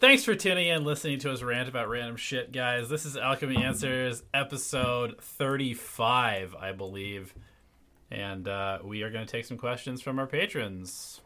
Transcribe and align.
Thanks 0.00 0.24
for 0.24 0.36
tuning 0.36 0.68
in, 0.68 0.84
listening 0.84 1.18
to 1.20 1.32
us 1.32 1.42
rant 1.42 1.68
about 1.68 1.88
random 1.88 2.14
shit, 2.14 2.52
guys. 2.52 2.88
This 2.88 3.04
is 3.04 3.16
Alchemy 3.16 3.56
Answers, 3.56 4.22
episode 4.32 5.20
35, 5.20 6.54
I 6.54 6.70
believe. 6.70 7.34
And 8.08 8.46
uh, 8.46 8.78
we 8.84 9.02
are 9.02 9.10
going 9.10 9.26
to 9.26 9.30
take 9.30 9.44
some 9.44 9.56
questions 9.56 10.00
from 10.00 10.20
our 10.20 10.28
patrons. 10.28 11.20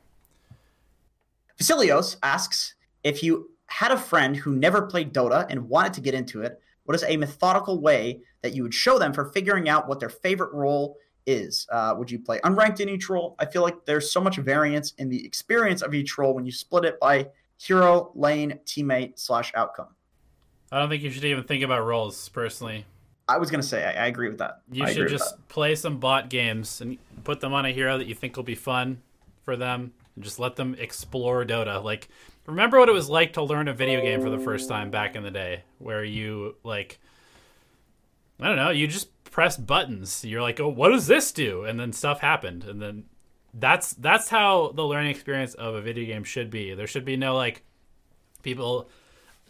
Vasilios 1.61 2.17
asks 2.23 2.75
if 3.05 3.23
you 3.23 3.51
had 3.67 3.93
a 3.93 3.99
friend 3.99 4.35
who 4.35 4.55
never 4.55 4.81
played 4.81 5.13
Dota 5.13 5.45
and 5.51 5.69
wanted 5.69 5.93
to 5.93 6.01
get 6.01 6.15
into 6.15 6.41
it, 6.41 6.59
what 6.85 6.95
is 6.95 7.05
a 7.07 7.19
methodical 7.19 7.79
way 7.79 8.23
that 8.41 8.55
you 8.55 8.63
would 8.63 8.73
show 8.73 8.99
them 8.99 9.13
for 9.13 9.27
figuring 9.27 9.69
out 9.69 9.87
what 9.87 10.01
their 10.01 10.09
favorite 10.09 10.55
role 10.55 10.97
is? 11.27 11.67
Uh, 11.71 11.95
would 11.99 12.11
you 12.11 12.19
play 12.19 12.41
unranked 12.41 12.81
in 12.81 12.89
each 12.89 13.11
role? 13.11 13.37
I 13.39 13.45
feel 13.45 13.61
like 13.61 13.85
there's 13.85 14.11
so 14.11 14.23
much 14.23 14.39
variance 14.39 14.95
in 14.97 15.11
the 15.11 15.27
experience 15.27 15.83
of 15.83 15.93
each 15.93 16.17
role 16.17 16.35
when 16.35 16.47
you 16.47 16.53
split 16.53 16.87
it 16.87 16.99
by 17.01 17.29
hero, 17.63 18.11
lane, 18.15 18.59
teammate, 18.67 19.19
slash 19.19 19.53
outcome. 19.55 19.89
I 20.71 20.79
don't 20.79 20.89
think 20.89 21.03
you 21.03 21.11
should 21.11 21.25
even 21.25 21.45
think 21.45 21.63
about 21.63 21.85
roles, 21.85 22.29
personally. 22.31 22.87
I 23.29 23.39
was 23.39 23.51
gonna 23.51 23.63
say 23.63 23.85
I, 23.85 24.05
I 24.05 24.07
agree 24.07 24.29
with 24.29 24.39
that. 24.39 24.63
You 24.71 24.85
I 24.85 24.93
should 24.93 25.09
just 25.09 25.49
play 25.49 25.75
some 25.75 25.99
bot 25.99 26.29
games 26.29 26.81
and 26.81 26.99
put 27.25 27.41
them 27.41 27.53
on 27.53 27.65
a 27.65 27.71
hero 27.71 27.99
that 27.99 28.07
you 28.07 28.15
think 28.15 28.37
will 28.37 28.43
be 28.43 28.55
fun 28.55 29.01
for 29.45 29.57
them, 29.57 29.93
and 30.15 30.25
just 30.25 30.39
let 30.39 30.57
them 30.57 30.75
explore 30.79 31.45
Dota. 31.45 31.83
Like, 31.83 32.09
remember 32.47 32.79
what 32.79 32.89
it 32.89 32.93
was 32.93 33.09
like 33.09 33.35
to 33.35 33.43
learn 33.43 33.69
a 33.69 33.75
video 33.75 34.01
game 34.01 34.21
for 34.23 34.31
the 34.31 34.39
first 34.39 34.69
time 34.69 34.91
back 34.91 35.15
in 35.15 35.23
the 35.23 35.31
day, 35.31 35.63
where 35.79 36.05
you 36.05 36.57
like, 36.65 36.99
I 38.41 38.49
don't 38.49 38.57
know, 38.57 38.71
you 38.71 38.87
just 38.87 39.09
press 39.25 39.57
buttons. 39.57 40.25
You're 40.25 40.43
like, 40.43 40.59
oh, 40.59 40.69
what 40.69 40.89
does 40.89 41.07
this 41.07 41.33
do? 41.33 41.65
And 41.65 41.79
then 41.79 41.93
stuff 41.93 42.21
happened, 42.21 42.65
and 42.65 42.83
then 42.83 43.05
that's 43.55 43.93
that's 43.95 44.29
how 44.29 44.73
the 44.75 44.85
learning 44.85 45.11
experience 45.11 45.55
of 45.55 45.75
a 45.75 45.81
video 45.81 46.07
game 46.07 46.25
should 46.25 46.51
be. 46.51 46.75
There 46.75 46.87
should 46.87 47.05
be 47.05 47.17
no 47.17 47.37
like 47.37 47.63
people 48.43 48.89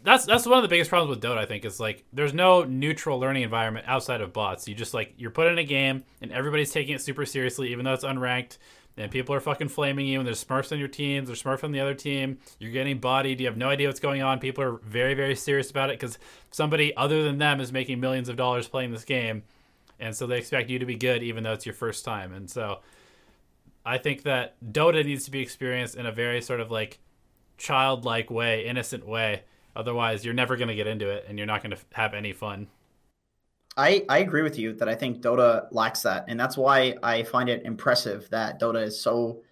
that's 0.04 0.26
that's 0.26 0.46
one 0.46 0.58
of 0.58 0.62
the 0.62 0.68
biggest 0.68 0.90
problems 0.90 1.10
with 1.10 1.22
Dota. 1.22 1.38
I 1.38 1.46
think 1.46 1.64
is 1.64 1.78
like 1.78 2.04
there's 2.12 2.34
no 2.34 2.64
neutral 2.64 3.18
learning 3.18 3.42
environment 3.42 3.86
outside 3.88 4.20
of 4.20 4.32
bots. 4.32 4.66
You 4.66 4.74
just 4.74 4.94
like 4.94 5.14
you're 5.16 5.30
put 5.30 5.46
in 5.46 5.58
a 5.58 5.64
game 5.64 6.04
and 6.20 6.32
everybody's 6.32 6.72
taking 6.72 6.94
it 6.94 7.00
super 7.00 7.24
seriously, 7.24 7.70
even 7.72 7.84
though 7.84 7.94
it's 7.94 8.04
unranked. 8.04 8.58
And 8.94 9.10
people 9.10 9.34
are 9.34 9.40
fucking 9.40 9.68
flaming 9.68 10.06
you, 10.06 10.18
and 10.18 10.26
there's 10.26 10.44
Smurfs 10.44 10.70
on 10.70 10.78
your 10.78 10.86
team, 10.86 11.24
there's 11.24 11.42
Smurf 11.42 11.64
on 11.64 11.72
the 11.72 11.80
other 11.80 11.94
team. 11.94 12.36
You're 12.58 12.72
getting 12.72 12.98
bodied. 12.98 13.40
You 13.40 13.46
have 13.46 13.56
no 13.56 13.70
idea 13.70 13.88
what's 13.88 14.00
going 14.00 14.20
on. 14.20 14.38
People 14.38 14.62
are 14.64 14.72
very, 14.84 15.14
very 15.14 15.34
serious 15.34 15.70
about 15.70 15.88
it 15.88 15.98
because 15.98 16.18
somebody 16.50 16.94
other 16.94 17.22
than 17.22 17.38
them 17.38 17.58
is 17.58 17.72
making 17.72 18.00
millions 18.00 18.28
of 18.28 18.36
dollars 18.36 18.68
playing 18.68 18.92
this 18.92 19.06
game, 19.06 19.44
and 19.98 20.14
so 20.14 20.26
they 20.26 20.36
expect 20.36 20.68
you 20.68 20.78
to 20.78 20.84
be 20.84 20.96
good, 20.96 21.22
even 21.22 21.42
though 21.42 21.54
it's 21.54 21.64
your 21.64 21.74
first 21.74 22.04
time. 22.04 22.34
And 22.34 22.50
so, 22.50 22.80
I 23.84 23.98
think 23.98 24.22
that 24.22 24.56
Dota 24.64 25.04
needs 25.04 25.24
to 25.24 25.30
be 25.30 25.40
experienced 25.40 25.96
in 25.96 26.06
a 26.06 26.12
very 26.12 26.40
sort 26.40 26.60
of 26.60 26.70
like 26.70 27.00
childlike 27.58 28.30
way, 28.30 28.66
innocent 28.66 29.06
way 29.06 29.42
Otherwise, 29.74 30.24
you're 30.24 30.34
never 30.34 30.56
going 30.56 30.68
to 30.68 30.74
get 30.74 30.86
into 30.86 31.08
it 31.08 31.24
and 31.28 31.38
you're 31.38 31.46
not 31.46 31.62
going 31.62 31.74
to 31.74 31.78
have 31.92 32.14
any 32.14 32.32
fun. 32.32 32.68
I, 33.76 34.04
I 34.08 34.18
agree 34.18 34.42
with 34.42 34.58
you 34.58 34.74
that 34.74 34.88
I 34.88 34.94
think 34.94 35.22
Dota 35.22 35.66
lacks 35.70 36.02
that. 36.02 36.26
And 36.28 36.38
that's 36.38 36.58
why 36.58 36.96
I 37.02 37.22
find 37.22 37.48
it 37.48 37.62
impressive 37.64 38.28
that 38.30 38.60
Dota 38.60 38.82
is 38.82 39.00
so 39.00 39.42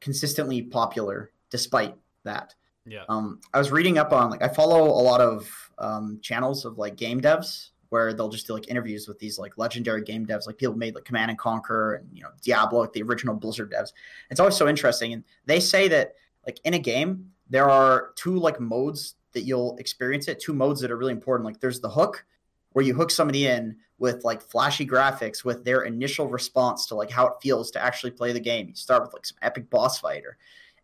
consistently 0.00 0.62
popular 0.62 1.30
despite 1.50 1.94
that. 2.24 2.54
Yeah. 2.86 3.04
Um, 3.10 3.40
I 3.52 3.58
was 3.58 3.70
reading 3.70 3.98
up 3.98 4.12
on, 4.12 4.30
like, 4.30 4.42
I 4.42 4.48
follow 4.48 4.84
a 4.84 5.02
lot 5.02 5.20
of 5.20 5.70
um, 5.78 6.20
channels 6.22 6.64
of 6.64 6.78
like 6.78 6.96
game 6.96 7.20
devs 7.20 7.70
where 7.90 8.12
they'll 8.14 8.28
just 8.28 8.46
do 8.46 8.54
like 8.54 8.68
interviews 8.68 9.06
with 9.06 9.18
these 9.18 9.38
like 9.38 9.58
legendary 9.58 10.02
game 10.02 10.26
devs, 10.26 10.46
like 10.46 10.58
people 10.58 10.74
made 10.76 10.94
like 10.94 11.04
Command 11.04 11.30
and 11.30 11.38
Conquer 11.38 11.94
and, 11.94 12.08
you 12.12 12.22
know, 12.22 12.30
Diablo, 12.42 12.80
like 12.80 12.92
the 12.92 13.02
original 13.02 13.34
Blizzard 13.34 13.72
devs. 13.72 13.92
It's 14.30 14.40
always 14.40 14.56
so 14.56 14.68
interesting. 14.68 15.12
And 15.12 15.24
they 15.46 15.60
say 15.60 15.88
that, 15.88 16.14
like, 16.46 16.58
in 16.64 16.74
a 16.74 16.78
game, 16.78 17.30
there 17.50 17.68
are 17.68 18.12
two 18.16 18.38
like 18.38 18.58
modes 18.60 19.16
that 19.32 19.42
you'll 19.42 19.76
experience 19.76 20.28
it. 20.28 20.40
Two 20.40 20.54
modes 20.54 20.80
that 20.80 20.90
are 20.90 20.96
really 20.96 21.12
important. 21.12 21.44
Like 21.44 21.60
there's 21.60 21.80
the 21.80 21.90
hook, 21.90 22.24
where 22.72 22.84
you 22.84 22.94
hook 22.94 23.10
somebody 23.10 23.46
in 23.46 23.76
with 23.98 24.24
like 24.24 24.40
flashy 24.40 24.86
graphics 24.86 25.44
with 25.44 25.64
their 25.64 25.82
initial 25.82 26.28
response 26.28 26.86
to 26.86 26.94
like 26.94 27.10
how 27.10 27.26
it 27.26 27.34
feels 27.42 27.70
to 27.72 27.82
actually 27.82 28.12
play 28.12 28.32
the 28.32 28.40
game. 28.40 28.68
You 28.68 28.74
start 28.74 29.02
with 29.02 29.12
like 29.12 29.26
some 29.26 29.36
epic 29.42 29.68
boss 29.68 29.98
fighter. 29.98 30.38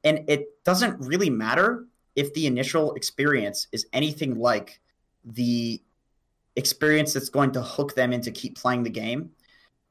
And 0.04 0.28
it 0.28 0.62
doesn't 0.64 1.00
really 1.00 1.30
matter 1.30 1.86
if 2.14 2.34
the 2.34 2.46
initial 2.46 2.94
experience 2.94 3.68
is 3.72 3.86
anything 3.92 4.38
like 4.38 4.80
the 5.24 5.80
experience 6.56 7.12
that's 7.12 7.28
going 7.28 7.52
to 7.52 7.62
hook 7.62 7.94
them 7.94 8.12
into 8.12 8.30
keep 8.30 8.58
playing 8.58 8.82
the 8.82 8.90
game. 8.90 9.30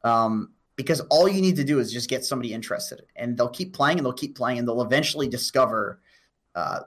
Um, 0.03 0.51
because 0.75 0.99
all 1.09 1.27
you 1.27 1.41
need 1.41 1.55
to 1.55 1.63
do 1.63 1.79
is 1.79 1.91
just 1.91 2.09
get 2.09 2.25
somebody 2.25 2.53
interested 2.53 3.03
and 3.15 3.37
they'll 3.37 3.49
keep 3.49 3.73
playing 3.73 3.97
and 3.97 4.05
they'll 4.05 4.13
keep 4.13 4.35
playing 4.35 4.59
and 4.59 4.67
they'll 4.67 4.81
eventually 4.81 5.29
discover 5.29 6.01
uh, 6.53 6.79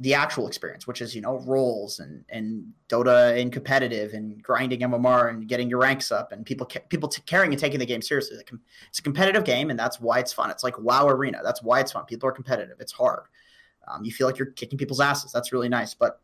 the 0.00 0.14
actual 0.14 0.48
experience, 0.48 0.86
which 0.86 1.00
is 1.00 1.14
you 1.14 1.20
know 1.20 1.38
roles 1.40 2.00
and 2.00 2.24
and 2.28 2.72
Dota 2.88 3.40
and 3.40 3.52
competitive 3.52 4.12
and 4.12 4.42
grinding 4.42 4.80
MMR 4.80 5.30
and 5.30 5.46
getting 5.46 5.70
your 5.70 5.78
ranks 5.78 6.10
up 6.10 6.32
and 6.32 6.44
people 6.44 6.66
people 6.88 7.08
t- 7.08 7.22
caring 7.26 7.52
and 7.52 7.60
taking 7.60 7.78
the 7.78 7.86
game 7.86 8.02
seriously. 8.02 8.36
It's 8.88 8.98
a 8.98 9.02
competitive 9.02 9.44
game, 9.44 9.70
and 9.70 9.78
that's 9.78 10.00
why 10.00 10.18
it's 10.18 10.32
fun. 10.32 10.50
It's 10.50 10.64
like 10.64 10.76
WoW 10.80 11.06
Arena. 11.08 11.40
That's 11.44 11.62
why 11.62 11.78
it's 11.78 11.92
fun. 11.92 12.04
People 12.06 12.28
are 12.28 12.32
competitive. 12.32 12.78
It's 12.80 12.92
hard. 12.92 13.26
Um, 13.86 14.04
you 14.04 14.10
feel 14.10 14.26
like 14.26 14.38
you're 14.38 14.50
kicking 14.50 14.78
people's 14.78 15.00
asses. 15.00 15.30
That's 15.30 15.52
really 15.52 15.68
nice, 15.68 15.94
but 15.94 16.20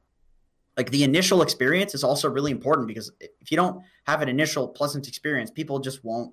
like 0.77 0.91
the 0.91 1.05
initial 1.05 1.43
experience 1.43 1.95
is 1.95 2.05
also 2.05 2.29
really 2.29 2.51
important 2.51 2.89
because 2.89 3.11
if 3.19 3.51
you 3.51 3.57
don't 3.57 3.83
have 4.05 4.23
an 4.23 4.29
initial 4.29 4.69
pleasant 4.69 5.09
experience, 5.09 5.51
people 5.51 5.79
just 5.79 6.05
won't 6.05 6.33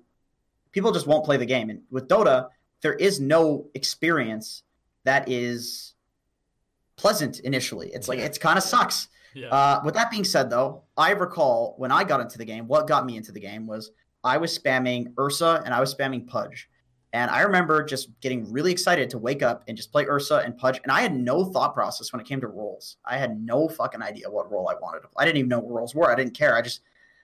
people 0.72 0.92
just 0.92 1.06
won't 1.06 1.24
play 1.24 1.36
the 1.36 1.46
game. 1.46 1.70
And 1.70 1.82
with 1.90 2.08
Dota, 2.08 2.48
there 2.82 2.94
is 2.94 3.20
no 3.20 3.66
experience 3.74 4.62
that 5.04 5.28
is 5.28 5.94
pleasant 6.96 7.40
initially. 7.40 7.90
It's 7.92 8.08
like 8.08 8.18
it's 8.18 8.38
kind 8.38 8.56
of 8.56 8.62
sucks. 8.62 9.08
Yeah. 9.34 9.48
Uh, 9.48 9.80
with 9.84 9.94
that 9.94 10.10
being 10.10 10.24
said, 10.24 10.50
though, 10.50 10.82
I 10.96 11.10
recall 11.12 11.74
when 11.76 11.92
I 11.92 12.04
got 12.04 12.20
into 12.20 12.38
the 12.38 12.44
game, 12.44 12.66
what 12.66 12.86
got 12.86 13.06
me 13.06 13.16
into 13.16 13.32
the 13.32 13.40
game 13.40 13.66
was 13.66 13.90
I 14.24 14.38
was 14.38 14.56
spamming 14.58 15.12
Ursa 15.18 15.62
and 15.64 15.74
I 15.74 15.80
was 15.80 15.94
spamming 15.94 16.26
Pudge. 16.26 16.68
And 17.12 17.30
I 17.30 17.40
remember 17.40 17.82
just 17.84 18.08
getting 18.20 18.50
really 18.52 18.70
excited 18.70 19.08
to 19.10 19.18
wake 19.18 19.42
up 19.42 19.64
and 19.66 19.76
just 19.76 19.90
play 19.90 20.04
Ursa 20.06 20.42
and 20.44 20.56
Pudge. 20.56 20.80
And 20.82 20.92
I 20.92 21.00
had 21.00 21.14
no 21.14 21.44
thought 21.44 21.72
process 21.74 22.12
when 22.12 22.20
it 22.20 22.26
came 22.26 22.40
to 22.42 22.48
roles. 22.48 22.96
I 23.04 23.16
had 23.16 23.40
no 23.40 23.68
fucking 23.68 24.02
idea 24.02 24.30
what 24.30 24.50
role 24.52 24.68
I 24.68 24.74
wanted 24.74 25.00
to 25.00 25.08
play. 25.08 25.22
I 25.22 25.24
didn't 25.24 25.38
even 25.38 25.48
know 25.48 25.60
what 25.60 25.72
roles 25.72 25.94
were. 25.94 26.10
I 26.10 26.14
didn't 26.14 26.34
care. 26.34 26.54
I 26.54 26.60
just, 26.60 26.82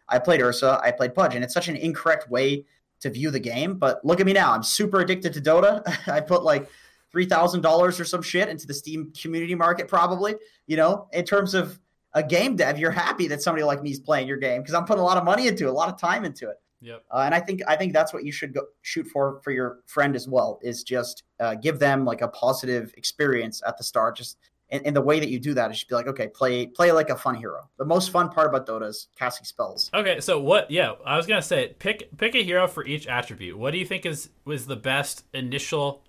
I 0.09 0.19
played 0.19 0.41
Ursa, 0.41 0.81
I 0.83 0.91
played 0.91 1.15
Pudge. 1.15 1.35
And 1.35 1.45
it's 1.45 1.53
such 1.53 1.69
an 1.69 1.77
incorrect 1.77 2.31
way 2.31 2.65
to 3.01 3.11
view 3.11 3.31
the 3.31 3.41
game. 3.41 3.75
But 3.75 4.05
look 4.05 4.21
at 4.21 4.27
me 4.27 4.33
now. 4.33 4.53
I'm 4.53 4.63
super 4.63 5.01
addicted 5.01 5.35
to 5.35 5.41
Dota. 5.41 5.83
I 6.09 6.21
put 6.21 6.43
like 6.43 6.69
three 7.13 7.27
thousand 7.27 7.61
dollars 7.61 8.01
or 8.01 8.05
some 8.05 8.23
shit 8.23 8.49
into 8.49 8.67
the 8.67 8.75
Steam 8.75 9.13
community 9.13 9.55
market, 9.55 9.87
probably. 9.87 10.35
You 10.67 10.77
know, 10.77 11.09
in 11.13 11.25
terms 11.25 11.55
of 11.55 11.79
a 12.15 12.23
game 12.23 12.57
dev, 12.57 12.79
you're 12.79 12.91
happy 12.91 13.29
that 13.29 13.43
somebody 13.43 13.65
like 13.65 13.83
me 13.83 13.91
is 13.91 14.01
playing 14.01 14.27
your 14.27 14.39
game 14.39 14.63
because 14.63 14.75
I'm 14.75 14.85
putting 14.85 15.03
a 15.03 15.05
lot 15.05 15.19
of 15.19 15.25
money 15.25 15.47
into 15.47 15.67
it, 15.67 15.71
a 15.71 15.73
lot 15.73 15.89
of 15.89 16.01
time 16.01 16.25
into 16.25 16.49
it. 16.49 16.57
Yep. 16.85 17.03
Uh, 17.11 17.23
and 17.25 17.35
I 17.35 17.41
think 17.41 17.63
I 17.67 17.77
think 17.77 17.95
that's 17.95 18.13
what 18.13 18.25
you 18.25 18.33
should 18.33 18.53
go 18.53 18.67
shoot 18.83 19.07
for 19.07 19.41
for 19.43 19.51
your 19.51 19.79
friend 19.87 20.15
as 20.15 20.29
well. 20.29 20.61
Is 20.63 20.83
just 20.83 21.23
uh, 21.41 21.55
give 21.55 21.79
them 21.79 22.05
like 22.05 22.21
a 22.21 22.29
positive 22.29 22.93
experience 22.99 23.63
at 23.67 23.79
the 23.79 23.85
start. 23.85 24.17
Just 24.17 24.37
and, 24.71 24.85
and, 24.87 24.97
the 24.97 25.01
way 25.01 25.21
that 25.21 25.29
you 25.29 25.39
do 25.39 25.55
that 25.55 25.71
is 25.71 25.79
just 25.79 25.89
be 25.89 25.95
like, 25.95 26.07
okay, 26.09 26.29
play 26.29 26.67
play 26.67 26.93
like 26.93 27.09
a 27.09 27.17
fun 27.17 27.37
hero. 27.37 27.71
The 27.79 27.87
most 27.87 28.11
fun 28.11 28.29
part 28.29 28.49
about 28.49 28.67
Dota 28.67 28.89
is 28.89 29.09
casting 29.19 29.47
spells. 29.47 29.91
Okay, 29.95 30.21
so 30.21 30.39
what? 30.39 30.71
Yeah, 30.71 30.93
I 31.07 31.17
was 31.17 31.27
gonna 31.27 31.43
say 31.43 31.75
pick 31.79 32.15
pick 32.19 32.35
a 32.35 32.43
hero 32.43 32.69
for 32.69 32.85
each 32.85 33.07
attribute. 33.07 33.59
What 33.59 33.71
do 33.71 33.79
you 33.79 33.87
think 33.87 34.05
is 34.05 34.29
was 34.45 34.67
the 34.67 34.77
best 34.77 35.25
initial 35.33 36.03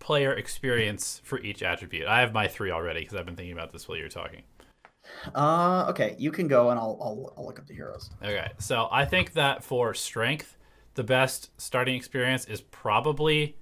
player 0.00 0.32
experience 0.32 1.20
for 1.22 1.38
each 1.38 1.62
attribute? 1.62 2.08
I 2.08 2.20
have 2.20 2.32
my 2.32 2.48
three 2.48 2.72
already 2.72 3.00
because 3.00 3.16
I've 3.16 3.26
been 3.26 3.36
thinking 3.36 3.52
about 3.52 3.70
this 3.70 3.86
while 3.86 3.96
you're 3.96 4.08
talking. 4.08 4.42
Uh, 5.34 5.86
okay, 5.88 6.14
you 6.18 6.30
can 6.30 6.48
go 6.48 6.70
and 6.70 6.78
I'll, 6.78 6.98
I'll, 7.00 7.34
I'll 7.36 7.46
look 7.46 7.58
up 7.58 7.66
the 7.66 7.74
heroes. 7.74 8.10
Okay, 8.22 8.50
so 8.58 8.88
I 8.90 9.04
think 9.04 9.32
that 9.34 9.64
for 9.64 9.94
strength, 9.94 10.56
the 10.94 11.04
best 11.04 11.50
starting 11.60 11.94
experience 11.94 12.44
is 12.46 12.60
probably 12.60 13.56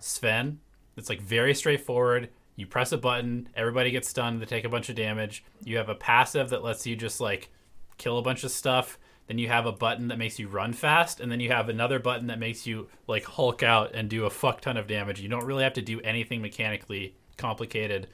Sven. 0.00 0.60
It's 0.96 1.08
like 1.08 1.20
very 1.20 1.54
straightforward. 1.54 2.30
You 2.56 2.66
press 2.66 2.92
a 2.92 2.98
button, 2.98 3.48
everybody 3.54 3.90
gets 3.90 4.08
stunned, 4.08 4.40
they 4.40 4.46
take 4.46 4.64
a 4.64 4.68
bunch 4.68 4.88
of 4.88 4.96
damage. 4.96 5.44
You 5.64 5.78
have 5.78 5.88
a 5.88 5.94
passive 5.94 6.50
that 6.50 6.62
lets 6.62 6.86
you 6.86 6.96
just 6.96 7.20
like 7.20 7.50
kill 7.96 8.18
a 8.18 8.22
bunch 8.22 8.44
of 8.44 8.50
stuff 8.50 8.98
then 9.30 9.38
you 9.38 9.46
have 9.46 9.64
a 9.64 9.70
button 9.70 10.08
that 10.08 10.18
makes 10.18 10.40
you 10.40 10.48
run 10.48 10.72
fast, 10.72 11.20
and 11.20 11.30
then 11.30 11.38
you 11.38 11.52
have 11.52 11.68
another 11.68 12.00
button 12.00 12.26
that 12.26 12.40
makes 12.40 12.66
you 12.66 12.88
like 13.06 13.22
Hulk 13.22 13.62
out 13.62 13.92
and 13.94 14.10
do 14.10 14.24
a 14.24 14.30
fuck 14.30 14.60
ton 14.60 14.76
of 14.76 14.88
damage. 14.88 15.20
You 15.20 15.28
don't 15.28 15.44
really 15.44 15.62
have 15.62 15.74
to 15.74 15.82
do 15.82 16.00
anything 16.00 16.42
mechanically 16.42 17.14
complicated. 17.38 18.08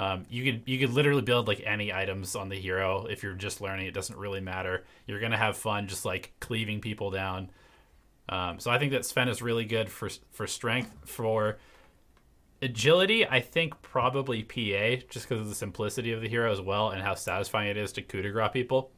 Um, 0.00 0.24
you 0.30 0.50
could 0.50 0.62
you 0.64 0.78
could 0.78 0.94
literally 0.94 1.20
build 1.20 1.46
like 1.46 1.62
any 1.66 1.92
items 1.92 2.34
on 2.34 2.48
the 2.48 2.56
hero 2.56 3.04
if 3.04 3.22
you're 3.22 3.34
just 3.34 3.60
learning. 3.60 3.86
It 3.86 3.92
doesn't 3.92 4.16
really 4.16 4.40
matter. 4.40 4.86
You're 5.06 5.20
gonna 5.20 5.36
have 5.36 5.58
fun 5.58 5.88
just 5.88 6.06
like 6.06 6.32
cleaving 6.40 6.80
people 6.80 7.10
down. 7.10 7.50
Um, 8.30 8.58
so 8.60 8.70
I 8.70 8.78
think 8.78 8.92
that 8.92 9.04
Sven 9.04 9.28
is 9.28 9.42
really 9.42 9.66
good 9.66 9.90
for 9.90 10.08
for 10.32 10.46
strength. 10.46 10.90
For 11.04 11.58
agility, 12.62 13.26
I 13.26 13.40
think 13.40 13.82
probably 13.82 14.42
PA 14.42 15.04
just 15.10 15.28
because 15.28 15.42
of 15.42 15.50
the 15.50 15.54
simplicity 15.54 16.12
of 16.12 16.22
the 16.22 16.30
hero 16.30 16.50
as 16.50 16.62
well 16.62 16.88
and 16.88 17.02
how 17.02 17.14
satisfying 17.14 17.68
it 17.68 17.76
is 17.76 17.92
to 17.92 18.00
coup 18.00 18.22
de 18.22 18.30
grace 18.30 18.52
people. 18.54 18.92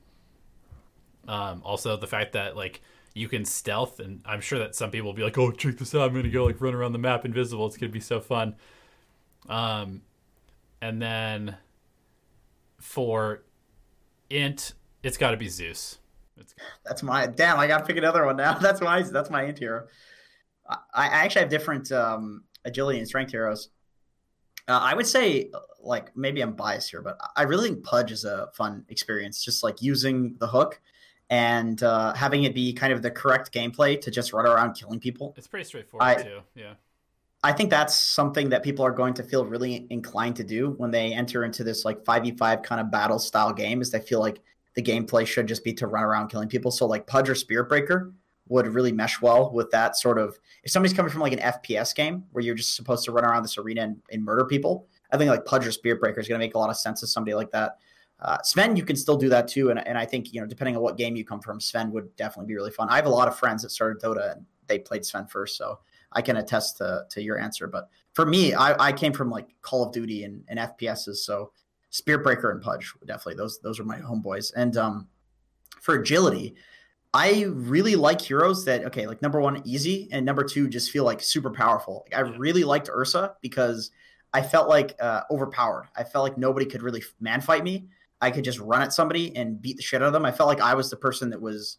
Um, 1.26 1.62
also, 1.64 1.96
the 1.96 2.06
fact 2.06 2.34
that 2.34 2.56
like 2.56 2.80
you 3.12 3.28
can 3.28 3.44
stealth, 3.44 3.98
and 3.98 4.20
I'm 4.24 4.40
sure 4.40 4.60
that 4.60 4.76
some 4.76 4.92
people 4.92 5.08
will 5.08 5.16
be 5.16 5.24
like, 5.24 5.36
"Oh, 5.36 5.50
check 5.50 5.78
this 5.78 5.96
out! 5.96 6.02
I'm 6.02 6.14
gonna 6.14 6.28
go 6.28 6.44
like 6.44 6.60
run 6.60 6.74
around 6.74 6.92
the 6.92 7.00
map 7.00 7.24
invisible. 7.24 7.66
It's 7.66 7.76
gonna 7.76 7.90
be 7.90 7.98
so 7.98 8.20
fun." 8.20 8.54
Um, 9.48 10.02
and 10.82 11.00
then 11.00 11.56
for 12.78 13.44
int, 14.28 14.74
it's 15.02 15.16
got 15.16 15.30
to 15.30 15.36
be 15.38 15.48
Zeus. 15.48 16.00
It's... 16.36 16.54
That's 16.84 17.02
my 17.02 17.26
damn. 17.26 17.58
I 17.58 17.68
got 17.68 17.78
to 17.78 17.84
pick 17.84 17.96
another 17.96 18.26
one 18.26 18.36
now. 18.36 18.54
That's 18.58 18.80
my 18.82 19.02
that's 19.02 19.30
my 19.30 19.44
int 19.44 19.58
hero. 19.58 19.86
I, 20.68 20.76
I 20.94 21.06
actually 21.06 21.42
have 21.42 21.50
different 21.50 21.90
um, 21.92 22.44
agility 22.64 22.98
and 22.98 23.06
strength 23.06 23.30
heroes. 23.30 23.70
Uh, 24.68 24.78
I 24.78 24.94
would 24.94 25.06
say, 25.06 25.50
like, 25.80 26.16
maybe 26.16 26.40
I'm 26.40 26.52
biased 26.52 26.90
here, 26.90 27.02
but 27.02 27.18
I 27.36 27.42
really 27.42 27.70
think 27.70 27.84
Pudge 27.84 28.12
is 28.12 28.24
a 28.24 28.48
fun 28.54 28.84
experience. 28.88 29.44
Just 29.44 29.62
like 29.62 29.82
using 29.82 30.36
the 30.38 30.46
hook 30.46 30.80
and 31.30 31.82
uh, 31.82 32.14
having 32.14 32.44
it 32.44 32.54
be 32.54 32.72
kind 32.72 32.92
of 32.92 33.02
the 33.02 33.10
correct 33.10 33.52
gameplay 33.52 34.00
to 34.00 34.10
just 34.10 34.32
run 34.32 34.46
around 34.46 34.74
killing 34.74 35.00
people. 35.00 35.34
It's 35.36 35.48
pretty 35.48 35.64
straightforward 35.64 36.08
I, 36.08 36.22
too. 36.22 36.40
Yeah. 36.54 36.74
I 37.44 37.52
think 37.52 37.70
that's 37.70 37.94
something 37.94 38.48
that 38.50 38.62
people 38.62 38.84
are 38.84 38.92
going 38.92 39.14
to 39.14 39.22
feel 39.22 39.44
really 39.44 39.86
inclined 39.90 40.36
to 40.36 40.44
do 40.44 40.70
when 40.76 40.92
they 40.92 41.12
enter 41.12 41.44
into 41.44 41.64
this 41.64 41.84
like 41.84 42.04
5v5 42.04 42.62
kind 42.62 42.80
of 42.80 42.90
battle 42.90 43.18
style 43.18 43.52
game 43.52 43.80
is 43.80 43.90
they 43.90 44.00
feel 44.00 44.20
like 44.20 44.40
the 44.74 44.82
gameplay 44.82 45.26
should 45.26 45.48
just 45.48 45.64
be 45.64 45.72
to 45.74 45.86
run 45.86 46.04
around 46.04 46.28
killing 46.28 46.48
people. 46.48 46.70
So 46.70 46.86
like 46.86 47.06
Pudge 47.06 47.28
or 47.28 47.34
Spirit 47.34 47.68
Breaker 47.68 48.12
would 48.48 48.66
really 48.68 48.92
mesh 48.92 49.20
well 49.20 49.50
with 49.52 49.70
that 49.70 49.96
sort 49.96 50.18
of 50.18 50.38
if 50.62 50.70
somebody's 50.70 50.96
coming 50.96 51.10
from 51.10 51.20
like 51.20 51.32
an 51.32 51.40
FPS 51.40 51.94
game 51.94 52.24
where 52.30 52.44
you're 52.44 52.54
just 52.54 52.76
supposed 52.76 53.04
to 53.04 53.12
run 53.12 53.24
around 53.24 53.42
this 53.42 53.58
arena 53.58 53.82
and, 53.82 53.96
and 54.10 54.24
murder 54.24 54.44
people, 54.44 54.86
I 55.10 55.16
think 55.16 55.28
like 55.28 55.44
Pudge 55.44 55.66
or 55.66 55.72
Spirit 55.72 56.00
Breaker 56.00 56.20
is 56.20 56.28
going 56.28 56.40
to 56.40 56.44
make 56.44 56.54
a 56.54 56.58
lot 56.58 56.70
of 56.70 56.76
sense 56.76 57.00
to 57.00 57.06
somebody 57.06 57.34
like 57.34 57.50
that. 57.50 57.78
Uh, 58.20 58.38
Sven, 58.44 58.76
you 58.76 58.84
can 58.84 58.94
still 58.94 59.16
do 59.16 59.28
that 59.28 59.48
too, 59.48 59.70
and, 59.70 59.84
and 59.86 59.98
I 59.98 60.06
think 60.06 60.32
you 60.32 60.40
know 60.40 60.46
depending 60.46 60.76
on 60.76 60.82
what 60.82 60.96
game 60.96 61.16
you 61.16 61.24
come 61.24 61.40
from, 61.40 61.60
Sven 61.60 61.90
would 61.90 62.14
definitely 62.14 62.46
be 62.46 62.54
really 62.54 62.70
fun. 62.70 62.88
I 62.88 62.94
have 62.94 63.06
a 63.06 63.10
lot 63.10 63.26
of 63.26 63.36
friends 63.36 63.62
that 63.62 63.70
started 63.70 64.00
Dota 64.00 64.32
and 64.32 64.46
they 64.68 64.78
played 64.78 65.04
Sven 65.04 65.26
first, 65.26 65.56
so 65.56 65.80
I 66.14 66.22
can 66.22 66.36
attest 66.36 66.78
to 66.78 67.04
to 67.10 67.22
your 67.22 67.38
answer. 67.38 67.66
But 67.66 67.88
for 68.12 68.26
me, 68.26 68.54
I, 68.54 68.88
I 68.88 68.92
came 68.92 69.12
from 69.12 69.30
like 69.30 69.48
Call 69.62 69.84
of 69.84 69.92
Duty 69.92 70.24
and, 70.24 70.44
and 70.48 70.58
FPSs, 70.58 71.16
so 71.16 71.52
Spirit 71.90 72.22
Breaker 72.22 72.50
and 72.50 72.60
Pudge 72.60 72.92
definitely 73.06 73.34
those 73.34 73.58
those 73.60 73.78
are 73.80 73.84
my 73.84 73.98
homeboys. 73.98 74.52
And 74.54 74.76
um, 74.76 75.08
for 75.80 75.94
agility, 75.94 76.54
I 77.14 77.46
really 77.48 77.96
like 77.96 78.20
heroes 78.20 78.64
that 78.64 78.84
okay, 78.86 79.06
like 79.06 79.22
number 79.22 79.40
one, 79.40 79.62
easy, 79.64 80.08
and 80.12 80.24
number 80.24 80.44
two, 80.44 80.68
just 80.68 80.90
feel 80.90 81.04
like 81.04 81.20
super 81.20 81.50
powerful. 81.50 82.06
Like, 82.06 82.18
I 82.18 82.28
really 82.36 82.64
liked 82.64 82.88
Ursa 82.88 83.34
because 83.42 83.90
I 84.32 84.42
felt 84.42 84.68
like 84.68 84.96
uh, 85.00 85.22
overpowered. 85.30 85.88
I 85.96 86.04
felt 86.04 86.24
like 86.24 86.38
nobody 86.38 86.66
could 86.66 86.82
really 86.82 87.02
man 87.20 87.40
fight 87.40 87.64
me. 87.64 87.88
I 88.22 88.30
could 88.30 88.44
just 88.44 88.60
run 88.60 88.82
at 88.82 88.92
somebody 88.92 89.34
and 89.36 89.60
beat 89.60 89.76
the 89.76 89.82
shit 89.82 90.00
out 90.00 90.06
of 90.06 90.12
them. 90.12 90.24
I 90.24 90.30
felt 90.30 90.48
like 90.48 90.60
I 90.60 90.74
was 90.74 90.88
the 90.88 90.96
person 90.96 91.28
that 91.30 91.40
was 91.40 91.78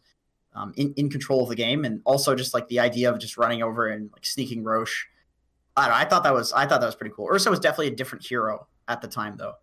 um, 0.54 0.72
in, 0.76 0.94
in 0.96 1.10
control 1.10 1.42
of 1.42 1.48
the 1.48 1.54
game, 1.54 1.84
and 1.84 2.00
also 2.04 2.34
just 2.34 2.54
like 2.54 2.68
the 2.68 2.80
idea 2.80 3.10
of 3.10 3.18
just 3.18 3.36
running 3.36 3.62
over 3.62 3.88
and 3.88 4.10
like 4.12 4.24
sneaking 4.24 4.62
Rosh. 4.62 5.04
I, 5.76 5.88
know, 5.88 5.94
I 5.94 6.04
thought 6.04 6.22
that 6.24 6.34
was 6.34 6.52
I 6.52 6.66
thought 6.66 6.80
that 6.80 6.86
was 6.86 6.94
pretty 6.94 7.14
cool. 7.14 7.28
Ursa 7.30 7.50
was 7.50 7.60
definitely 7.60 7.88
a 7.88 7.96
different 7.96 8.26
hero 8.26 8.66
at 8.88 9.00
the 9.00 9.08
time 9.08 9.36
though, 9.36 9.54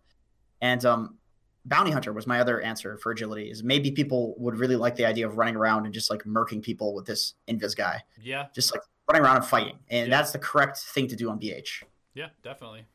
and 0.60 0.84
um, 0.84 1.16
bounty 1.64 1.90
hunter 1.90 2.12
was 2.12 2.26
my 2.26 2.40
other 2.40 2.60
answer 2.60 2.98
for 2.98 3.12
agility. 3.12 3.50
Is 3.50 3.62
maybe 3.62 3.90
people 3.90 4.34
would 4.38 4.56
really 4.56 4.76
like 4.76 4.96
the 4.96 5.06
idea 5.06 5.26
of 5.26 5.38
running 5.38 5.56
around 5.56 5.86
and 5.86 5.94
just 5.94 6.10
like 6.10 6.24
murking 6.24 6.62
people 6.62 6.94
with 6.94 7.06
this 7.06 7.34
invis 7.48 7.76
guy. 7.76 8.02
Yeah, 8.20 8.46
just 8.54 8.74
like 8.74 8.82
running 9.10 9.24
around 9.24 9.36
and 9.36 9.46
fighting, 9.46 9.78
and 9.88 10.08
yeah. 10.08 10.16
that's 10.16 10.32
the 10.32 10.38
correct 10.38 10.78
thing 10.78 11.08
to 11.08 11.16
do 11.16 11.30
on 11.30 11.40
BH. 11.40 11.84
Yeah, 12.14 12.28
definitely. 12.42 12.86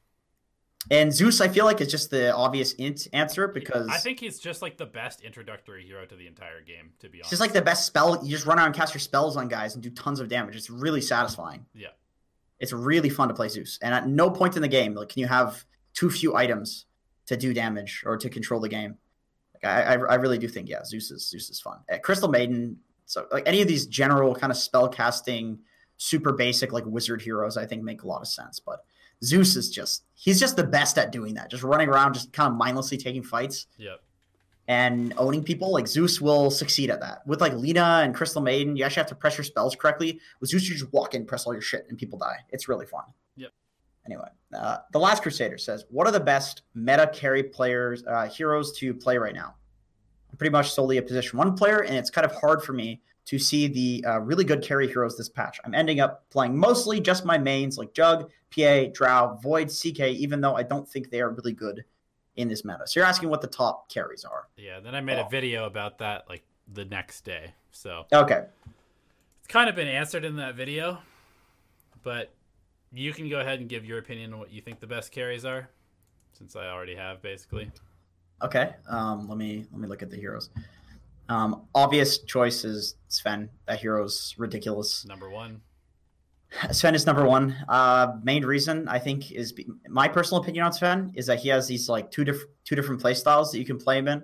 And 0.89 1.13
Zeus, 1.13 1.41
I 1.41 1.47
feel 1.47 1.65
like 1.65 1.81
is 1.81 1.91
just 1.91 2.11
the 2.11 2.33
obvious 2.33 2.73
int 2.73 3.07
answer 3.13 3.47
because 3.47 3.87
I 3.89 3.97
think 3.97 4.19
he's 4.19 4.39
just 4.39 4.61
like 4.61 4.77
the 4.77 4.85
best 4.85 5.21
introductory 5.21 5.85
hero 5.85 6.05
to 6.05 6.15
the 6.15 6.27
entire 6.27 6.61
game. 6.61 6.91
To 6.99 7.09
be 7.09 7.19
honest, 7.19 7.29
just 7.29 7.41
like 7.41 7.53
the 7.53 7.61
best 7.61 7.85
spell. 7.85 8.23
You 8.23 8.31
just 8.31 8.45
run 8.45 8.57
around 8.57 8.67
and 8.67 8.75
cast 8.75 8.93
your 8.93 8.99
spells 8.99 9.35
on 9.35 9.47
guys 9.47 9.73
and 9.73 9.83
do 9.83 9.89
tons 9.89 10.19
of 10.19 10.29
damage. 10.29 10.55
It's 10.55 10.69
really 10.69 11.01
satisfying. 11.01 11.65
Yeah, 11.73 11.89
it's 12.59 12.73
really 12.73 13.09
fun 13.09 13.27
to 13.27 13.33
play 13.33 13.49
Zeus. 13.49 13.79
And 13.81 13.93
at 13.93 14.07
no 14.07 14.29
point 14.29 14.55
in 14.55 14.61
the 14.61 14.67
game 14.67 14.93
like 14.93 15.09
can 15.09 15.19
you 15.19 15.27
have 15.27 15.65
too 15.93 16.09
few 16.09 16.35
items 16.35 16.85
to 17.25 17.35
do 17.35 17.53
damage 17.53 18.03
or 18.05 18.17
to 18.17 18.29
control 18.29 18.61
the 18.61 18.69
game. 18.69 18.97
Like, 19.53 19.65
I, 19.65 19.81
I, 19.81 19.93
I 19.93 20.15
really 20.15 20.37
do 20.37 20.47
think 20.47 20.69
yeah, 20.69 20.83
Zeus 20.83 21.11
is 21.11 21.27
Zeus 21.27 21.49
is 21.49 21.59
fun. 21.59 21.79
At 21.89 22.03
Crystal 22.03 22.29
Maiden, 22.29 22.77
so 23.05 23.25
like 23.31 23.43
any 23.45 23.61
of 23.61 23.67
these 23.67 23.87
general 23.87 24.33
kind 24.35 24.51
of 24.51 24.57
spell 24.57 24.87
casting, 24.87 25.59
super 25.97 26.31
basic 26.31 26.71
like 26.71 26.85
wizard 26.85 27.21
heroes, 27.21 27.57
I 27.57 27.65
think 27.65 27.83
make 27.83 28.03
a 28.03 28.07
lot 28.07 28.21
of 28.21 28.27
sense, 28.27 28.59
but. 28.59 28.85
Zeus 29.23 29.55
is 29.55 29.69
just 29.69 30.03
he's 30.13 30.39
just 30.39 30.55
the 30.55 30.63
best 30.63 30.97
at 30.97 31.11
doing 31.11 31.33
that, 31.35 31.49
just 31.49 31.63
running 31.63 31.89
around, 31.89 32.13
just 32.13 32.33
kind 32.33 32.51
of 32.51 32.57
mindlessly 32.57 32.97
taking 32.97 33.23
fights. 33.23 33.67
Yep. 33.77 34.01
And 34.69 35.13
owning 35.17 35.43
people, 35.43 35.71
like 35.71 35.87
Zeus 35.87 36.19
will 36.19 36.51
succeed 36.51 36.89
at 36.89 36.99
that. 36.99 37.25
With 37.25 37.39
like 37.39 37.53
Lina 37.53 38.01
and 38.03 38.13
Crystal 38.13 38.41
Maiden, 38.41 38.75
you 38.75 38.83
actually 38.83 39.01
have 39.01 39.09
to 39.09 39.15
press 39.15 39.37
your 39.37 39.45
spells 39.45 39.75
correctly. 39.75 40.19
With 40.41 40.49
Zeus, 40.49 40.67
you 40.67 40.75
just 40.75 40.91
walk 40.91 41.15
in, 41.15 41.25
press 41.25 41.45
all 41.45 41.53
your 41.53 41.61
shit, 41.61 41.85
and 41.87 41.97
people 41.97 42.19
die. 42.19 42.39
It's 42.49 42.67
really 42.67 42.85
fun. 42.85 43.03
Yep. 43.37 43.51
Anyway, 44.05 44.27
uh, 44.53 44.79
the 44.91 44.99
Last 44.99 45.23
Crusader 45.23 45.57
says, 45.57 45.85
"What 45.89 46.05
are 46.05 46.11
the 46.11 46.19
best 46.19 46.63
meta 46.73 47.09
carry 47.13 47.43
players, 47.43 48.03
uh, 48.05 48.27
heroes 48.27 48.77
to 48.79 48.93
play 48.93 49.17
right 49.17 49.33
now?" 49.33 49.55
I'm 50.29 50.37
pretty 50.37 50.51
much 50.51 50.71
solely 50.71 50.97
a 50.97 51.01
position 51.01 51.39
one 51.39 51.55
player, 51.55 51.79
and 51.83 51.95
it's 51.95 52.09
kind 52.09 52.25
of 52.25 52.33
hard 52.33 52.61
for 52.61 52.73
me 52.73 53.01
to 53.27 53.37
see 53.37 53.67
the 53.67 54.05
uh, 54.09 54.19
really 54.19 54.45
good 54.45 54.63
carry 54.63 54.87
heroes 54.87 55.17
this 55.17 55.27
patch. 55.27 55.59
I'm 55.65 55.75
ending 55.75 55.99
up 55.99 56.27
playing 56.29 56.57
mostly 56.57 57.01
just 57.01 57.25
my 57.25 57.37
mains 57.37 57.77
like 57.77 57.93
Jug, 57.93 58.31
PA, 58.55 58.85
Drow, 58.93 59.37
Void, 59.43 59.69
CK, 59.69 59.99
even 59.99 60.39
though 60.39 60.55
I 60.55 60.63
don't 60.63 60.87
think 60.87 61.11
they 61.11 61.19
are 61.19 61.29
really 61.29 61.51
good 61.51 61.83
in 62.37 62.47
this 62.47 62.63
meta. 62.63 62.87
So 62.87 62.99
you're 62.99 63.07
asking 63.07 63.29
what 63.29 63.41
the 63.41 63.47
top 63.47 63.89
carries 63.89 64.23
are. 64.23 64.47
Yeah, 64.55 64.79
then 64.79 64.95
I 64.95 65.01
made 65.01 65.19
oh. 65.19 65.25
a 65.25 65.29
video 65.29 65.65
about 65.65 65.97
that 65.97 66.29
like 66.29 66.43
the 66.73 66.85
next 66.85 67.25
day. 67.25 67.53
So 67.71 68.05
Okay. 68.13 68.45
It's 69.39 69.47
kind 69.47 69.69
of 69.69 69.75
been 69.75 69.89
answered 69.89 70.23
in 70.23 70.37
that 70.37 70.55
video, 70.55 70.99
but 72.03 72.31
you 72.93 73.11
can 73.13 73.29
go 73.29 73.41
ahead 73.41 73.59
and 73.59 73.67
give 73.67 73.83
your 73.83 73.97
opinion 73.97 74.33
on 74.33 74.39
what 74.39 74.51
you 74.51 74.61
think 74.61 74.79
the 74.79 74.87
best 74.87 75.11
carries 75.11 75.43
are, 75.43 75.69
since 76.31 76.55
I 76.55 76.67
already 76.67 76.95
have 76.95 77.21
basically. 77.21 77.71
Okay. 78.41 78.73
Um, 78.89 79.27
let 79.27 79.37
me 79.37 79.65
let 79.71 79.81
me 79.81 79.87
look 79.87 80.01
at 80.01 80.09
the 80.09 80.17
heroes. 80.17 80.49
Um, 81.29 81.67
obvious 81.75 82.19
choice 82.19 82.63
is 82.63 82.95
Sven. 83.07 83.49
That 83.67 83.79
hero's 83.79 84.35
ridiculous. 84.37 85.05
Number 85.05 85.29
one. 85.29 85.61
Sven 86.71 86.95
is 86.95 87.05
number 87.05 87.25
one. 87.25 87.55
Uh, 87.67 88.13
main 88.23 88.45
reason 88.45 88.87
I 88.87 88.99
think 88.99 89.31
is 89.31 89.53
my 89.89 90.07
personal 90.07 90.41
opinion 90.41 90.65
on 90.65 90.73
Sven 90.73 91.11
is 91.15 91.25
that 91.27 91.39
he 91.39 91.49
has 91.49 91.67
these 91.67 91.89
like 91.89 92.09
two 92.09 92.23
different 92.23 92.49
two 92.63 92.75
different 92.75 93.01
play 93.01 93.13
styles 93.13 93.51
that 93.51 93.59
you 93.59 93.65
can 93.65 93.77
play 93.77 93.97
him 93.97 94.07
in. 94.07 94.23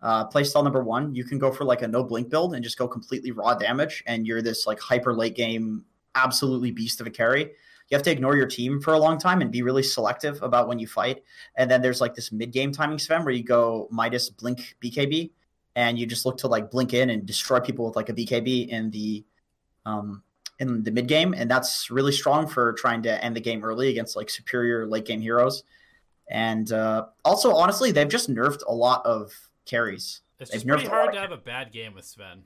Uh, 0.00 0.26
playstyle 0.28 0.62
number 0.62 0.82
one, 0.82 1.14
you 1.14 1.24
can 1.24 1.38
go 1.38 1.50
for 1.50 1.64
like 1.64 1.82
a 1.82 1.88
no 1.88 2.04
blink 2.04 2.30
build 2.30 2.54
and 2.54 2.62
just 2.62 2.78
go 2.78 2.86
completely 2.86 3.32
raw 3.32 3.54
damage, 3.54 4.02
and 4.06 4.26
you're 4.26 4.42
this 4.42 4.66
like 4.66 4.80
hyper 4.80 5.12
late 5.12 5.34
game, 5.34 5.84
absolutely 6.14 6.70
beast 6.70 7.00
of 7.00 7.06
a 7.06 7.10
carry. 7.10 7.50
You 7.90 7.96
have 7.96 8.02
to 8.02 8.10
ignore 8.10 8.36
your 8.36 8.46
team 8.46 8.80
for 8.80 8.94
a 8.94 8.98
long 8.98 9.18
time 9.18 9.40
and 9.40 9.50
be 9.50 9.62
really 9.62 9.82
selective 9.82 10.42
about 10.42 10.68
when 10.68 10.78
you 10.78 10.86
fight. 10.86 11.22
And 11.56 11.70
then 11.70 11.80
there's 11.80 12.02
like 12.02 12.14
this 12.14 12.32
mid 12.32 12.52
game 12.52 12.70
timing 12.70 12.98
Sven 12.98 13.24
where 13.24 13.32
you 13.32 13.42
go 13.42 13.88
Midas 13.90 14.28
blink 14.30 14.76
BKB, 14.82 15.30
and 15.78 15.96
you 15.96 16.06
just 16.06 16.26
look 16.26 16.36
to 16.38 16.48
like 16.48 16.72
blink 16.72 16.92
in 16.92 17.08
and 17.08 17.24
destroy 17.24 17.60
people 17.60 17.86
with 17.86 17.94
like 17.94 18.08
a 18.08 18.12
BKB 18.12 18.66
in 18.68 18.90
the 18.90 19.24
um, 19.86 20.24
in 20.58 20.82
the 20.82 20.90
mid 20.90 21.06
game, 21.06 21.34
and 21.34 21.48
that's 21.48 21.88
really 21.88 22.10
strong 22.10 22.48
for 22.48 22.72
trying 22.72 23.00
to 23.04 23.24
end 23.24 23.36
the 23.36 23.40
game 23.40 23.62
early 23.62 23.88
against 23.88 24.16
like 24.16 24.28
superior 24.28 24.88
late 24.88 25.06
game 25.06 25.20
heroes. 25.20 25.62
And 26.28 26.72
uh, 26.72 27.06
also, 27.24 27.54
honestly, 27.54 27.92
they've 27.92 28.08
just 28.08 28.28
nerfed 28.28 28.64
a 28.66 28.74
lot 28.74 29.06
of 29.06 29.32
carries. 29.66 30.22
It's 30.40 30.50
just 30.50 30.66
pretty 30.66 30.86
hard 30.86 31.12
to 31.14 31.20
have 31.20 31.30
a 31.30 31.36
bad 31.36 31.70
game 31.70 31.94
with 31.94 32.04
Sven. 32.04 32.42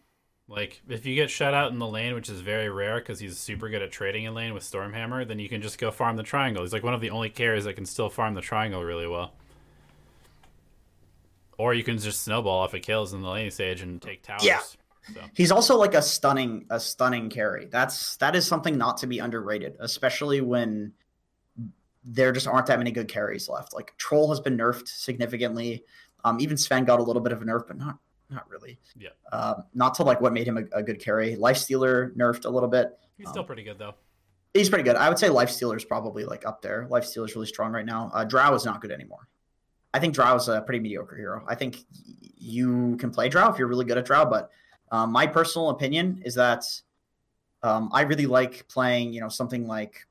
Like 0.46 0.82
if 0.86 1.06
you 1.06 1.14
get 1.14 1.30
shut 1.30 1.54
out 1.54 1.72
in 1.72 1.78
the 1.78 1.86
lane, 1.86 2.12
which 2.12 2.28
is 2.28 2.42
very 2.42 2.68
rare 2.68 2.98
because 2.98 3.18
he's 3.18 3.38
super 3.38 3.70
good 3.70 3.80
at 3.80 3.90
trading 3.90 4.24
in 4.24 4.34
lane 4.34 4.52
with 4.52 4.62
Stormhammer, 4.62 5.26
then 5.26 5.38
you 5.38 5.48
can 5.48 5.62
just 5.62 5.78
go 5.78 5.90
farm 5.90 6.16
the 6.16 6.22
triangle. 6.22 6.62
He's 6.64 6.74
like 6.74 6.82
one 6.82 6.92
of 6.92 7.00
the 7.00 7.08
only 7.08 7.30
carries 7.30 7.64
that 7.64 7.76
can 7.76 7.86
still 7.86 8.10
farm 8.10 8.34
the 8.34 8.42
triangle 8.42 8.84
really 8.84 9.06
well. 9.06 9.32
Or 11.62 11.74
you 11.74 11.84
can 11.84 11.96
just 11.96 12.22
snowball 12.22 12.58
off 12.58 12.74
of 12.74 12.82
kills 12.82 13.12
in 13.12 13.22
the 13.22 13.28
lane 13.28 13.52
stage 13.52 13.82
and 13.82 14.02
take 14.02 14.24
towers. 14.24 14.42
Yeah. 14.42 14.58
So. 15.14 15.20
He's 15.32 15.52
also 15.52 15.76
like 15.78 15.94
a 15.94 16.02
stunning 16.02 16.66
a 16.70 16.80
stunning 16.80 17.30
carry. 17.30 17.66
That's 17.66 18.16
that 18.16 18.34
is 18.34 18.44
something 18.44 18.76
not 18.76 18.96
to 18.96 19.06
be 19.06 19.20
underrated, 19.20 19.76
especially 19.78 20.40
when 20.40 20.92
there 22.02 22.32
just 22.32 22.48
aren't 22.48 22.66
that 22.66 22.78
many 22.78 22.90
good 22.90 23.06
carries 23.06 23.48
left. 23.48 23.74
Like 23.74 23.94
Troll 23.96 24.28
has 24.30 24.40
been 24.40 24.58
nerfed 24.58 24.88
significantly. 24.88 25.84
Um, 26.24 26.40
even 26.40 26.56
Sven 26.56 26.84
got 26.84 26.98
a 26.98 27.02
little 27.04 27.22
bit 27.22 27.30
of 27.32 27.42
a 27.42 27.44
nerf, 27.44 27.68
but 27.68 27.78
not 27.78 27.98
not 28.28 28.50
really. 28.50 28.80
Yeah. 28.96 29.10
Um, 29.30 29.62
not 29.72 29.94
to 29.94 30.02
like 30.02 30.20
what 30.20 30.32
made 30.32 30.48
him 30.48 30.58
a, 30.58 30.78
a 30.78 30.82
good 30.82 30.98
carry. 30.98 31.36
Life 31.36 31.58
Stealer 31.58 32.12
nerfed 32.16 32.44
a 32.44 32.50
little 32.50 32.68
bit. 32.68 32.98
He's 33.18 33.28
um, 33.28 33.34
still 33.34 33.44
pretty 33.44 33.62
good 33.62 33.78
though. 33.78 33.94
He's 34.52 34.68
pretty 34.68 34.82
good. 34.82 34.96
I 34.96 35.08
would 35.08 35.18
say 35.20 35.28
Life 35.28 35.50
Stealer 35.50 35.76
is 35.76 35.84
probably 35.84 36.24
like 36.24 36.44
up 36.44 36.60
there. 36.60 36.88
Life 36.90 37.04
Stealer 37.04 37.26
is 37.26 37.36
really 37.36 37.46
strong 37.46 37.70
right 37.70 37.86
now. 37.86 38.10
Uh, 38.12 38.24
Drow 38.24 38.52
is 38.54 38.64
not 38.64 38.80
good 38.80 38.90
anymore. 38.90 39.28
I 39.94 39.98
think 39.98 40.14
Drow 40.14 40.34
is 40.36 40.48
a 40.48 40.62
pretty 40.62 40.80
mediocre 40.80 41.16
hero. 41.16 41.44
I 41.46 41.54
think 41.54 41.84
you 42.38 42.96
can 42.96 43.10
play 43.10 43.28
Drow 43.28 43.50
if 43.50 43.58
you're 43.58 43.68
really 43.68 43.84
good 43.84 43.98
at 43.98 44.04
Drow, 44.04 44.24
but 44.24 44.50
um, 44.90 45.12
my 45.12 45.26
personal 45.26 45.70
opinion 45.70 46.22
is 46.24 46.34
that 46.34 46.64
um, 47.62 47.90
I 47.92 48.02
really 48.02 48.26
like 48.26 48.66
playing, 48.68 49.12
you 49.12 49.20
know, 49.20 49.28
something 49.28 49.66
like 49.66 50.06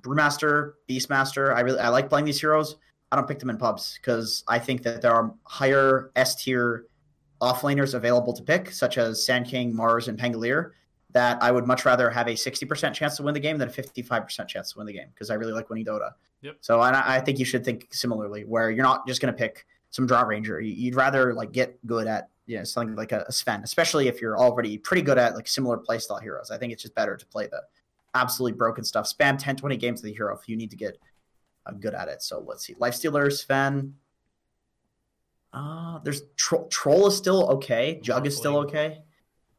Brewmaster, 0.00 0.74
Beastmaster. 0.88 1.54
I 1.54 1.60
really 1.60 1.78
I 1.78 1.88
like 1.88 2.08
playing 2.08 2.24
these 2.24 2.40
heroes. 2.40 2.76
I 3.10 3.16
don't 3.16 3.28
pick 3.28 3.38
them 3.38 3.50
in 3.50 3.58
pubs 3.58 3.98
because 4.00 4.44
I 4.48 4.58
think 4.58 4.82
that 4.82 5.02
there 5.02 5.12
are 5.12 5.34
higher 5.44 6.10
S 6.16 6.42
tier 6.42 6.86
offlaners 7.40 7.94
available 7.94 8.32
to 8.32 8.42
pick, 8.42 8.70
such 8.70 8.98
as 8.98 9.24
Sand 9.24 9.46
King, 9.46 9.74
Mars, 9.74 10.08
and 10.08 10.18
Pangolier, 10.18 10.72
that 11.14 11.40
I 11.40 11.52
would 11.52 11.66
much 11.66 11.84
rather 11.84 12.10
have 12.10 12.26
a 12.26 12.32
60% 12.32 12.92
chance 12.92 13.16
to 13.16 13.22
win 13.22 13.34
the 13.34 13.40
game 13.40 13.56
than 13.56 13.68
a 13.68 13.72
55% 13.72 14.48
chance 14.48 14.72
to 14.72 14.78
win 14.78 14.86
the 14.86 14.92
game 14.92 15.08
because 15.14 15.30
I 15.30 15.34
really 15.34 15.52
like 15.52 15.70
winning 15.70 15.86
Dota. 15.86 16.10
Yep. 16.42 16.56
So 16.60 16.80
I, 16.80 17.16
I 17.16 17.20
think 17.20 17.38
you 17.38 17.44
should 17.44 17.64
think 17.64 17.86
similarly, 17.92 18.44
where 18.44 18.70
you're 18.70 18.84
not 18.84 19.06
just 19.06 19.22
going 19.22 19.32
to 19.32 19.38
pick 19.38 19.64
some 19.90 20.06
Drow 20.06 20.24
Ranger. 20.24 20.60
You'd 20.60 20.96
rather 20.96 21.32
like 21.32 21.52
get 21.52 21.78
good 21.86 22.08
at 22.08 22.28
you 22.46 22.58
know 22.58 22.64
something 22.64 22.96
like 22.96 23.12
a, 23.12 23.24
a 23.28 23.32
Sven, 23.32 23.62
especially 23.62 24.08
if 24.08 24.20
you're 24.20 24.36
already 24.36 24.76
pretty 24.76 25.02
good 25.02 25.16
at 25.16 25.36
like 25.36 25.46
similar 25.46 25.78
playstyle 25.78 26.20
heroes. 26.20 26.50
I 26.50 26.58
think 26.58 26.72
it's 26.72 26.82
just 26.82 26.96
better 26.96 27.16
to 27.16 27.26
play 27.26 27.46
the 27.46 27.62
absolutely 28.14 28.58
broken 28.58 28.82
stuff. 28.82 29.10
Spam 29.10 29.38
10, 29.38 29.56
20 29.56 29.76
games 29.76 30.00
of 30.00 30.06
the 30.06 30.12
hero 30.12 30.36
if 30.36 30.48
you 30.48 30.56
need 30.56 30.70
to 30.70 30.76
get 30.76 30.98
uh, 31.64 31.72
good 31.72 31.94
at 31.94 32.08
it. 32.08 32.22
So 32.22 32.44
let's 32.44 32.66
see. 32.66 32.74
Lifestealer, 32.74 33.32
Sven. 33.32 33.94
Uh, 35.52 36.00
there's 36.00 36.22
Tro- 36.36 36.66
Troll 36.68 37.06
is 37.06 37.16
still 37.16 37.48
okay. 37.50 38.00
Jug 38.02 38.26
is 38.26 38.36
still 38.36 38.56
okay. 38.58 39.03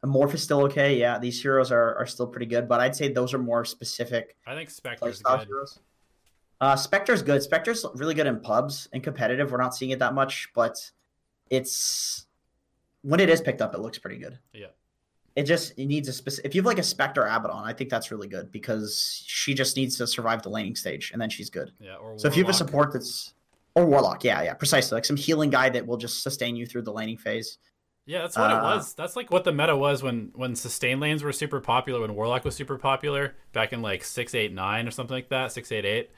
Morph 0.06 0.34
is 0.34 0.42
still 0.42 0.62
okay. 0.62 0.98
Yeah, 0.98 1.18
these 1.18 1.40
heroes 1.40 1.72
are, 1.72 1.96
are 1.96 2.06
still 2.06 2.26
pretty 2.26 2.46
good, 2.46 2.68
but 2.68 2.80
I'd 2.80 2.96
say 2.96 3.12
those 3.12 3.34
are 3.34 3.38
more 3.38 3.64
specific. 3.64 4.36
I 4.46 4.54
think 4.54 4.70
Spectre's 4.70 5.20
good. 5.20 5.46
Heroes. 5.46 5.80
Uh, 6.60 6.76
Spectre's 6.76 7.22
good. 7.22 7.42
Spectre's 7.42 7.84
really 7.94 8.14
good 8.14 8.26
in 8.26 8.40
pubs 8.40 8.88
and 8.92 9.02
competitive. 9.02 9.50
We're 9.50 9.60
not 9.60 9.74
seeing 9.74 9.90
it 9.90 9.98
that 9.98 10.14
much, 10.14 10.48
but 10.54 10.90
it's 11.50 12.26
when 13.02 13.20
it 13.20 13.28
is 13.28 13.40
picked 13.40 13.60
up, 13.60 13.74
it 13.74 13.80
looks 13.80 13.98
pretty 13.98 14.18
good. 14.18 14.38
Yeah. 14.52 14.68
It 15.36 15.44
just 15.44 15.78
it 15.78 15.84
needs 15.86 16.08
a 16.08 16.14
specific. 16.14 16.48
If 16.48 16.54
you 16.54 16.62
have 16.62 16.66
like 16.66 16.78
a 16.78 16.82
Spectre 16.82 17.26
Abaddon, 17.26 17.62
I 17.62 17.74
think 17.74 17.90
that's 17.90 18.10
really 18.10 18.26
good 18.26 18.50
because 18.50 19.22
she 19.26 19.52
just 19.52 19.76
needs 19.76 19.98
to 19.98 20.06
survive 20.06 20.42
the 20.42 20.48
laning 20.48 20.74
stage 20.74 21.10
and 21.12 21.20
then 21.20 21.28
she's 21.28 21.50
good. 21.50 21.72
Yeah. 21.78 21.96
Or 21.96 22.18
so 22.18 22.26
if 22.26 22.36
you 22.36 22.42
have 22.42 22.50
a 22.50 22.54
support 22.54 22.92
that's 22.94 23.34
or 23.74 23.84
Warlock, 23.84 24.24
yeah, 24.24 24.42
yeah, 24.42 24.54
precisely 24.54 24.96
like 24.96 25.04
some 25.04 25.16
healing 25.16 25.50
guy 25.50 25.68
that 25.68 25.86
will 25.86 25.98
just 25.98 26.22
sustain 26.22 26.56
you 26.56 26.64
through 26.64 26.82
the 26.82 26.92
laning 26.92 27.18
phase. 27.18 27.58
Yeah, 28.06 28.22
that's 28.22 28.36
what 28.36 28.52
uh, 28.52 28.56
it 28.56 28.62
was. 28.62 28.94
That's 28.94 29.16
like 29.16 29.32
what 29.32 29.42
the 29.42 29.52
meta 29.52 29.76
was 29.76 30.02
when 30.02 30.30
when 30.34 30.54
sustain 30.54 31.00
lanes 31.00 31.24
were 31.24 31.32
super 31.32 31.60
popular, 31.60 32.00
when 32.00 32.14
Warlock 32.14 32.44
was 32.44 32.54
super 32.54 32.78
popular 32.78 33.34
back 33.52 33.72
in 33.72 33.82
like 33.82 34.04
six 34.04 34.34
eight 34.34 34.52
nine 34.52 34.86
or 34.86 34.92
something 34.92 35.14
like 35.14 35.28
that, 35.30 35.50
six 35.52 35.72
eight 35.72 35.84
eight. 35.84 36.10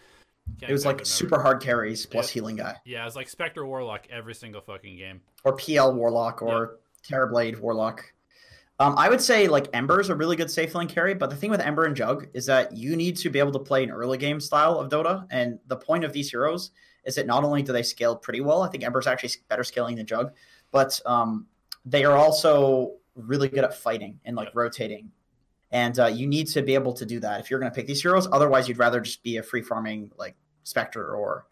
Can't 0.60 0.70
it 0.70 0.72
was 0.72 0.84
like 0.84 0.96
remember. 0.96 1.04
super 1.06 1.40
hard 1.40 1.62
carries 1.62 2.04
plus 2.06 2.28
healing 2.28 2.56
guy. 2.56 2.76
Yeah, 2.84 3.02
it 3.02 3.06
was 3.06 3.16
like 3.16 3.28
Spectre 3.28 3.66
Warlock 3.66 4.06
every 4.10 4.34
single 4.34 4.60
fucking 4.60 4.96
game. 4.96 5.20
Or 5.44 5.56
PL 5.56 5.94
Warlock 5.94 6.42
or 6.42 6.78
yep. 7.10 7.20
Terrorblade 7.20 7.58
Warlock. 7.58 8.04
Um, 8.80 8.94
I 8.96 9.08
would 9.08 9.20
say 9.20 9.48
like 9.48 9.66
Ember 9.72 10.00
is 10.00 10.08
a 10.08 10.14
really 10.14 10.36
good 10.36 10.50
safe 10.50 10.74
lane 10.74 10.88
carry, 10.88 11.14
but 11.14 11.30
the 11.30 11.36
thing 11.36 11.50
with 11.50 11.60
Ember 11.60 11.84
and 11.84 11.96
Jug 11.96 12.28
is 12.34 12.46
that 12.46 12.76
you 12.76 12.96
need 12.96 13.16
to 13.16 13.30
be 13.30 13.38
able 13.38 13.52
to 13.52 13.58
play 13.58 13.82
an 13.82 13.90
early 13.90 14.18
game 14.18 14.40
style 14.40 14.78
of 14.78 14.90
Dota, 14.90 15.26
and 15.30 15.58
the 15.66 15.76
point 15.76 16.04
of 16.04 16.12
these 16.12 16.30
heroes 16.30 16.70
is 17.04 17.14
that 17.14 17.26
not 17.26 17.44
only 17.44 17.62
do 17.62 17.72
they 17.72 17.82
scale 17.82 18.14
pretty 18.14 18.40
well, 18.40 18.62
I 18.62 18.68
think 18.68 18.84
Ember's 18.84 19.06
actually 19.06 19.30
better 19.48 19.64
scaling 19.64 19.96
than 19.96 20.06
Jug, 20.06 20.32
but 20.70 21.00
um, 21.06 21.46
they 21.84 22.04
are 22.04 22.16
also 22.16 22.92
really 23.14 23.48
good 23.48 23.64
at 23.64 23.74
fighting 23.74 24.18
and 24.24 24.36
like 24.36 24.54
rotating. 24.54 25.10
And 25.70 25.98
uh, 25.98 26.06
you 26.06 26.26
need 26.26 26.46
to 26.48 26.62
be 26.62 26.74
able 26.74 26.94
to 26.94 27.04
do 27.04 27.20
that 27.20 27.40
if 27.40 27.50
you're 27.50 27.60
going 27.60 27.70
to 27.70 27.76
pick 27.76 27.86
these 27.86 28.00
heroes. 28.00 28.26
Otherwise, 28.32 28.68
you'd 28.68 28.78
rather 28.78 29.00
just 29.00 29.22
be 29.22 29.36
a 29.36 29.42
free 29.42 29.62
farming 29.62 30.10
like 30.16 30.34
Spectre 30.64 31.14
or 31.14 31.46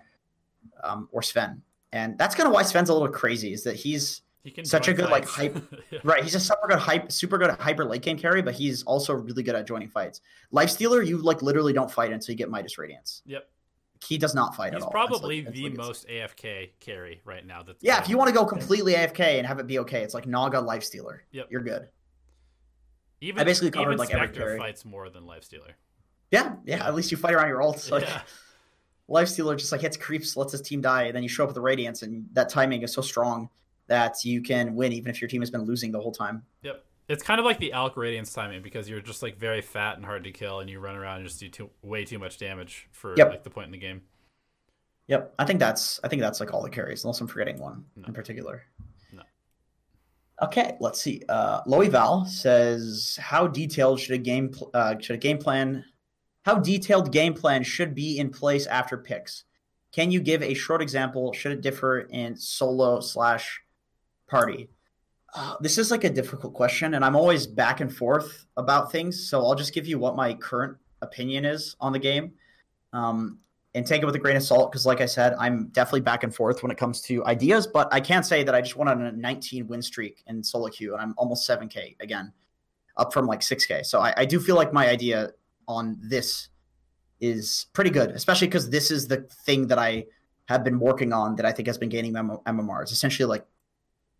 um, 0.83 1.09
or 1.13 1.23
Sven. 1.23 1.63
And 1.93 2.17
that's 2.17 2.35
kind 2.35 2.47
of 2.47 2.55
why 2.55 2.63
Sven's 2.63 2.89
a 2.89 2.93
little 2.93 3.09
crazy. 3.09 3.53
Is 3.53 3.63
that 3.65 3.77
he's 3.77 4.23
he 4.55 4.65
such 4.65 4.89
a 4.89 4.95
good 4.95 5.09
fights. 5.09 5.37
like 5.39 5.53
hype 5.55 5.75
yeah. 5.91 5.99
right 6.05 6.23
he's 6.23 6.35
a 6.35 6.41
super 6.41 6.69
good 6.69 6.79
hype 6.79 7.11
super 7.11 7.37
good 7.37 7.51
at 7.51 7.61
hyper 7.61 7.85
late 7.85 8.03
game 8.03 8.17
carry 8.17 8.41
but 8.43 8.55
he's 8.55 8.85
also 8.85 9.13
really 9.13 9.43
good 9.43 9.57
at 9.57 9.67
joining 9.67 9.89
fights 9.89 10.21
life 10.53 10.71
stealer 10.71 11.03
you 11.03 11.19
like 11.19 11.43
literally 11.43 11.73
don't 11.73 11.91
fight 11.91 12.13
until 12.13 12.33
you 12.33 12.37
get 12.37 12.49
midas 12.49 12.79
radiance 12.79 13.23
yep 13.27 13.49
he 14.05 14.19
does 14.19 14.35
not 14.35 14.55
fight 14.55 14.73
he's 14.73 14.83
at 14.83 14.87
all 14.87 14.91
probably 14.91 15.45
like, 15.45 15.55
the 15.55 15.69
most 15.71 16.07
afk 16.09 16.71
carry 16.81 17.21
right 17.25 17.47
now 17.47 17.63
that's 17.63 17.83
yeah 17.83 18.01
if 18.01 18.09
you 18.09 18.17
want 18.17 18.29
to 18.29 18.35
go 18.35 18.45
completely 18.45 18.95
afk 18.95 19.21
and 19.21 19.47
have 19.47 19.59
it 19.59 19.67
be 19.67 19.79
okay 19.79 20.03
it's 20.03 20.15
like 20.15 20.27
naga 20.27 20.61
life 20.61 20.85
stealer 20.85 21.23
yep 21.33 21.47
you're 21.51 21.63
good 21.63 21.89
even, 23.23 23.41
I 23.41 23.45
basically 23.45 23.71
covered 23.71 23.93
even 23.93 23.99
like 23.99 24.09
Spectre 24.11 24.25
every 24.25 24.35
carry. 24.35 24.59
fights 24.59 24.85
more 24.85 25.09
than 25.09 25.27
life 25.27 25.45
stealer 25.45 25.77
yeah, 26.31 26.55
yeah 26.65 26.77
yeah 26.77 26.87
at 26.87 26.95
least 26.95 27.11
you 27.11 27.17
fight 27.17 27.35
around 27.35 27.49
your 27.49 27.61
ults 27.61 27.91
like 27.93 28.05
yeah. 28.05 28.21
life 29.09 29.29
stealer 29.29 29.57
just 29.57 29.73
like 29.73 29.81
hits 29.81 29.97
creeps 29.97 30.37
lets 30.37 30.53
his 30.53 30.61
team 30.61 30.81
die 30.81 31.05
and 31.05 31.17
then 31.17 31.23
you 31.23 31.29
show 31.29 31.45
up 31.45 31.49
with 31.49 31.55
the 31.55 31.61
radiance 31.61 32.03
and 32.03 32.27
that 32.33 32.49
timing 32.49 32.83
is 32.83 32.93
so 32.93 33.01
strong 33.01 33.49
that 33.87 34.25
you 34.25 34.43
can 34.43 34.75
win 34.75 34.93
even 34.93 35.11
if 35.11 35.21
your 35.21 35.29
team 35.29 35.43
has 35.43 35.51
been 35.51 35.63
losing 35.63 35.93
the 35.93 36.01
whole 36.01 36.13
time. 36.13 36.43
Yep. 36.63 36.85
It's 37.09 37.23
kind 37.23 37.39
of 37.39 37.45
like 37.45 37.59
the 37.59 37.73
Alch 37.75 37.97
Radiance 37.97 38.33
timing 38.33 38.63
because 38.63 38.89
you're 38.89 39.01
just 39.01 39.23
like 39.23 39.39
very 39.39 39.63
fat 39.63 39.97
and 39.97 40.05
hard 40.05 40.25
to 40.25 40.33
kill, 40.33 40.61
and 40.61 40.69
you 40.69 40.81
run 40.81 40.97
around 40.97 41.19
and 41.19 41.27
just 41.27 41.39
do 41.39 41.49
too, 41.49 41.71
way 41.83 42.05
too 42.05 42.19
much 42.19 42.39
damage 42.39 42.89
for 42.91 43.15
yep. 43.17 43.31
like 43.31 43.45
the 43.45 43.51
point 43.51 43.67
in 43.67 43.73
the 43.73 43.79
game. 43.79 44.03
Yep, 45.07 45.35
I 45.39 45.45
think 45.45 45.61
that's 45.61 46.01
I 46.03 46.09
think 46.09 46.21
that's 46.21 46.41
like 46.41 46.53
all 46.53 46.63
the 46.63 46.71
carries, 46.71 47.05
unless 47.05 47.21
I'm 47.21 47.29
forgetting 47.29 47.61
one 47.61 47.85
no. 47.95 48.09
in 48.09 48.13
particular. 48.13 48.65
No. 49.13 49.23
Okay, 50.43 50.77
let's 50.81 51.01
see. 51.01 51.23
Uh, 51.29 51.63
Loey 51.63 51.89
Val 51.89 52.25
says, 52.25 53.17
"How 53.23 53.47
detailed 53.47 54.01
should 54.01 54.17
a 54.17 54.19
game 54.19 54.49
pl- 54.49 54.71
uh, 54.75 54.97
should 54.99 55.15
a 55.15 55.19
game 55.19 55.39
plan? 55.39 55.85
How 56.45 56.59
detailed 56.59 57.13
game 57.13 57.35
plan 57.35 57.63
should 57.63 57.95
be 57.95 58.19
in 58.19 58.31
place 58.31 58.67
after 58.67 58.97
picks? 58.97 59.45
Can 59.93 60.11
you 60.11 60.21
give 60.21 60.43
a 60.43 60.55
short 60.55 60.83
example? 60.83 61.33
Should 61.33 61.53
it 61.53 61.61
differ 61.61 62.01
in 62.01 62.37
solo 62.37 63.01
slash 63.01 63.63
party? 64.29 64.69
Uh, 65.37 65.55
this 65.61 65.77
is 65.77 65.91
like 65.91 66.05
a 66.05 66.11
difficult 66.11 66.55
question, 66.55 66.95
and 66.95 67.05
I'm 67.05 67.15
always 67.15 67.47
back 67.47 67.83
and 67.83 67.95
forth 67.95 68.47
about 68.57 68.91
things. 68.91 69.29
So 69.29 69.45
I'll 69.45 69.55
just 69.55 69.75
give 69.75 69.87
you 69.87 69.99
what 69.99 70.17
my 70.17 70.33
current 70.33 70.79
opinion 71.03 71.45
is 71.45 71.77
on 71.79 71.93
the 71.93 71.99
game, 71.99 72.33
um, 72.95 73.39
and 73.75 73.87
take 73.87 74.01
it 74.01 74.07
with 74.07 74.15
a 74.15 74.19
grain 74.19 74.37
of 74.37 74.43
salt. 74.43 74.73
Because, 74.73 74.87
like 74.87 75.03
I 75.03 75.07
said, 75.07 75.35
I'm 75.39 75.69
definitely 75.69 76.01
back 76.01 76.25
and 76.25 76.35
forth 76.35 76.63
when 76.63 76.73
it 76.73 76.79
comes 76.79 77.03
to 77.03 77.23
ideas. 77.27 77.67
But 77.67 77.93
I 77.93 78.01
can't 78.01 78.25
say 78.25 78.45
that 78.45 78.55
I 78.55 78.63
just 78.63 78.77
went 78.77 78.89
on 78.89 79.03
a 79.03 79.13
19 79.13 79.67
win 79.67 79.83
streak 79.83 80.23
in 80.27 80.43
solo 80.43 80.69
queue, 80.69 80.95
and 80.95 81.03
I'm 81.03 81.15
almost 81.19 81.47
7k 81.49 82.01
again, 82.01 82.33
up 82.97 83.13
from 83.13 83.27
like 83.27 83.41
6k. 83.41 83.85
So 83.85 84.01
I, 84.01 84.15
I 84.17 84.25
do 84.25 84.41
feel 84.41 84.57
like 84.57 84.73
my 84.73 84.89
idea 84.89 85.33
on 85.69 85.99
this 86.01 86.49
is 87.21 87.67
pretty 87.75 87.91
good, 87.91 88.11
especially 88.13 88.47
because 88.47 88.71
this 88.71 88.91
is 88.91 89.07
the 89.07 89.29
thing 89.45 89.67
that 89.67 89.79
I 89.79 90.07
have 90.49 90.65
been 90.65 90.79
working 90.79 91.13
on 91.13 91.37
that 91.37 91.45
I 91.45 91.53
think 91.53 91.67
has 91.67 91.77
been 91.77 91.91
gaining 91.91 92.15
MMR. 92.15 92.83
It's 92.83 92.93
essentially 92.93 93.27
like 93.27 93.45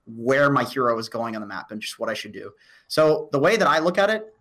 where 0.07 0.51
my 0.51 0.65
hero 0.65 0.99
is 0.99 1.09
going 1.09 1.35
on 1.35 1.41
the 1.41 1.47
map 1.47 1.71
and 1.71 1.81
just 1.81 1.99
what 1.99 2.09
I 2.09 2.15
should 2.15 2.33
do. 2.33 2.53
So 2.89 3.29
the 3.33 3.39
way 3.39 3.57
that 3.57 3.67
I 3.67 3.81
look 3.81 3.99
at 3.99 4.11
it 4.11 4.33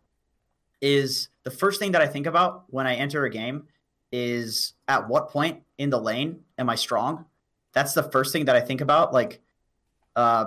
is 0.82 1.30
the 1.44 1.52
first 1.52 1.80
thing 1.80 1.92
that 1.94 2.02
I 2.02 2.08
think 2.08 2.28
about 2.28 2.66
when 2.68 2.86
I 2.86 2.96
enter 2.96 3.26
a 3.26 3.30
game 3.30 3.64
is 4.12 4.74
at 4.88 5.08
what 5.08 5.30
point 5.30 5.64
in 5.78 5.90
the 5.90 6.00
lane 6.00 6.42
am 6.58 6.70
I 6.70 6.76
strong? 6.76 7.26
That's 7.74 7.94
the 7.94 8.04
first 8.04 8.32
thing 8.32 8.46
that 8.46 8.56
I 8.56 8.62
think 8.62 8.82
about. 8.82 9.14
Like, 9.14 9.42
uh, 10.16 10.46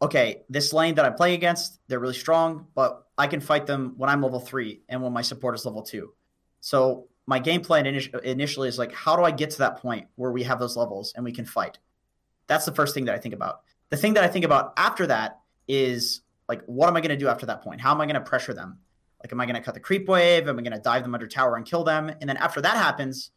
okay, 0.00 0.42
this 0.48 0.72
lane 0.72 0.94
that 0.94 1.04
I 1.04 1.10
play 1.10 1.34
against, 1.34 1.80
they're 1.88 1.98
really 1.98 2.14
strong, 2.14 2.66
but 2.74 3.06
I 3.18 3.26
can 3.26 3.40
fight 3.40 3.66
them 3.66 3.94
when 3.96 4.08
I'm 4.08 4.22
level 4.22 4.40
three 4.40 4.80
and 4.88 5.02
when 5.02 5.12
my 5.12 5.22
support 5.22 5.54
is 5.54 5.66
level 5.66 5.82
two. 5.82 6.14
So 6.60 7.08
my 7.26 7.38
game 7.38 7.60
plan 7.60 7.86
initially 7.86 8.68
is 8.68 8.78
like, 8.78 8.92
how 8.92 9.16
do 9.16 9.22
I 9.22 9.30
get 9.30 9.50
to 9.50 9.58
that 9.58 9.76
point 9.78 10.06
where 10.16 10.32
we 10.32 10.42
have 10.44 10.58
those 10.58 10.76
levels 10.76 11.12
and 11.14 11.24
we 11.24 11.32
can 11.32 11.44
fight? 11.44 11.78
That's 12.46 12.64
the 12.64 12.72
first 12.72 12.94
thing 12.94 13.04
that 13.04 13.14
I 13.14 13.18
think 13.18 13.34
about. 13.34 13.60
The 13.90 13.96
thing 13.96 14.14
that 14.14 14.24
I 14.24 14.28
think 14.28 14.44
about 14.44 14.72
after 14.76 15.06
that 15.08 15.40
is 15.68 16.22
like, 16.48 16.62
what 16.66 16.88
am 16.88 16.96
I 16.96 17.00
going 17.00 17.10
to 17.10 17.16
do 17.16 17.28
after 17.28 17.46
that 17.46 17.62
point? 17.62 17.80
How 17.80 17.92
am 17.92 18.00
I 18.00 18.06
going 18.06 18.14
to 18.14 18.20
pressure 18.20 18.54
them? 18.54 18.78
Like, 19.22 19.32
am 19.32 19.40
I 19.40 19.46
going 19.46 19.56
to 19.56 19.62
cut 19.62 19.74
the 19.74 19.80
creep 19.80 20.08
wave? 20.08 20.48
Am 20.48 20.58
I 20.58 20.62
going 20.62 20.72
to 20.72 20.80
dive 20.80 21.02
them 21.02 21.14
under 21.14 21.26
tower 21.26 21.56
and 21.56 21.66
kill 21.66 21.84
them? 21.84 22.08
And 22.20 22.28
then 22.28 22.36
after 22.38 22.60
that 22.60 22.76
happens, 22.76 23.30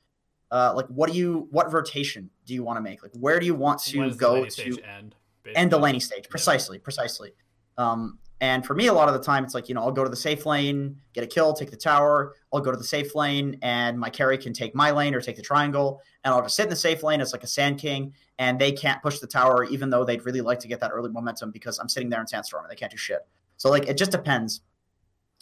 uh, 0.52 0.74
like, 0.76 0.88
what 0.88 1.12
do 1.12 1.18
you, 1.18 1.48
what 1.52 1.72
rotation 1.74 2.30
do 2.46 2.54
you 2.54 2.64
want 2.64 2.78
to 2.78 2.82
make? 2.82 3.04
Like, 3.04 3.12
where 3.14 3.40
do 3.40 3.46
you 3.46 3.56
want 3.56 3.82
to 3.82 4.12
go 4.12 4.46
to 4.46 4.82
end, 4.84 5.16
end 5.56 5.72
the 5.72 5.78
laning 5.78 6.02
stage? 6.02 6.30
Precisely, 6.30 6.78
yeah. 6.78 6.84
precisely. 6.84 7.32
Um, 7.78 8.20
and 8.44 8.66
for 8.66 8.76
me, 8.76 8.88
a 8.88 8.94
lot 8.94 9.08
of 9.08 9.14
the 9.14 9.22
time, 9.22 9.46
it's 9.46 9.54
like, 9.54 9.70
you 9.70 9.76
know, 9.76 9.80
I'll 9.80 9.94
go 9.94 10.04
to 10.04 10.10
the 10.10 10.18
safe 10.18 10.46
lane, 10.46 10.98
get 11.14 11.24
a 11.24 11.28
kill, 11.28 11.54
take 11.54 11.72
the 11.72 11.78
tower. 11.78 12.36
I'll 12.52 12.60
go 12.60 12.72
to 12.72 12.78
the 12.78 12.84
safe 12.84 13.16
lane, 13.16 13.58
and 13.62 13.98
my 13.98 14.10
carry 14.10 14.38
can 14.38 14.52
take 14.52 14.76
my 14.76 14.92
lane 14.92 15.16
or 15.16 15.22
take 15.22 15.38
the 15.38 15.42
triangle. 15.42 16.02
And 16.26 16.34
I'll 16.34 16.42
just 16.42 16.58
sit 16.58 16.64
in 16.64 16.70
the 16.70 16.76
safe 16.76 17.04
lane 17.04 17.22
as 17.22 17.32
like 17.32 17.46
a 17.46 17.48
Sand 17.48 17.80
King, 17.80 18.14
and 18.38 18.60
they 18.60 18.74
can't 18.74 19.02
push 19.02 19.20
the 19.20 19.28
tower, 19.28 19.64
even 19.64 19.90
though 19.90 20.04
they'd 20.04 20.26
really 20.26 20.42
like 20.42 20.60
to 20.60 20.68
get 20.68 20.82
that 20.82 20.92
early 20.92 21.10
momentum 21.10 21.52
because 21.52 21.80
I'm 21.80 21.88
sitting 21.88 22.10
there 22.10 22.20
in 22.20 22.28
Sandstorm 22.28 22.66
and 22.66 22.70
they 22.70 22.76
can't 22.76 22.92
do 22.92 22.98
shit. 22.98 23.26
So, 23.56 23.70
like, 23.70 23.88
it 23.88 23.98
just 23.98 24.12
depends. 24.12 24.60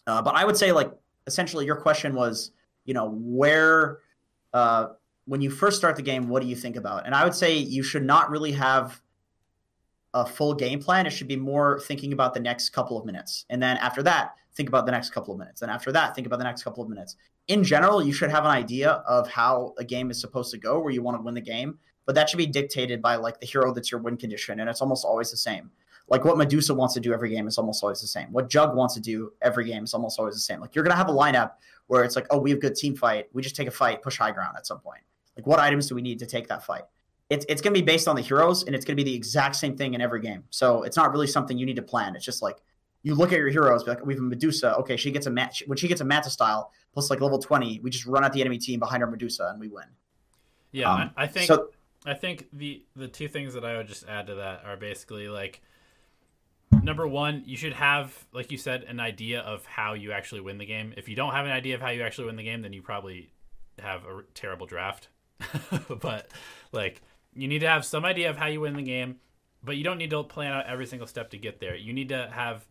Uh, 0.06 0.22
but 0.22 0.36
I 0.36 0.46
would 0.46 0.56
say, 0.56 0.72
like, 0.72 0.92
essentially, 1.26 1.66
your 1.66 1.78
question 1.78 2.14
was, 2.14 2.52
you 2.86 2.94
know, 2.94 3.10
where, 3.20 3.98
uh, 4.54 4.90
when 5.26 5.42
you 5.42 5.50
first 5.50 5.78
start 5.78 5.96
the 5.96 6.04
game, 6.04 6.30
what 6.30 6.44
do 6.44 6.48
you 6.48 6.56
think 6.56 6.76
about? 6.76 7.08
And 7.08 7.16
I 7.16 7.24
would 7.24 7.34
say 7.34 7.58
you 7.58 7.82
should 7.82 8.04
not 8.04 8.30
really 8.30 8.52
have 8.52 9.01
a 10.14 10.26
full 10.26 10.54
game 10.54 10.80
plan. 10.80 11.06
It 11.06 11.12
should 11.12 11.28
be 11.28 11.36
more 11.36 11.80
thinking 11.82 12.14
about 12.14 12.34
the 12.34 12.40
next 12.40 12.70
couple 12.70 12.98
of 12.98 13.06
minutes. 13.06 13.46
And 13.50 13.62
then 13.62 13.78
after 13.78 14.04
that, 14.04 14.36
think 14.54 14.70
about 14.70 14.86
the 14.86 14.92
next 14.92 15.12
couple 15.12 15.34
of 15.34 15.40
minutes. 15.40 15.62
And 15.62 15.72
after 15.72 15.92
that, 15.92 16.16
think 16.16 16.28
about 16.28 16.40
the 16.40 16.46
next 16.46 16.64
couple 16.64 16.84
of 16.84 16.90
minutes. 16.90 17.16
In 17.48 17.64
general, 17.64 18.04
you 18.04 18.14
should 18.14 18.30
have 18.30 18.46
an 18.46 18.52
idea 18.52 19.04
of 19.08 19.28
how 19.30 19.74
a 19.78 19.84
game 19.84 20.12
is 20.12 20.20
supposed 20.20 20.52
to 20.52 20.58
go, 20.58 20.80
where 20.80 20.92
you 20.92 21.02
want 21.02 21.18
to 21.18 21.22
win 21.22 21.34
the 21.34 21.42
game. 21.42 21.80
But 22.06 22.16
that 22.16 22.30
should 22.30 22.38
be 22.38 22.48
dictated 22.48 23.02
by 23.02 23.16
like 23.16 23.40
the 23.40 23.46
hero 23.46 23.74
that's 23.74 23.92
your 23.92 24.02
win 24.02 24.18
condition. 24.18 24.60
And 24.60 24.70
it's 24.70 24.82
almost 24.82 25.06
always 25.06 25.32
the 25.32 25.38
same. 25.38 25.72
Like 26.10 26.26
what 26.26 26.38
Medusa 26.38 26.74
wants 26.74 26.94
to 26.96 27.00
do 27.00 27.14
every 27.14 27.30
game 27.30 27.48
is 27.48 27.58
almost 27.58 27.84
always 27.84 28.02
the 28.02 28.08
same. 28.08 28.34
What 28.34 28.50
Jug 28.50 28.76
wants 28.76 28.96
to 28.96 29.00
do 29.00 29.32
every 29.42 29.66
game 29.66 29.86
is 29.86 29.94
almost 29.94 30.20
always 30.20 30.36
the 30.36 30.42
same. 30.42 30.60
Like 30.60 30.76
you're 30.76 30.84
going 30.84 30.92
to 30.92 30.98
have 30.98 31.08
a 31.08 31.14
lineup 31.14 31.54
where 31.88 32.04
it's 32.04 32.18
like, 32.18 32.28
oh, 32.32 32.38
we 32.38 32.50
have 32.52 32.60
good 32.60 32.76
team 32.76 32.96
fight. 32.96 33.28
We 33.32 33.42
just 33.42 33.56
take 33.56 33.68
a 33.68 33.72
fight, 33.72 34.02
push 34.02 34.18
high 34.18 34.32
ground 34.32 34.56
at 34.58 34.68
some 34.68 34.80
point. 34.80 35.02
Like 35.38 35.48
what 35.48 35.60
items 35.60 35.88
do 35.88 35.96
we 35.96 36.02
need 36.02 36.20
to 36.20 36.26
take 36.26 36.48
that 36.50 36.66
fight? 36.66 36.84
It's 37.32 37.46
it's 37.48 37.62
going 37.62 37.74
to 37.74 37.80
be 37.80 37.86
based 37.86 38.10
on 38.10 38.16
the 38.18 38.22
heroes 38.22 38.64
and 38.64 38.76
it's 38.76 38.84
going 38.84 38.98
to 38.98 39.02
be 39.02 39.10
the 39.10 39.16
exact 39.16 39.56
same 39.56 39.78
thing 39.78 39.94
in 39.94 40.02
every 40.02 40.20
game. 40.20 40.44
So 40.50 40.84
it's 40.84 40.98
not 40.98 41.14
really 41.14 41.28
something 41.28 41.58
you 41.58 41.66
need 41.66 41.78
to 41.78 41.82
plan. 41.82 42.14
It's 42.14 42.26
just 42.26 42.42
like 42.42 42.58
you 43.04 43.16
look 43.16 43.32
at 43.32 43.40
your 43.40 43.50
heroes, 43.50 43.88
like 43.88 44.06
we 44.06 44.14
have 44.14 44.22
a 44.22 44.26
Medusa. 44.26 44.76
Okay, 44.76 44.98
she 44.98 45.12
gets 45.12 45.28
a 45.28 45.30
match 45.30 45.64
when 45.66 45.78
she 45.78 45.88
gets 45.88 46.02
a 46.02 46.04
Manta 46.04 46.30
style 46.30 46.74
plus 46.94 47.10
like 47.10 47.22
level 47.22 47.40
twenty. 47.40 47.80
We 47.80 47.90
just 47.90 48.06
run 48.06 48.26
at 48.26 48.34
the 48.34 48.42
enemy 48.42 48.58
team 48.58 48.82
behind 48.82 49.02
our 49.02 49.10
Medusa 49.10 49.48
and 49.50 49.62
we 49.62 49.70
win. 49.70 49.86
Yeah, 50.74 50.94
um, 50.94 51.12
I 51.16 51.26
think 51.26 51.48
so, 51.48 51.70
I 52.06 52.16
think 52.16 52.50
the 52.52 52.84
the 52.98 53.08
two 53.08 53.30
things 53.30 53.54
that 53.54 53.64
I 53.64 53.78
would 53.78 53.88
just 53.88 54.06
add 54.10 54.28
to 54.28 54.36
that 54.36 54.66
are 54.66 54.76
basically 54.76 55.30
like 55.30 55.62
number 56.84 57.08
one, 57.08 57.44
you 57.46 57.56
should 57.56 57.74
have, 57.74 58.26
like 58.34 58.52
you 58.52 58.58
said, 58.58 58.84
an 58.84 59.00
idea 59.00 59.40
of 59.40 59.66
how 59.66 59.94
you 59.94 60.12
actually 60.12 60.42
win 60.42 60.58
the 60.58 60.66
game. 60.66 60.94
If 60.98 61.08
you 61.08 61.16
don't 61.16 61.32
have 61.32 61.46
an 61.46 61.52
idea 61.52 61.76
of 61.76 61.82
how 61.82 61.90
you 61.92 62.02
actually 62.02 62.28
win 62.28 62.36
the 62.36 62.44
game, 62.44 62.62
then 62.62 62.74
you 62.74 62.82
probably 62.82 63.32
have 63.80 64.04
a 64.04 64.24
terrible 64.34 64.66
draft. 64.66 65.08
but 66.02 66.28
like 66.72 67.02
you 67.36 67.48
need 67.48 67.60
to 67.60 67.68
have 67.68 67.86
some 67.86 68.06
idea 68.06 68.30
of 68.30 68.38
how 68.38 68.48
you 68.48 68.62
win 68.62 68.76
the 68.76 68.82
game, 68.82 69.18
but 69.64 69.78
you 69.78 69.84
don't 69.84 69.98
need 69.98 70.10
to 70.10 70.24
plan 70.24 70.54
out 70.54 70.66
every 70.66 70.86
single 70.86 71.08
step 71.08 71.30
to 71.32 71.38
get 71.38 71.60
there. 71.60 71.76
You 71.76 71.94
need 71.94 72.10
to 72.10 72.30
have 72.34 72.66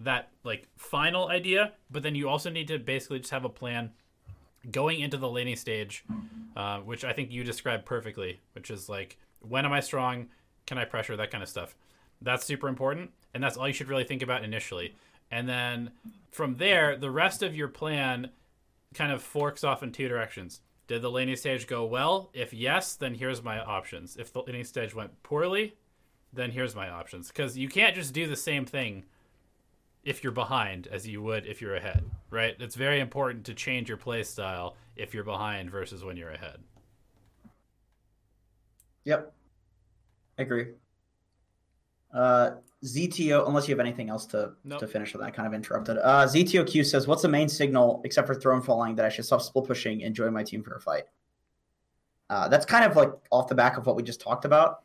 that 0.00 0.30
like 0.44 0.66
final 0.76 1.28
idea, 1.28 1.72
but 1.90 2.02
then 2.02 2.14
you 2.14 2.28
also 2.28 2.50
need 2.50 2.68
to 2.68 2.78
basically 2.78 3.20
just 3.20 3.30
have 3.30 3.44
a 3.44 3.50
plan 3.50 3.90
going 4.70 5.00
into 5.00 5.16
the 5.16 5.28
laning 5.28 5.56
stage, 5.56 6.04
uh, 6.56 6.78
which 6.78 7.04
I 7.04 7.12
think 7.12 7.30
you 7.30 7.44
described 7.44 7.86
perfectly, 7.86 8.40
which 8.52 8.70
is 8.70 8.88
like 8.88 9.18
when 9.40 9.64
am 9.64 9.72
I 9.72 9.80
strong? 9.80 10.28
Can 10.66 10.78
I 10.78 10.84
pressure 10.84 11.16
that 11.16 11.30
kind 11.30 11.42
of 11.42 11.48
stuff? 11.48 11.74
That's 12.22 12.44
super 12.44 12.68
important, 12.68 13.10
and 13.32 13.42
that's 13.42 13.56
all 13.56 13.66
you 13.66 13.74
should 13.74 13.88
really 13.88 14.04
think 14.04 14.22
about 14.22 14.44
initially. 14.44 14.94
And 15.30 15.48
then 15.48 15.92
from 16.30 16.56
there, 16.56 16.96
the 16.96 17.10
rest 17.10 17.42
of 17.42 17.54
your 17.54 17.68
plan 17.68 18.30
kind 18.94 19.12
of 19.12 19.22
forks 19.22 19.64
off 19.64 19.82
in 19.82 19.92
two 19.92 20.08
directions. 20.08 20.60
Did 20.90 21.02
the 21.02 21.10
laning 21.12 21.36
stage 21.36 21.68
go 21.68 21.84
well? 21.84 22.30
If 22.34 22.52
yes, 22.52 22.96
then 22.96 23.14
here's 23.14 23.44
my 23.44 23.60
options. 23.60 24.16
If 24.16 24.32
the 24.32 24.42
laning 24.42 24.64
stage 24.64 24.92
went 24.92 25.22
poorly, 25.22 25.76
then 26.32 26.50
here's 26.50 26.74
my 26.74 26.90
options. 26.90 27.28
Because 27.28 27.56
you 27.56 27.68
can't 27.68 27.94
just 27.94 28.12
do 28.12 28.26
the 28.26 28.34
same 28.34 28.66
thing 28.66 29.04
if 30.02 30.24
you're 30.24 30.32
behind 30.32 30.88
as 30.88 31.06
you 31.06 31.22
would 31.22 31.46
if 31.46 31.62
you're 31.62 31.76
ahead, 31.76 32.10
right? 32.28 32.56
It's 32.58 32.74
very 32.74 32.98
important 32.98 33.46
to 33.46 33.54
change 33.54 33.86
your 33.86 33.98
play 33.98 34.24
style 34.24 34.76
if 34.96 35.14
you're 35.14 35.22
behind 35.22 35.70
versus 35.70 36.02
when 36.02 36.16
you're 36.16 36.32
ahead. 36.32 36.58
Yep. 39.04 39.32
I 40.40 40.42
agree. 40.42 40.66
Uh, 42.12 42.52
ZTO, 42.84 43.46
unless 43.46 43.68
you 43.68 43.72
have 43.74 43.80
anything 43.80 44.08
else 44.08 44.24
to 44.26 44.52
nope. 44.64 44.80
to 44.80 44.88
finish 44.88 45.12
with 45.12 45.22
that, 45.22 45.34
kind 45.34 45.46
of 45.46 45.52
interrupted. 45.52 45.98
Uh, 45.98 46.26
ZTOQ 46.26 46.84
says, 46.84 47.06
"What's 47.06 47.22
the 47.22 47.28
main 47.28 47.48
signal, 47.48 48.00
except 48.04 48.26
for 48.26 48.34
throne 48.34 48.62
falling, 48.62 48.94
that 48.96 49.04
I 49.04 49.10
should 49.10 49.26
stop 49.26 49.42
split 49.42 49.66
pushing 49.66 50.02
and 50.04 50.14
join 50.14 50.32
my 50.32 50.42
team 50.42 50.62
for 50.62 50.74
a 50.74 50.80
fight?" 50.80 51.04
Uh, 52.30 52.48
that's 52.48 52.64
kind 52.64 52.84
of 52.84 52.96
like 52.96 53.10
off 53.30 53.48
the 53.48 53.54
back 53.54 53.76
of 53.76 53.86
what 53.86 53.96
we 53.96 54.02
just 54.02 54.20
talked 54.20 54.44
about. 54.44 54.82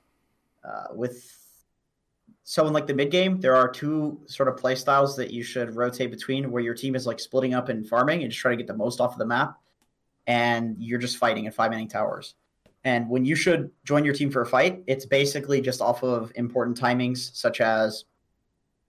Uh, 0.64 0.88
with 0.94 1.38
so 2.44 2.68
in 2.68 2.74
like 2.74 2.86
the 2.86 2.94
mid 2.94 3.12
game, 3.12 3.40
there 3.40 3.56
are 3.56 3.70
two 3.70 4.20
sort 4.26 4.50
of 4.50 4.58
play 4.58 4.76
styles 4.76 5.16
that 5.16 5.32
you 5.32 5.42
should 5.42 5.76
rotate 5.76 6.12
between, 6.12 6.52
where 6.52 6.62
your 6.62 6.74
team 6.74 6.96
is 6.96 7.08
like 7.08 7.20
splitting 7.20 7.54
up 7.54 7.70
and 7.70 7.88
farming 7.88 8.24
and 8.24 8.32
just 8.32 8.42
trying 8.42 8.58
to 8.58 8.64
get 8.64 8.68
the 8.68 8.78
most 8.78 9.00
off 9.00 9.14
of 9.14 9.20
the 9.20 9.26
map, 9.26 9.58
and 10.28 10.76
you're 10.80 11.00
just 11.00 11.18
fighting 11.18 11.46
in 11.46 11.52
five 11.52 11.72
manning 11.72 11.88
towers. 11.88 12.36
And 12.86 13.10
when 13.10 13.26
you 13.26 13.36
should 13.36 13.72
join 13.84 14.06
your 14.06 14.14
team 14.14 14.30
for 14.30 14.44
a 14.44 14.46
fight, 14.46 14.84
it's 14.86 15.08
basically 15.08 15.60
just 15.60 15.82
off 15.82 16.04
of 16.04 16.32
important 16.36 16.80
timings, 16.80 17.36
such 17.36 17.60
as 17.60 18.06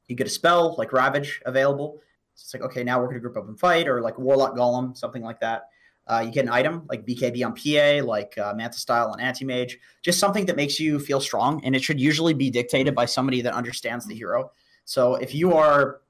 you 0.07 0.15
get 0.15 0.27
a 0.27 0.31
spell 0.31 0.77
like 0.77 0.93
Ravage 0.93 1.41
available. 1.47 2.01
So 2.35 2.45
it's 2.45 2.55
like, 2.55 2.63
okay, 2.65 2.85
now 2.85 2.99
we're 2.99 3.07
going 3.07 3.17
to 3.17 3.21
group 3.21 3.39
up 3.39 3.49
and 3.49 3.59
fight, 3.59 3.89
or 3.89 4.03
like 4.03 4.19
Warlock 4.19 4.55
Golem, 4.55 4.95
something 4.97 5.23
like 5.23 5.41
that. 5.41 5.71
Uh, 6.07 6.23
you 6.25 6.31
get 6.31 6.45
an 6.45 6.53
item 6.53 6.83
like 6.89 7.07
BKB 7.07 7.45
on 7.45 7.55
PA, 7.55 8.07
like 8.07 8.37
uh, 8.39 8.53
Manta 8.55 8.79
Style 8.79 9.09
on 9.09 9.19
Anti 9.19 9.47
Mage, 9.47 9.79
just 10.03 10.21
something 10.21 10.45
that 10.45 10.55
makes 10.55 10.79
you 10.79 11.01
feel 11.01 11.21
strong. 11.21 11.65
And 11.65 11.75
it 11.75 11.83
should 11.83 11.99
usually 11.99 12.35
be 12.35 12.51
dictated 12.51 12.95
by 12.95 13.07
somebody 13.07 13.41
that 13.41 13.55
understands 13.55 14.07
the 14.07 14.15
hero. 14.15 14.53
So 14.85 15.15
if 15.17 15.35
you 15.35 15.55
are 15.55 16.03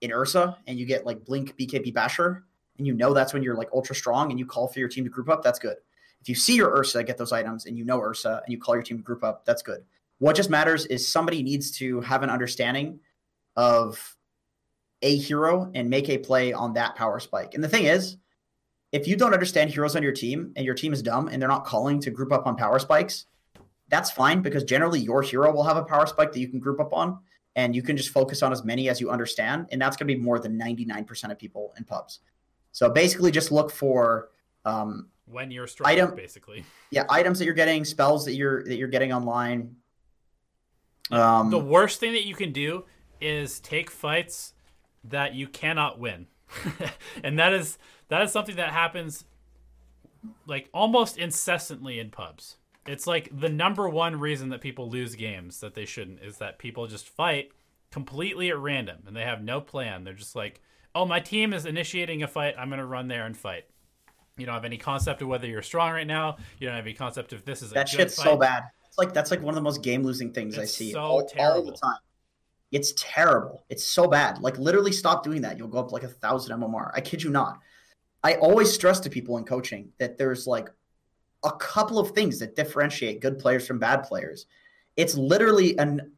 in 0.00 0.12
Ursa 0.12 0.58
and 0.66 0.76
you 0.76 0.84
get 0.84 1.06
like 1.06 1.24
Blink 1.24 1.56
BKB 1.56 1.94
Basher, 1.94 2.44
and 2.78 2.86
you 2.86 2.94
know 2.94 3.14
that's 3.14 3.32
when 3.32 3.44
you're 3.44 3.54
like 3.54 3.68
ultra 3.72 3.94
strong 3.94 4.30
and 4.30 4.38
you 4.40 4.44
call 4.44 4.66
for 4.66 4.80
your 4.80 4.88
team 4.88 5.04
to 5.04 5.10
group 5.10 5.28
up, 5.28 5.42
that's 5.42 5.60
good. 5.60 5.76
If 6.22 6.28
you 6.28 6.34
see 6.34 6.54
your 6.54 6.70
Ursa 6.70 7.02
get 7.02 7.18
those 7.18 7.32
items 7.32 7.66
and 7.66 7.76
you 7.76 7.84
know 7.84 8.00
Ursa 8.00 8.40
and 8.44 8.52
you 8.52 8.58
call 8.58 8.76
your 8.76 8.84
team 8.84 8.98
group 8.98 9.24
up, 9.24 9.44
that's 9.44 9.62
good. 9.62 9.84
What 10.18 10.36
just 10.36 10.50
matters 10.50 10.86
is 10.86 11.06
somebody 11.06 11.42
needs 11.42 11.72
to 11.78 12.00
have 12.00 12.22
an 12.22 12.30
understanding 12.30 13.00
of 13.56 14.16
a 15.02 15.16
hero 15.16 15.70
and 15.74 15.90
make 15.90 16.08
a 16.08 16.18
play 16.18 16.52
on 16.52 16.74
that 16.74 16.94
power 16.94 17.18
spike. 17.18 17.54
And 17.54 17.64
the 17.64 17.68
thing 17.68 17.86
is, 17.86 18.18
if 18.92 19.08
you 19.08 19.16
don't 19.16 19.32
understand 19.32 19.70
heroes 19.70 19.96
on 19.96 20.02
your 20.02 20.12
team 20.12 20.52
and 20.54 20.64
your 20.64 20.76
team 20.76 20.92
is 20.92 21.02
dumb 21.02 21.26
and 21.26 21.42
they're 21.42 21.48
not 21.48 21.64
calling 21.64 21.98
to 22.00 22.10
group 22.10 22.32
up 22.32 22.46
on 22.46 22.56
power 22.56 22.78
spikes, 22.78 23.26
that's 23.88 24.10
fine 24.10 24.42
because 24.42 24.62
generally 24.62 25.00
your 25.00 25.22
hero 25.22 25.52
will 25.52 25.64
have 25.64 25.76
a 25.76 25.82
power 25.82 26.06
spike 26.06 26.32
that 26.32 26.38
you 26.38 26.48
can 26.48 26.60
group 26.60 26.78
up 26.78 26.92
on 26.92 27.18
and 27.56 27.74
you 27.74 27.82
can 27.82 27.96
just 27.96 28.10
focus 28.10 28.42
on 28.42 28.52
as 28.52 28.64
many 28.64 28.88
as 28.88 29.00
you 29.00 29.10
understand. 29.10 29.66
And 29.72 29.80
that's 29.80 29.96
going 29.96 30.08
to 30.08 30.14
be 30.14 30.20
more 30.20 30.38
than 30.38 30.58
99% 30.58 31.30
of 31.30 31.38
people 31.38 31.74
in 31.76 31.84
pubs. 31.84 32.20
So 32.70 32.88
basically, 32.88 33.30
just 33.30 33.52
look 33.52 33.70
for 33.70 34.30
um, 34.64 35.08
when 35.26 35.50
you're 35.50 35.66
strong, 35.66 35.90
item, 35.90 36.14
basically. 36.14 36.64
Yeah, 36.90 37.04
items 37.08 37.38
that 37.38 37.44
you're 37.44 37.54
getting, 37.54 37.84
spells 37.84 38.24
that 38.24 38.34
you're 38.34 38.62
that 38.64 38.76
you're 38.76 38.88
getting 38.88 39.12
online. 39.12 39.76
Um, 41.10 41.50
the 41.50 41.58
worst 41.58 42.00
thing 42.00 42.12
that 42.12 42.24
you 42.24 42.34
can 42.34 42.52
do 42.52 42.84
is 43.20 43.60
take 43.60 43.90
fights 43.90 44.54
that 45.04 45.34
you 45.34 45.48
cannot 45.48 45.98
win, 45.98 46.26
and 47.24 47.38
that 47.38 47.52
is 47.52 47.78
that 48.08 48.22
is 48.22 48.32
something 48.32 48.56
that 48.56 48.70
happens 48.70 49.24
like 50.46 50.68
almost 50.72 51.18
incessantly 51.18 51.98
in 51.98 52.10
pubs. 52.10 52.56
It's 52.86 53.06
like 53.06 53.28
the 53.38 53.48
number 53.48 53.88
one 53.88 54.18
reason 54.18 54.48
that 54.50 54.60
people 54.60 54.90
lose 54.90 55.14
games 55.14 55.60
that 55.60 55.74
they 55.74 55.84
shouldn't 55.84 56.20
is 56.20 56.38
that 56.38 56.58
people 56.58 56.86
just 56.86 57.08
fight 57.08 57.52
completely 57.92 58.50
at 58.50 58.58
random 58.58 59.04
and 59.06 59.16
they 59.16 59.22
have 59.22 59.42
no 59.42 59.60
plan. 59.60 60.04
They're 60.04 60.14
just 60.14 60.34
like, 60.34 60.60
"Oh, 60.94 61.06
my 61.06 61.20
team 61.20 61.52
is 61.52 61.64
initiating 61.64 62.22
a 62.22 62.28
fight. 62.28 62.54
I'm 62.58 62.68
going 62.68 62.80
to 62.80 62.86
run 62.86 63.08
there 63.08 63.24
and 63.24 63.36
fight." 63.36 63.66
You 64.38 64.46
don't 64.46 64.54
have 64.54 64.64
any 64.64 64.78
concept 64.78 65.20
of 65.22 65.28
whether 65.28 65.46
you're 65.46 65.62
strong 65.62 65.92
right 65.92 66.06
now. 66.06 66.36
You 66.58 66.66
don't 66.66 66.76
have 66.76 66.86
any 66.86 66.94
concept 66.94 67.32
if 67.32 67.44
this 67.44 67.62
is 67.62 67.70
a 67.72 67.74
that 67.74 67.88
shit's 67.88 68.16
fight. 68.16 68.24
so 68.24 68.36
bad. 68.36 68.64
It's 68.88 68.98
like 68.98 69.12
that's 69.12 69.30
like 69.30 69.42
one 69.42 69.50
of 69.50 69.56
the 69.56 69.62
most 69.62 69.82
game 69.82 70.02
losing 70.02 70.32
things 70.32 70.54
it's 70.54 70.62
I 70.62 70.66
see 70.66 70.92
so 70.92 71.00
all, 71.00 71.28
all, 71.38 71.62
the 71.62 71.72
time. 71.72 71.98
It's 72.70 72.94
terrible. 72.96 73.64
It's 73.68 73.84
so 73.84 74.08
bad. 74.08 74.40
Like 74.40 74.58
literally, 74.58 74.92
stop 74.92 75.22
doing 75.22 75.42
that. 75.42 75.58
You'll 75.58 75.68
go 75.68 75.78
up 75.78 75.92
like 75.92 76.02
a 76.02 76.08
thousand 76.08 76.58
MMR. 76.60 76.90
I 76.94 77.00
kid 77.00 77.22
you 77.22 77.30
not. 77.30 77.58
I 78.24 78.34
always 78.34 78.72
stress 78.72 79.00
to 79.00 79.10
people 79.10 79.36
in 79.36 79.44
coaching 79.44 79.92
that 79.98 80.16
there's 80.16 80.46
like 80.46 80.70
a 81.44 81.52
couple 81.52 81.98
of 81.98 82.12
things 82.12 82.38
that 82.38 82.56
differentiate 82.56 83.20
good 83.20 83.38
players 83.38 83.66
from 83.66 83.78
bad 83.78 84.04
players. 84.04 84.46
It's 84.96 85.14
literally 85.14 85.76
an 85.78 86.12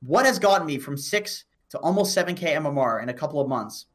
what 0.00 0.24
has 0.24 0.38
gotten 0.38 0.66
me 0.66 0.78
from 0.78 0.96
six 0.96 1.44
to 1.70 1.78
almost 1.78 2.16
7k 2.16 2.56
MMR 2.56 3.02
in 3.02 3.08
a 3.08 3.14
couple 3.14 3.40
of 3.40 3.48
months 3.48 3.86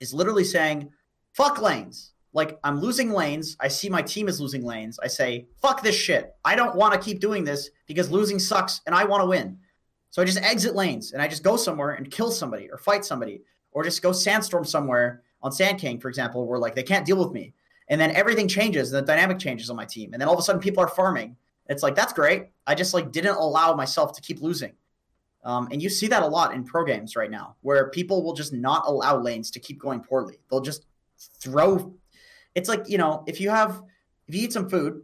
is 0.00 0.14
literally 0.14 0.44
saying, 0.44 0.90
fuck 1.32 1.60
lanes 1.60 2.12
like 2.32 2.58
I'm 2.62 2.80
losing 2.80 3.10
lanes. 3.10 3.56
I 3.60 3.68
see 3.68 3.88
my 3.88 4.02
team 4.02 4.28
is 4.28 4.40
losing 4.40 4.64
lanes. 4.64 4.98
I 5.02 5.06
say, 5.06 5.46
fuck 5.60 5.82
this 5.82 5.94
shit. 5.94 6.34
I 6.44 6.54
don't 6.54 6.76
want 6.76 6.94
to 6.94 7.00
keep 7.00 7.20
doing 7.20 7.44
this 7.44 7.70
because 7.86 8.10
losing 8.10 8.38
sucks 8.38 8.80
and 8.86 8.94
I 8.94 9.04
want 9.04 9.22
to 9.22 9.26
win. 9.26 9.58
So 10.10 10.22
I 10.22 10.24
just 10.24 10.42
exit 10.42 10.74
lanes 10.74 11.12
and 11.12 11.22
I 11.22 11.28
just 11.28 11.42
go 11.42 11.56
somewhere 11.56 11.92
and 11.92 12.10
kill 12.10 12.30
somebody 12.30 12.70
or 12.70 12.78
fight 12.78 13.04
somebody 13.04 13.42
or 13.72 13.84
just 13.84 14.02
go 14.02 14.12
sandstorm 14.12 14.64
somewhere 14.64 15.22
on 15.42 15.52
Sand 15.52 15.78
King, 15.78 16.00
for 16.00 16.08
example, 16.08 16.46
where 16.46 16.58
like 16.58 16.74
they 16.74 16.82
can't 16.82 17.06
deal 17.06 17.18
with 17.18 17.32
me. 17.32 17.54
And 17.88 18.00
then 18.00 18.10
everything 18.10 18.48
changes, 18.48 18.92
and 18.92 19.02
the 19.02 19.06
dynamic 19.06 19.38
changes 19.38 19.70
on 19.70 19.76
my 19.76 19.86
team. 19.86 20.12
And 20.12 20.20
then 20.20 20.28
all 20.28 20.34
of 20.34 20.40
a 20.40 20.42
sudden 20.42 20.60
people 20.60 20.82
are 20.82 20.88
farming. 20.88 21.36
It's 21.68 21.82
like, 21.82 21.94
that's 21.94 22.12
great. 22.12 22.48
I 22.66 22.74
just 22.74 22.92
like 22.92 23.12
didn't 23.12 23.36
allow 23.36 23.74
myself 23.74 24.12
to 24.14 24.20
keep 24.20 24.42
losing. 24.42 24.72
Um, 25.44 25.68
and 25.70 25.82
you 25.82 25.88
see 25.88 26.06
that 26.08 26.22
a 26.22 26.26
lot 26.26 26.54
in 26.54 26.64
pro 26.64 26.84
games 26.84 27.16
right 27.16 27.30
now, 27.30 27.56
where 27.62 27.88
people 27.90 28.22
will 28.22 28.34
just 28.34 28.52
not 28.52 28.84
allow 28.86 29.18
lanes 29.18 29.50
to 29.52 29.60
keep 29.60 29.78
going 29.78 30.00
poorly. 30.00 30.38
They'll 30.50 30.60
just 30.60 30.84
throw 31.40 31.94
it's 32.54 32.68
like 32.68 32.88
you 32.88 32.98
know 32.98 33.24
if 33.26 33.40
you 33.40 33.50
have 33.50 33.82
if 34.26 34.34
you 34.34 34.42
eat 34.42 34.52
some 34.52 34.68
food 34.68 35.02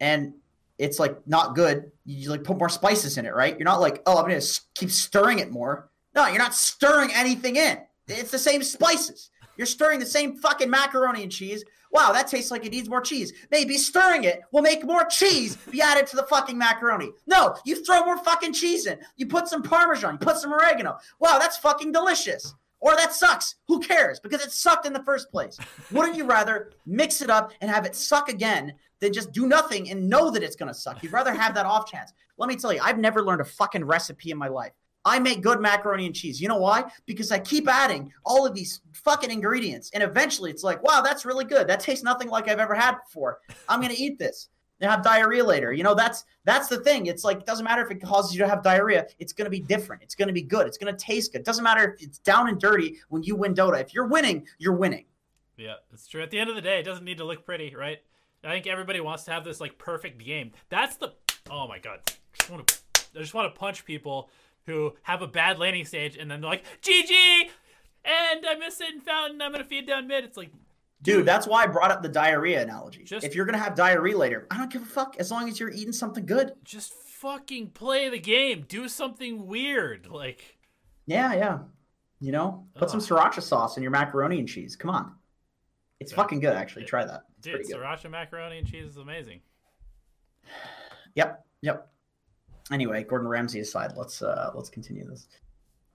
and 0.00 0.34
it's 0.78 0.98
like 0.98 1.16
not 1.26 1.54
good 1.54 1.90
you 2.04 2.30
like 2.30 2.44
put 2.44 2.58
more 2.58 2.68
spices 2.68 3.18
in 3.18 3.26
it 3.26 3.34
right? 3.34 3.56
You're 3.58 3.64
not 3.64 3.80
like 3.80 4.02
oh 4.06 4.18
i'm 4.18 4.28
gonna 4.28 4.40
keep 4.74 4.90
stirring 4.90 5.38
it 5.38 5.50
more. 5.50 5.90
No 6.14 6.26
you're 6.26 6.38
not 6.38 6.54
stirring 6.54 7.10
anything 7.14 7.56
in. 7.56 7.78
It's 8.08 8.30
the 8.30 8.38
same 8.38 8.62
spices. 8.62 9.30
You're 9.56 9.66
stirring 9.66 10.00
the 10.00 10.06
same 10.06 10.36
fucking 10.36 10.70
macaroni 10.70 11.22
and 11.22 11.30
cheese. 11.30 11.64
Wow 11.92 12.12
that 12.12 12.26
tastes 12.26 12.50
like 12.50 12.64
it 12.64 12.72
needs 12.72 12.88
more 12.88 13.00
cheese. 13.00 13.32
Maybe 13.50 13.76
stirring 13.76 14.24
it 14.24 14.40
will 14.50 14.62
make 14.62 14.84
more 14.84 15.04
cheese 15.04 15.56
be 15.70 15.80
added 15.80 16.06
to 16.08 16.16
the 16.16 16.24
fucking 16.24 16.58
macaroni. 16.58 17.10
No 17.26 17.56
you 17.64 17.84
throw 17.84 18.04
more 18.04 18.18
fucking 18.18 18.54
cheese 18.54 18.86
in. 18.86 18.98
You 19.16 19.26
put 19.26 19.46
some 19.46 19.62
parmesan 19.62 20.14
you 20.14 20.18
put 20.18 20.38
some 20.38 20.52
oregano. 20.52 20.98
Wow 21.20 21.38
that's 21.38 21.58
fucking 21.58 21.92
delicious 21.92 22.54
or 22.82 22.96
that 22.96 23.14
sucks. 23.14 23.54
Who 23.68 23.80
cares? 23.80 24.18
Because 24.20 24.42
it 24.44 24.50
sucked 24.50 24.86
in 24.86 24.92
the 24.92 25.04
first 25.04 25.30
place. 25.30 25.56
Wouldn't 25.92 26.16
you 26.16 26.26
rather 26.26 26.72
mix 26.84 27.22
it 27.22 27.30
up 27.30 27.52
and 27.60 27.70
have 27.70 27.86
it 27.86 27.94
suck 27.94 28.28
again 28.28 28.74
than 29.00 29.12
just 29.12 29.32
do 29.32 29.46
nothing 29.46 29.88
and 29.90 30.08
know 30.08 30.30
that 30.30 30.42
it's 30.42 30.56
going 30.56 30.68
to 30.68 30.78
suck? 30.78 31.02
You'd 31.02 31.12
rather 31.12 31.32
have 31.32 31.54
that 31.54 31.64
off 31.64 31.90
chance. 31.90 32.12
Let 32.36 32.48
me 32.48 32.56
tell 32.56 32.72
you, 32.72 32.80
I've 32.82 32.98
never 32.98 33.22
learned 33.22 33.40
a 33.40 33.44
fucking 33.44 33.84
recipe 33.84 34.32
in 34.32 34.36
my 34.36 34.48
life. 34.48 34.72
I 35.04 35.20
make 35.20 35.42
good 35.42 35.60
macaroni 35.60 36.06
and 36.06 36.14
cheese. 36.14 36.40
You 36.40 36.48
know 36.48 36.58
why? 36.58 36.84
Because 37.06 37.30
I 37.30 37.38
keep 37.38 37.68
adding 37.68 38.12
all 38.24 38.46
of 38.46 38.54
these 38.54 38.80
fucking 38.92 39.30
ingredients. 39.30 39.90
And 39.94 40.02
eventually 40.02 40.50
it's 40.50 40.62
like, 40.64 40.82
wow, 40.82 41.02
that's 41.02 41.24
really 41.24 41.44
good. 41.44 41.68
That 41.68 41.80
tastes 41.80 42.04
nothing 42.04 42.28
like 42.28 42.48
I've 42.48 42.60
ever 42.60 42.74
had 42.74 42.96
before. 43.06 43.38
I'm 43.68 43.80
going 43.80 43.94
to 43.94 44.00
eat 44.00 44.18
this 44.18 44.48
and 44.82 44.90
have 44.90 45.02
diarrhea 45.02 45.44
later. 45.44 45.72
You 45.72 45.84
know, 45.84 45.94
that's 45.94 46.24
that's 46.44 46.68
the 46.68 46.78
thing. 46.78 47.06
It's 47.06 47.22
like 47.24 47.38
it 47.38 47.46
doesn't 47.46 47.64
matter 47.64 47.82
if 47.82 47.90
it 47.90 48.02
causes 48.02 48.34
you 48.34 48.40
to 48.40 48.48
have 48.48 48.62
diarrhea. 48.62 49.06
It's 49.20 49.32
going 49.32 49.46
to 49.46 49.50
be 49.50 49.60
different. 49.60 50.02
It's 50.02 50.16
going 50.16 50.26
to 50.26 50.34
be 50.34 50.42
good. 50.42 50.66
It's 50.66 50.76
going 50.76 50.94
to 50.94 50.98
taste 51.04 51.32
good. 51.32 51.38
It 51.38 51.44
doesn't 51.44 51.62
matter 51.62 51.94
if 51.94 52.02
it's 52.02 52.18
down 52.18 52.48
and 52.48 52.60
dirty 52.60 52.98
when 53.08 53.22
you 53.22 53.36
win 53.36 53.54
Dota. 53.54 53.80
If 53.80 53.94
you're 53.94 54.08
winning, 54.08 54.46
you're 54.58 54.74
winning. 54.74 55.04
Yeah, 55.56 55.74
it's 55.92 56.08
true. 56.08 56.22
At 56.22 56.30
the 56.30 56.40
end 56.40 56.50
of 56.50 56.56
the 56.56 56.62
day, 56.62 56.80
it 56.80 56.82
doesn't 56.82 57.04
need 57.04 57.18
to 57.18 57.24
look 57.24 57.46
pretty, 57.46 57.74
right? 57.74 57.98
I 58.44 58.50
think 58.50 58.66
everybody 58.66 59.00
wants 59.00 59.22
to 59.24 59.30
have 59.30 59.44
this 59.44 59.60
like 59.60 59.78
perfect 59.78 60.22
game. 60.22 60.50
That's 60.68 60.96
the 60.96 61.12
oh 61.48 61.68
my 61.68 61.78
god. 61.78 62.00
I 62.06 62.38
just 62.38 62.50
want 62.50 62.66
to 62.66 62.74
I 63.14 63.18
just 63.20 63.34
want 63.34 63.54
to 63.54 63.58
punch 63.58 63.84
people 63.84 64.30
who 64.66 64.94
have 65.02 65.22
a 65.22 65.28
bad 65.28 65.58
laning 65.58 65.84
stage 65.84 66.16
and 66.16 66.30
then 66.30 66.40
they're 66.40 66.50
like, 66.50 66.64
GG 66.82 67.50
and 68.04 68.44
I 68.44 68.56
miss 68.58 68.80
it 68.80 68.94
in 68.94 69.00
fountain, 69.00 69.40
I'm 69.40 69.52
gonna 69.52 69.64
feed 69.64 69.86
down 69.86 70.08
mid. 70.08 70.24
It's 70.24 70.36
like 70.36 70.50
Dude, 71.02 71.26
that's 71.26 71.46
why 71.46 71.64
I 71.64 71.66
brought 71.66 71.90
up 71.90 72.02
the 72.02 72.08
diarrhea 72.08 72.62
analogy. 72.62 73.02
Just- 73.04 73.24
if 73.26 73.34
you're 73.34 73.44
gonna 73.44 73.58
have 73.58 73.74
diarrhea 73.74 74.16
later, 74.16 74.46
I 74.50 74.56
don't 74.58 74.70
give 74.72 74.82
a 74.82 74.86
fuck 74.86 75.16
as 75.18 75.30
long 75.30 75.48
as 75.48 75.58
you're 75.58 75.70
eating 75.70 75.92
something 75.92 76.24
good. 76.26 76.52
just 76.64 76.92
fucking 76.94 77.70
play 77.70 78.08
the 78.08 78.18
game. 78.18 78.64
Do 78.68 78.88
something 78.88 79.46
weird. 79.46 80.06
Like 80.08 80.58
Yeah, 81.06 81.34
yeah. 81.34 81.58
You 82.20 82.30
know, 82.32 82.66
put 82.74 82.90
some 82.90 83.00
sriracha 83.00 83.42
sauce 83.42 83.76
in 83.76 83.82
your 83.82 83.90
macaroni 83.92 84.38
and 84.38 84.48
cheese. 84.48 84.76
Come 84.76 84.90
on, 84.90 85.14
it's 86.00 86.12
Yeah. 86.12 86.16
fucking 86.16 86.40
good. 86.40 86.54
Actually, 86.54 86.84
try 86.84 87.04
that. 87.04 87.24
It's 87.38 87.46
dude, 87.46 87.66
sriracha 87.66 88.08
macaroni 88.10 88.58
and 88.58 88.66
cheese 88.66 88.88
is 88.88 88.96
amazing. 88.96 89.40
Yep, 91.14 91.44
yep. 91.62 91.92
Anyway, 92.70 93.04
Gordon 93.04 93.28
Ramsay 93.28 93.60
aside, 93.60 93.92
let's 93.96 94.22
uh 94.22 94.50
let's 94.54 94.68
continue 94.70 95.04
this. 95.04 95.26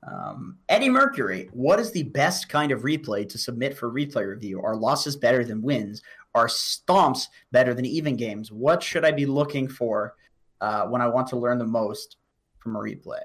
Um, 0.05 0.57
Eddie 0.69 0.89
Mercury, 0.89 1.49
what 1.51 1.79
is 1.79 1.91
the 1.91 2.03
best 2.03 2.49
kind 2.49 2.71
of 2.71 2.81
replay 2.81 3.27
to 3.29 3.37
submit 3.37 3.77
for 3.77 3.91
replay 3.91 4.27
review? 4.27 4.61
Are 4.61 4.75
losses 4.75 5.15
better 5.15 5.43
than 5.43 5.61
wins? 5.61 6.01
Are 6.35 6.47
stomps 6.47 7.27
better 7.51 7.73
than 7.73 7.85
even 7.85 8.15
games? 8.15 8.51
What 8.51 8.83
should 8.83 9.03
I 9.03 9.11
be 9.11 9.25
looking 9.25 9.67
for 9.67 10.15
uh, 10.61 10.85
when 10.85 11.01
I 11.01 11.07
want 11.07 11.27
to 11.29 11.35
learn 11.37 11.57
the 11.57 11.65
most 11.65 12.17
from 12.59 12.75
a 12.75 12.79
replay? 12.79 13.21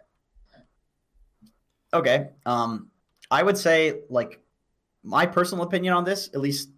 Okay, 1.94 2.30
um, 2.46 2.88
I 3.30 3.42
would 3.42 3.58
say 3.58 4.00
like 4.08 4.40
my 5.02 5.26
personal 5.26 5.64
opinion 5.64 5.92
on 5.92 6.04
this, 6.04 6.28
at 6.28 6.40
least 6.40 6.70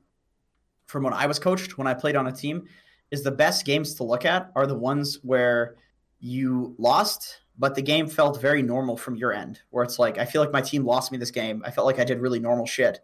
from 0.87 1.05
when 1.05 1.13
I 1.13 1.27
was 1.27 1.39
coached 1.39 1.79
when 1.79 1.87
I 1.87 1.95
played 1.95 2.17
on 2.17 2.27
a 2.27 2.33
team, 2.33 2.67
is 3.11 3.23
the 3.23 3.31
best 3.31 3.65
games 3.65 3.95
to 3.95 4.05
look 4.05 4.25
at 4.25 4.51
are 4.57 4.67
the 4.67 4.75
ones 4.75 5.21
where 5.23 5.77
you 6.19 6.75
lost, 6.79 7.41
but 7.59 7.75
the 7.75 7.83
game 7.83 8.09
felt 8.09 8.41
very 8.41 8.63
normal 8.63 8.97
from 8.97 9.17
your 9.17 9.33
end. 9.33 9.61
Where 9.71 9.85
it's 9.85 9.99
like, 9.99 10.19
I 10.19 10.25
feel 10.25 10.41
like 10.43 10.53
my 10.53 10.61
team 10.61 10.85
lost 10.85 11.13
me 11.13 11.19
this 11.19 11.31
game. 11.31 11.63
I 11.65 11.71
felt 11.71 11.87
like 11.87 11.99
I 11.99 12.05
did 12.05 12.21
really 12.21 12.41
normal 12.41 12.67
shit, 12.67 13.01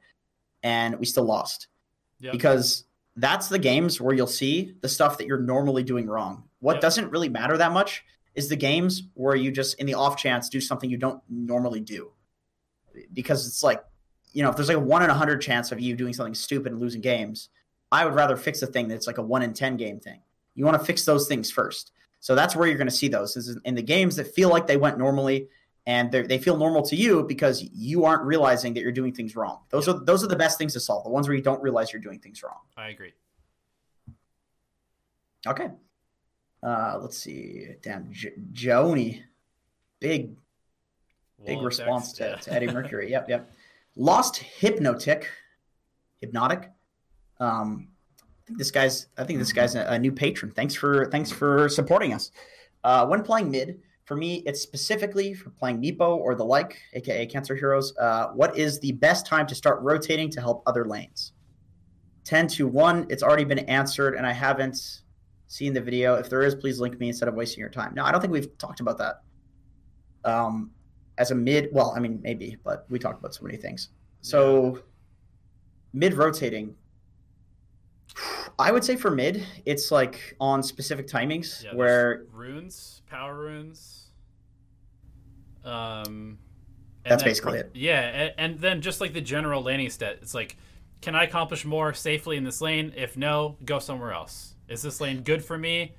and 0.62 0.98
we 0.98 1.06
still 1.06 1.24
lost. 1.24 1.68
Yep. 2.20 2.32
Because 2.32 2.84
that's 3.16 3.48
the 3.48 3.58
games 3.58 4.00
where 4.00 4.14
you'll 4.14 4.26
see 4.26 4.74
the 4.80 4.88
stuff 4.88 5.18
that 5.18 5.26
you're 5.26 5.40
normally 5.40 5.82
doing 5.82 6.06
wrong. 6.06 6.44
What 6.60 6.74
Yep. 6.74 6.82
doesn't 6.82 7.10
really 7.10 7.28
matter 7.28 7.56
that 7.56 7.72
much 7.72 8.04
is 8.34 8.48
the 8.48 8.56
games 8.56 9.04
where 9.14 9.34
you 9.34 9.50
just, 9.50 9.78
in 9.80 9.86
the 9.86 9.94
off 9.94 10.16
chance, 10.16 10.48
do 10.48 10.60
something 10.60 10.88
you 10.88 10.96
don't 10.96 11.22
normally 11.28 11.80
do. 11.80 12.12
Because 13.12 13.46
it's 13.46 13.62
like, 13.62 13.82
you 14.32 14.42
know, 14.42 14.50
if 14.50 14.56
there's 14.56 14.68
like 14.68 14.76
a 14.76 14.80
one 14.80 15.02
in 15.02 15.10
a 15.10 15.14
hundred 15.14 15.40
chance 15.40 15.72
of 15.72 15.80
you 15.80 15.96
doing 15.96 16.12
something 16.12 16.34
stupid 16.34 16.72
and 16.72 16.80
losing 16.80 17.00
games, 17.00 17.48
I 17.90 18.04
would 18.04 18.14
rather 18.14 18.36
fix 18.36 18.62
a 18.62 18.66
thing 18.66 18.88
that's 18.88 19.06
like 19.06 19.18
a 19.18 19.22
one 19.22 19.42
in 19.42 19.52
10 19.52 19.76
game 19.76 19.98
thing. 19.98 20.20
You 20.54 20.64
want 20.64 20.78
to 20.78 20.84
fix 20.84 21.04
those 21.04 21.26
things 21.26 21.50
first. 21.50 21.92
So 22.20 22.34
that's 22.34 22.54
where 22.54 22.68
you're 22.68 22.76
going 22.78 22.86
to 22.88 22.94
see 22.94 23.08
those 23.08 23.36
is 23.36 23.58
in 23.64 23.74
the 23.74 23.82
games 23.82 24.16
that 24.16 24.34
feel 24.34 24.50
like 24.50 24.66
they 24.66 24.76
went 24.76 24.98
normally 24.98 25.48
and 25.86 26.12
they're- 26.12 26.28
feel 26.38 26.56
normal 26.58 26.82
to 26.82 26.94
you 26.96 27.24
because 27.24 27.62
you 27.72 28.04
aren't 28.04 28.22
realizing 28.22 28.74
that 28.74 28.82
you're 28.82 28.92
doing 28.92 29.14
things 29.14 29.34
wrong. 29.34 29.60
Those 29.70 29.88
are 29.88 29.98
those 30.04 30.22
are 30.22 30.26
the 30.28 30.36
best 30.36 30.58
things 30.58 30.74
to 30.74 30.80
solve. 30.80 31.02
The 31.04 31.10
ones 31.10 31.26
where 31.26 31.36
you 31.36 31.42
don't 31.42 31.62
realize 31.62 31.92
you're 31.92 32.02
doing 32.02 32.18
things 32.20 32.42
wrong. 32.42 32.60
I 32.76 32.88
agree. 32.90 33.12
Okay. 35.46 35.68
Uh, 36.62 36.98
let's 37.00 37.16
see. 37.16 37.68
Damn, 37.82 38.12
J- 38.12 38.34
Joni, 38.52 39.22
big 39.98 40.36
big 41.44 41.56
Wall 41.56 41.64
response 41.64 42.12
text, 42.12 42.44
to, 42.44 42.50
yeah. 42.50 42.56
to 42.58 42.64
Eddie 42.66 42.72
Mercury. 42.72 43.10
yep, 43.10 43.26
yep. 43.30 43.50
Lost 43.96 44.36
Hypnotic, 44.36 45.26
Hypnotic. 46.20 46.70
Um, 47.38 47.88
think 48.50 48.58
this 48.58 48.70
guy's. 48.70 49.06
I 49.16 49.24
think 49.24 49.38
this 49.38 49.52
guy's 49.52 49.74
a, 49.74 49.84
a 49.84 49.98
new 49.98 50.12
patron. 50.12 50.50
Thanks 50.50 50.74
for 50.74 51.06
thanks 51.06 51.30
for 51.30 51.68
supporting 51.68 52.12
us. 52.12 52.30
Uh, 52.82 53.06
when 53.06 53.22
playing 53.22 53.50
mid, 53.50 53.80
for 54.04 54.16
me, 54.16 54.42
it's 54.46 54.60
specifically 54.60 55.34
for 55.34 55.50
playing 55.50 55.80
Nepo 55.80 56.16
or 56.16 56.34
the 56.34 56.44
like, 56.44 56.78
aka 56.94 57.26
Cancer 57.26 57.54
Heroes. 57.54 57.96
Uh, 57.96 58.28
what 58.28 58.56
is 58.58 58.80
the 58.80 58.92
best 58.92 59.26
time 59.26 59.46
to 59.46 59.54
start 59.54 59.80
rotating 59.82 60.30
to 60.30 60.40
help 60.40 60.62
other 60.66 60.84
lanes? 60.84 61.32
Ten 62.24 62.48
to 62.48 62.66
one. 62.66 63.06
It's 63.08 63.22
already 63.22 63.44
been 63.44 63.60
answered, 63.60 64.14
and 64.14 64.26
I 64.26 64.32
haven't 64.32 65.02
seen 65.46 65.72
the 65.72 65.80
video. 65.80 66.14
If 66.14 66.28
there 66.28 66.42
is, 66.42 66.54
please 66.54 66.80
link 66.80 66.98
me 66.98 67.08
instead 67.08 67.28
of 67.28 67.34
wasting 67.34 67.60
your 67.60 67.70
time. 67.70 67.94
No, 67.94 68.04
I 68.04 68.12
don't 68.12 68.20
think 68.20 68.32
we've 68.32 68.56
talked 68.58 68.80
about 68.80 68.98
that. 68.98 69.22
Um, 70.24 70.70
as 71.18 71.30
a 71.30 71.34
mid, 71.34 71.68
well, 71.72 71.92
I 71.96 72.00
mean 72.00 72.20
maybe, 72.22 72.56
but 72.64 72.86
we 72.88 72.98
talked 72.98 73.20
about 73.20 73.34
so 73.34 73.44
many 73.44 73.56
things. 73.56 73.90
So 74.22 74.82
mid 75.92 76.14
rotating, 76.14 76.74
I 78.58 78.72
would 78.72 78.84
say 78.84 78.96
for 78.96 79.10
mid, 79.10 79.46
it's 79.64 79.90
like 79.90 80.36
on 80.40 80.62
specific 80.62 81.06
timings 81.06 81.64
Yeah, 81.64 81.74
where 81.74 82.24
runes, 82.32 83.02
power 83.08 83.34
runes. 83.34 84.10
Um, 85.64 86.38
That's 87.04 87.22
then 87.22 87.30
basically 87.30 87.58
it. 87.58 87.70
Yeah, 87.74 88.00
and, 88.00 88.34
and 88.38 88.58
then 88.58 88.80
just 88.80 89.00
like 89.00 89.12
the 89.12 89.20
general 89.20 89.62
laning 89.62 89.90
stat, 89.90 90.18
it's 90.22 90.34
like, 90.34 90.56
can 91.00 91.14
I 91.14 91.24
accomplish 91.24 91.64
more 91.64 91.94
safely 91.94 92.36
in 92.36 92.44
this 92.44 92.60
lane? 92.60 92.92
If 92.96 93.16
no, 93.16 93.56
go 93.64 93.78
somewhere 93.78 94.12
else. 94.12 94.54
Is 94.68 94.82
this 94.82 95.00
lane 95.00 95.22
good 95.22 95.44
for 95.44 95.56
me? 95.56 95.94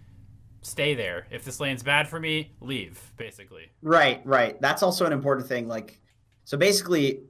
Stay 0.61 0.93
there. 0.93 1.25
If 1.31 1.43
this 1.43 1.59
lane's 1.59 1.81
bad 1.81 2.07
for 2.07 2.19
me, 2.19 2.53
leave. 2.61 2.99
Basically. 3.17 3.71
Right, 3.81 4.21
right. 4.25 4.61
That's 4.61 4.83
also 4.83 5.05
an 5.05 5.13
important 5.13 5.47
thing. 5.47 5.67
Like, 5.67 5.99
so 6.43 6.55
basically, 6.57 7.21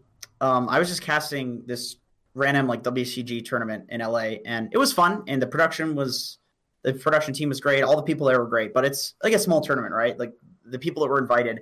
um, 0.41 0.67
I 0.67 0.79
was 0.79 0.89
just 0.89 1.01
casting 1.01 1.63
this 1.65 1.95
random 2.33 2.67
like 2.67 2.83
WCG 2.83 3.43
tournament 3.45 3.85
in 3.89 4.01
LA, 4.01 4.37
and 4.45 4.69
it 4.71 4.77
was 4.77 4.93
fun, 4.93 5.23
and 5.27 5.41
the 5.41 5.47
production 5.47 5.95
was 5.95 6.37
the 6.83 6.93
production 6.93 7.33
team 7.33 7.49
was 7.49 7.59
great. 7.59 7.83
All 7.83 7.95
the 7.95 8.03
people 8.03 8.27
there 8.27 8.39
were 8.39 8.47
great, 8.47 8.73
but 8.73 8.85
it's 8.85 9.15
like 9.23 9.33
a 9.33 9.39
small 9.39 9.61
tournament, 9.61 9.93
right? 9.93 10.17
Like 10.17 10.33
the 10.65 10.79
people 10.79 11.03
that 11.03 11.09
were 11.09 11.19
invited, 11.19 11.61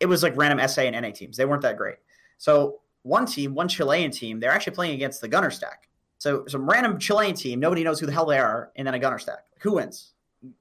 it 0.00 0.06
was 0.06 0.22
like 0.22 0.36
random 0.36 0.66
SA 0.68 0.82
and 0.82 1.00
NA 1.00 1.10
teams. 1.10 1.36
They 1.36 1.44
weren't 1.44 1.62
that 1.62 1.76
great. 1.76 1.96
So 2.38 2.80
one 3.02 3.26
team, 3.26 3.54
one 3.54 3.68
Chilean 3.68 4.10
team, 4.10 4.40
they're 4.40 4.50
actually 4.50 4.74
playing 4.74 4.94
against 4.94 5.20
the 5.20 5.28
Gunnar 5.28 5.50
Stack. 5.50 5.88
So 6.18 6.44
some 6.48 6.68
random 6.68 6.98
Chilean 6.98 7.34
team, 7.34 7.60
nobody 7.60 7.84
knows 7.84 8.00
who 8.00 8.06
the 8.06 8.12
hell 8.12 8.26
they 8.26 8.38
are, 8.38 8.72
and 8.76 8.86
then 8.86 8.94
a 8.94 8.98
Gunnar 8.98 9.18
Stack. 9.18 9.44
Who 9.60 9.74
wins? 9.74 10.14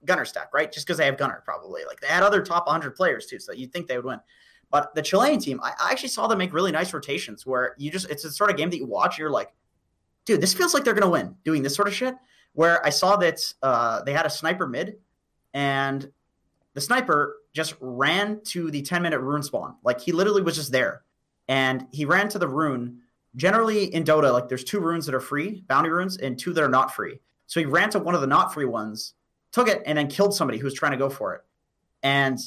Gunnar 0.06 0.26
Stack, 0.26 0.54
right? 0.54 0.72
Just 0.72 0.86
because 0.86 0.98
they 0.98 1.06
have 1.06 1.18
Gunnar, 1.18 1.42
probably. 1.46 1.84
Like 1.88 2.00
they 2.00 2.08
had 2.08 2.24
other 2.24 2.42
top 2.42 2.68
100 2.68 2.96
players 2.96 3.26
too, 3.26 3.40
so 3.40 3.52
you'd 3.52 3.72
think 3.72 3.88
they 3.88 3.96
would 3.96 4.06
win. 4.06 4.20
But 4.70 4.94
the 4.96 5.02
Chilean 5.02 5.40
team, 5.40 5.60
I, 5.64 5.74
I 5.80 5.92
actually 5.92 6.10
saw 6.10 6.28
them 6.28 6.38
make 6.40 6.54
really 6.54 6.72
nice 6.72 6.94
rotations 6.94 7.46
where 7.46 7.74
you 7.78 7.90
just, 7.90 8.10
it's 8.10 8.26
a 8.26 8.32
sort 8.32 8.50
of 8.50 8.58
game 8.58 8.70
that 8.70 8.78
you 8.78 8.86
watch 8.86 9.18
you're 9.18 9.30
like, 9.30 9.54
dude, 10.26 10.42
this 10.42 10.54
feels 10.54 10.74
like 10.74 10.84
they're 10.84 10.94
going 10.94 11.04
to 11.04 11.10
win 11.10 11.36
doing 11.46 11.64
this 11.64 11.76
sort 11.76 11.88
of 11.88 11.94
shit. 11.94 12.16
Where 12.54 12.86
I 12.86 12.90
saw 12.90 13.16
that 13.18 13.40
uh, 13.62 14.02
they 14.04 14.14
had 14.14 14.26
a 14.26 14.30
sniper 14.30 14.68
mid 14.68 14.98
and 15.54 16.12
the 16.74 16.82
sniper 16.82 17.38
just 17.54 17.76
ran 17.80 18.42
to 18.46 18.70
the 18.72 18.82
10 18.82 19.02
minute 19.02 19.20
rune 19.20 19.44
spawn. 19.44 19.76
Like 19.84 20.02
he 20.02 20.12
literally 20.12 20.42
was 20.42 20.56
just 20.56 20.72
there 20.72 21.04
and 21.48 21.88
he 21.92 22.06
ran 22.06 22.30
to 22.30 22.40
the 22.40 22.48
rune. 22.48 23.00
Generally 23.36 23.94
in 23.94 24.04
Dota, 24.04 24.34
like 24.34 24.48
there's 24.48 24.64
two 24.64 24.80
runes 24.80 25.06
that 25.06 25.14
are 25.14 25.20
free, 25.20 25.64
bounty 25.68 25.90
runes, 25.90 26.18
and 26.18 26.38
two 26.38 26.54
that 26.54 26.64
are 26.64 26.70
not 26.70 26.94
free. 26.94 27.20
So 27.46 27.60
he 27.60 27.66
ran 27.66 27.90
to 27.92 28.00
one 28.00 28.16
of 28.16 28.22
the 28.22 28.28
not 28.28 28.54
free 28.54 28.66
ones, 28.66 29.14
took 29.52 29.68
it, 29.68 29.84
and 29.86 29.98
then 29.98 30.08
killed 30.08 30.34
somebody 30.34 30.58
who 30.58 30.66
was 30.66 30.74
trying 30.74 30.92
to 30.92 30.98
go 30.98 31.10
for 31.10 31.36
it. 31.36 31.42
And 32.04 32.40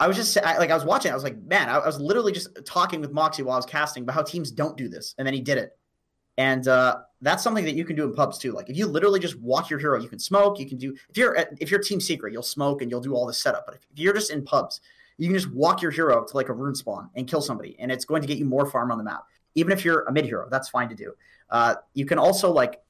I 0.00 0.06
was 0.06 0.16
just 0.16 0.38
I, 0.38 0.58
like, 0.58 0.70
I 0.70 0.74
was 0.74 0.84
watching. 0.84 1.10
I 1.10 1.14
was 1.14 1.24
like, 1.24 1.40
man, 1.42 1.68
I, 1.68 1.78
I 1.78 1.86
was 1.86 2.00
literally 2.00 2.32
just 2.32 2.50
talking 2.64 3.00
with 3.00 3.12
Moxie 3.12 3.42
while 3.42 3.54
I 3.54 3.58
was 3.58 3.66
casting 3.66 4.04
about 4.04 4.14
how 4.14 4.22
teams 4.22 4.50
don't 4.50 4.76
do 4.76 4.88
this, 4.88 5.14
and 5.18 5.26
then 5.26 5.34
he 5.34 5.40
did 5.40 5.58
it. 5.58 5.76
And 6.36 6.68
uh, 6.68 6.98
that's 7.20 7.42
something 7.42 7.64
that 7.64 7.74
you 7.74 7.84
can 7.84 7.96
do 7.96 8.04
in 8.04 8.14
pubs 8.14 8.38
too. 8.38 8.52
Like 8.52 8.70
if 8.70 8.76
you 8.76 8.86
literally 8.86 9.18
just 9.18 9.38
walk 9.40 9.70
your 9.70 9.80
hero, 9.80 10.00
you 10.00 10.08
can 10.08 10.20
smoke. 10.20 10.60
You 10.60 10.66
can 10.66 10.78
do 10.78 10.94
if 11.10 11.16
you're 11.16 11.36
if 11.60 11.70
you're 11.70 11.80
team 11.80 12.00
secret, 12.00 12.32
you'll 12.32 12.42
smoke 12.44 12.80
and 12.80 12.90
you'll 12.90 13.00
do 13.00 13.14
all 13.14 13.26
this 13.26 13.38
setup. 13.38 13.66
But 13.66 13.74
if 13.74 13.80
you're 13.96 14.14
just 14.14 14.30
in 14.30 14.44
pubs, 14.44 14.80
you 15.16 15.26
can 15.26 15.34
just 15.36 15.52
walk 15.52 15.82
your 15.82 15.90
hero 15.90 16.24
to 16.24 16.36
like 16.36 16.48
a 16.48 16.52
rune 16.52 16.76
spawn 16.76 17.10
and 17.16 17.26
kill 17.26 17.40
somebody, 17.40 17.76
and 17.80 17.90
it's 17.90 18.04
going 18.04 18.22
to 18.22 18.28
get 18.28 18.38
you 18.38 18.44
more 18.44 18.66
farm 18.66 18.92
on 18.92 18.98
the 18.98 19.04
map. 19.04 19.24
Even 19.56 19.72
if 19.72 19.84
you're 19.84 20.02
a 20.02 20.12
mid 20.12 20.24
hero, 20.24 20.46
that's 20.48 20.68
fine 20.68 20.88
to 20.88 20.94
do. 20.94 21.12
Uh, 21.50 21.74
you 21.94 22.06
can 22.06 22.18
also 22.18 22.52
like 22.52 22.80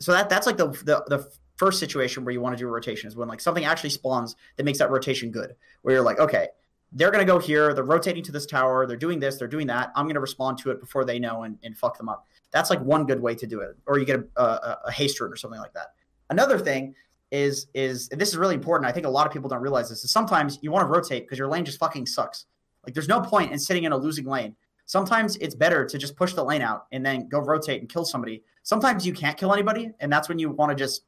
so 0.00 0.12
that 0.12 0.28
that's 0.28 0.46
like 0.46 0.56
the, 0.56 0.68
the 0.68 1.04
the 1.06 1.30
first 1.58 1.78
situation 1.78 2.24
where 2.24 2.32
you 2.32 2.40
want 2.40 2.56
to 2.56 2.62
do 2.62 2.68
a 2.68 2.70
rotation 2.70 3.08
is 3.08 3.16
when 3.16 3.28
like 3.28 3.40
something 3.40 3.64
actually 3.64 3.90
spawns 3.90 4.36
that 4.56 4.64
makes 4.64 4.78
that 4.78 4.90
rotation 4.90 5.30
good. 5.30 5.54
Where 5.82 5.94
you're 5.94 6.04
like, 6.04 6.20
okay, 6.20 6.48
they're 6.92 7.10
gonna 7.10 7.24
go 7.24 7.38
here, 7.38 7.74
they're 7.74 7.84
rotating 7.84 8.22
to 8.24 8.32
this 8.32 8.46
tower, 8.46 8.86
they're 8.86 8.96
doing 8.96 9.18
this, 9.18 9.36
they're 9.36 9.48
doing 9.48 9.66
that. 9.66 9.90
I'm 9.94 10.06
gonna 10.06 10.20
respond 10.20 10.58
to 10.58 10.70
it 10.70 10.80
before 10.80 11.04
they 11.04 11.18
know 11.18 11.42
and, 11.42 11.58
and 11.62 11.76
fuck 11.76 11.98
them 11.98 12.08
up. 12.08 12.26
That's 12.50 12.70
like 12.70 12.80
one 12.80 13.04
good 13.04 13.20
way 13.20 13.34
to 13.34 13.46
do 13.46 13.60
it. 13.60 13.76
Or 13.86 13.98
you 13.98 14.06
get 14.06 14.20
a, 14.36 14.42
a, 14.42 14.78
a 14.86 14.92
haste 14.92 15.20
rune 15.20 15.32
or 15.32 15.36
something 15.36 15.60
like 15.60 15.74
that. 15.74 15.88
Another 16.30 16.58
thing 16.58 16.94
is 17.30 17.66
is 17.74 18.08
this 18.08 18.30
is 18.30 18.36
really 18.36 18.54
important. 18.54 18.88
I 18.88 18.92
think 18.92 19.06
a 19.06 19.10
lot 19.10 19.26
of 19.26 19.32
people 19.32 19.50
don't 19.50 19.60
realize 19.60 19.88
this. 19.90 20.04
Is 20.04 20.10
sometimes 20.10 20.58
you 20.62 20.70
want 20.70 20.86
to 20.86 20.92
rotate 20.92 21.24
because 21.24 21.38
your 21.38 21.48
lane 21.48 21.64
just 21.64 21.78
fucking 21.78 22.06
sucks. 22.06 22.46
Like 22.86 22.94
there's 22.94 23.08
no 23.08 23.20
point 23.20 23.52
in 23.52 23.58
sitting 23.58 23.84
in 23.84 23.92
a 23.92 23.96
losing 23.96 24.24
lane. 24.24 24.56
Sometimes 24.86 25.36
it's 25.36 25.54
better 25.54 25.84
to 25.84 25.98
just 25.98 26.16
push 26.16 26.32
the 26.32 26.42
lane 26.42 26.62
out 26.62 26.86
and 26.92 27.04
then 27.04 27.28
go 27.28 27.40
rotate 27.40 27.82
and 27.82 27.90
kill 27.90 28.06
somebody. 28.06 28.42
Sometimes 28.62 29.06
you 29.06 29.12
can't 29.12 29.36
kill 29.36 29.52
anybody, 29.52 29.90
and 30.00 30.10
that's 30.10 30.30
when 30.30 30.38
you 30.38 30.50
want 30.50 30.70
to 30.70 30.74
just 30.74 31.07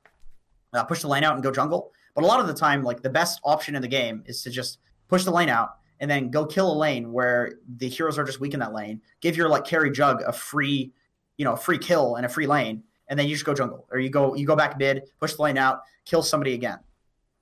uh, 0.73 0.85
push 0.85 1.03
the 1.03 1.09
lane 1.09 1.25
out 1.25 1.35
and 1.35 1.43
go 1.43 1.51
jungle. 1.51 1.93
But 2.15 2.25
a 2.25 2.27
lot 2.27 2.41
of 2.41 2.47
the 2.47 2.55
time, 2.55 2.83
like 2.83 3.03
the 3.03 3.11
best 3.11 3.41
option 3.45 3.75
in 3.75 3.83
the 3.83 3.89
game 3.89 4.23
is 4.27 4.43
to 4.43 4.51
just 4.51 4.79
push 5.09 5.25
the 5.25 5.31
lane 5.31 5.49
out 5.49 5.77
and 6.01 6.11
then 6.11 6.31
go 6.31 6.47
kill 6.47 6.73
a 6.73 6.77
lane 6.77 7.13
where 7.13 7.59
the 7.77 7.89
heroes 7.89 8.19
are 8.19 8.25
just 8.25 8.41
weak 8.41 8.55
in 8.55 8.61
that 8.61 8.73
lane. 8.73 9.01
Give 9.21 9.37
your 9.37 9.49
like 9.49 9.65
carry 9.65 9.91
jug 9.91 10.23
a 10.23 10.33
free, 10.33 10.93
you 11.37 11.45
know, 11.45 11.53
a 11.53 11.57
free 11.57 11.79
kill 11.79 12.17
and 12.17 12.27
a 12.27 12.29
free 12.29 12.47
lane, 12.47 12.83
and 13.09 13.19
then 13.19 13.27
you 13.29 13.35
just 13.35 13.45
go 13.45 13.55
jungle, 13.55 13.87
or 13.91 13.99
you 13.99 14.11
go 14.11 14.35
you 14.35 14.47
go 14.47 14.57
back 14.57 14.79
mid, 14.79 15.03
push 15.19 15.35
the 15.35 15.43
lane 15.43 15.59
out, 15.59 15.83
kill 16.05 16.23
somebody 16.23 16.55
again. 16.55 16.79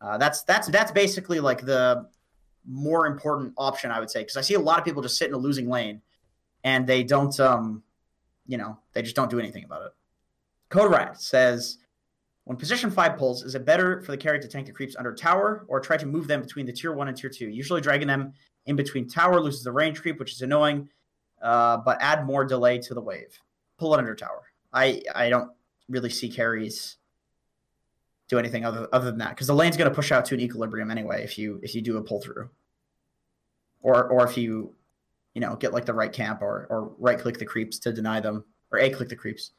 Uh, 0.00 0.18
that's 0.18 0.42
that's 0.42 0.68
that's 0.68 0.92
basically 0.92 1.40
like 1.40 1.64
the 1.64 2.08
more 2.68 3.06
important 3.06 3.54
option, 3.56 3.90
I 3.90 4.00
would 4.00 4.10
say, 4.10 4.20
because 4.20 4.36
I 4.36 4.42
see 4.42 4.54
a 4.54 4.60
lot 4.60 4.78
of 4.78 4.84
people 4.84 5.02
just 5.02 5.16
sit 5.16 5.28
in 5.28 5.34
a 5.34 5.38
losing 5.38 5.68
lane, 5.68 6.02
and 6.64 6.86
they 6.86 7.02
don't, 7.02 7.38
um, 7.40 7.82
you 8.46 8.58
know, 8.58 8.78
they 8.92 9.02
just 9.02 9.16
don't 9.16 9.30
do 9.30 9.38
anything 9.38 9.64
about 9.64 9.86
it. 9.86 9.92
Code 10.68 10.90
Rat 10.90 11.20
says, 11.20 11.78
when 12.48 12.56
position 12.56 12.90
five 12.90 13.18
pulls, 13.18 13.42
is 13.42 13.54
it 13.54 13.66
better 13.66 14.00
for 14.00 14.10
the 14.10 14.16
carry 14.16 14.40
to 14.40 14.48
tank 14.48 14.68
the 14.68 14.72
creeps 14.72 14.96
under 14.96 15.14
tower 15.14 15.66
or 15.68 15.80
try 15.80 15.98
to 15.98 16.06
move 16.06 16.26
them 16.26 16.40
between 16.40 16.64
the 16.64 16.72
tier 16.72 16.94
one 16.94 17.06
and 17.06 17.14
tier 17.14 17.28
two? 17.28 17.46
Usually, 17.46 17.82
dragging 17.82 18.08
them 18.08 18.32
in 18.64 18.74
between 18.74 19.06
tower 19.06 19.38
loses 19.38 19.62
the 19.62 19.70
range 19.70 20.00
creep, 20.00 20.18
which 20.18 20.32
is 20.32 20.40
annoying, 20.40 20.88
uh, 21.42 21.76
but 21.76 21.98
add 22.00 22.24
more 22.24 22.46
delay 22.46 22.78
to 22.78 22.94
the 22.94 23.02
wave. 23.02 23.38
Pull 23.76 23.92
it 23.92 23.98
under 23.98 24.14
tower. 24.14 24.44
I 24.72 25.02
I 25.14 25.28
don't 25.28 25.50
really 25.90 26.08
see 26.08 26.30
carries 26.30 26.96
do 28.28 28.38
anything 28.38 28.64
other 28.64 28.88
other 28.94 29.10
than 29.10 29.18
that 29.18 29.30
because 29.30 29.48
the 29.48 29.54
lane's 29.54 29.76
going 29.76 29.90
to 29.90 29.94
push 29.94 30.10
out 30.10 30.24
to 30.24 30.34
an 30.34 30.40
equilibrium 30.40 30.90
anyway 30.90 31.22
if 31.22 31.36
you 31.36 31.60
if 31.62 31.74
you 31.74 31.82
do 31.82 31.98
a 31.98 32.02
pull 32.02 32.22
through 32.22 32.48
or 33.82 34.08
or 34.08 34.26
if 34.26 34.38
you 34.38 34.74
you 35.34 35.42
know 35.42 35.54
get 35.56 35.74
like 35.74 35.84
the 35.84 35.92
right 35.92 36.14
camp 36.14 36.40
or 36.40 36.66
or 36.70 36.94
right 36.98 37.18
click 37.18 37.38
the 37.38 37.44
creeps 37.44 37.78
to 37.78 37.92
deny 37.92 38.20
them 38.20 38.42
or 38.72 38.78
a 38.78 38.88
click 38.88 39.10
the 39.10 39.16
creeps 39.16 39.52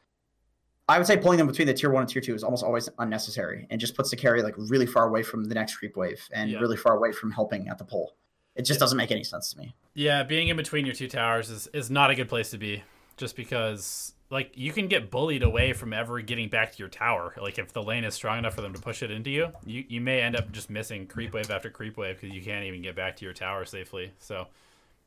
i 0.89 0.97
would 0.97 1.08
say 1.08 1.15
pulling 1.15 1.38
them 1.38 1.47
between 1.47 1.67
the 1.67 1.73
tier 1.73 1.89
one 1.91 2.02
and 2.02 2.10
tier 2.10 2.21
two 2.21 2.36
is 2.36 2.43
almost 2.43 2.63
always 2.63 2.89
unnecessary 2.99 3.65
and 3.69 3.80
just 3.80 3.95
puts 3.95 4.10
the 4.10 4.15
carry 4.17 4.41
like 4.41 4.56
really 4.58 4.86
far 4.86 5.08
away 5.08 5.23
from 5.23 5.45
the 5.45 5.56
next 5.56 5.75
creep 5.78 5.95
wave 5.95 6.21
and 6.34 6.49
Yeah. 6.52 6.60
really 6.60 6.78
far 6.78 6.97
away 6.97 7.12
from 7.13 7.32
helping 7.32 7.69
at 7.69 7.78
the 7.78 7.86
pull 7.86 8.15
it 8.56 8.63
just 8.63 8.78
Yeah. 8.78 8.82
doesn't 8.82 8.97
make 8.97 9.12
any 9.12 9.23
sense 9.23 9.54
to 9.54 9.60
me 9.60 9.73
Yeah, 9.93 10.23
being 10.23 10.47
in 10.49 10.58
between 10.58 10.86
your 10.86 10.95
two 10.95 11.08
towers 11.08 11.49
is, 11.49 11.67
is 11.73 11.89
not 11.89 12.10
a 12.10 12.15
good 12.15 12.28
place 12.30 12.49
to 12.52 12.58
be. 12.58 12.84
Just 13.17 13.36
because 13.36 14.13
like 14.30 14.52
you 14.56 14.71
can 14.71 14.88
get 14.88 15.12
bullied 15.12 15.43
away 15.43 15.73
from 15.73 15.91
ever 15.93 16.21
getting 16.21 16.47
back 16.49 16.71
to 16.71 16.80
your 16.80 16.88
tower. 16.88 17.34
Like 17.41 17.58
if 17.60 17.73
the 17.73 17.84
lane 17.84 18.04
is 18.06 18.13
strong 18.13 18.38
enough 18.39 18.54
for 18.56 18.62
them 18.62 18.73
to 18.73 18.80
push 18.82 19.04
it 19.04 19.12
into 19.12 19.30
you, 19.30 19.47
you, 19.65 19.84
you 19.89 19.99
may 20.02 20.21
end 20.21 20.36
up 20.38 20.52
just 20.52 20.69
missing 20.69 21.06
creep 21.08 21.34
wave 21.34 21.52
after 21.52 21.69
creep 21.69 21.97
wave 21.97 22.19
because 22.21 22.34
you 22.36 22.41
can't 22.41 22.63
even 22.65 22.82
get 22.82 22.95
back 22.95 23.17
to 23.17 23.25
your 23.25 23.34
tower 23.34 23.65
safely. 23.65 24.12
So 24.19 24.47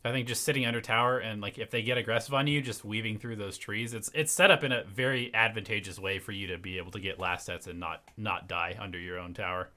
I 0.04 0.10
think 0.10 0.26
just 0.26 0.42
sitting 0.42 0.66
under 0.66 0.80
tower 0.80 1.18
and 1.18 1.40
like 1.40 1.58
if 1.58 1.70
they 1.70 1.82
get 1.82 1.96
aggressive 1.96 2.34
on 2.34 2.46
you, 2.46 2.60
just 2.60 2.84
weaving 2.84 3.18
through 3.18 3.36
those 3.36 3.56
trees, 3.56 3.94
it's 3.94 4.10
it's 4.14 4.32
set 4.32 4.50
up 4.50 4.64
in 4.64 4.72
a 4.72 4.84
very 4.84 5.32
advantageous 5.34 5.98
way 5.98 6.18
for 6.18 6.32
you 6.32 6.48
to 6.48 6.58
be 6.58 6.78
able 6.78 6.90
to 6.92 7.00
get 7.00 7.20
last 7.20 7.46
sets 7.46 7.66
and 7.66 7.78
not 7.78 8.02
not 8.16 8.48
die 8.48 8.76
under 8.80 8.98
your 8.98 9.18
own 9.18 9.32
tower. 9.34 9.70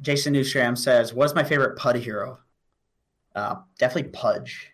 jason 0.00 0.34
newstram 0.34 0.76
says 0.76 1.12
what 1.12 1.26
is 1.26 1.34
my 1.34 1.44
favorite 1.44 1.76
pud 1.76 1.96
hero 1.96 2.38
uh, 3.36 3.56
definitely 3.78 4.10
pudge 4.10 4.72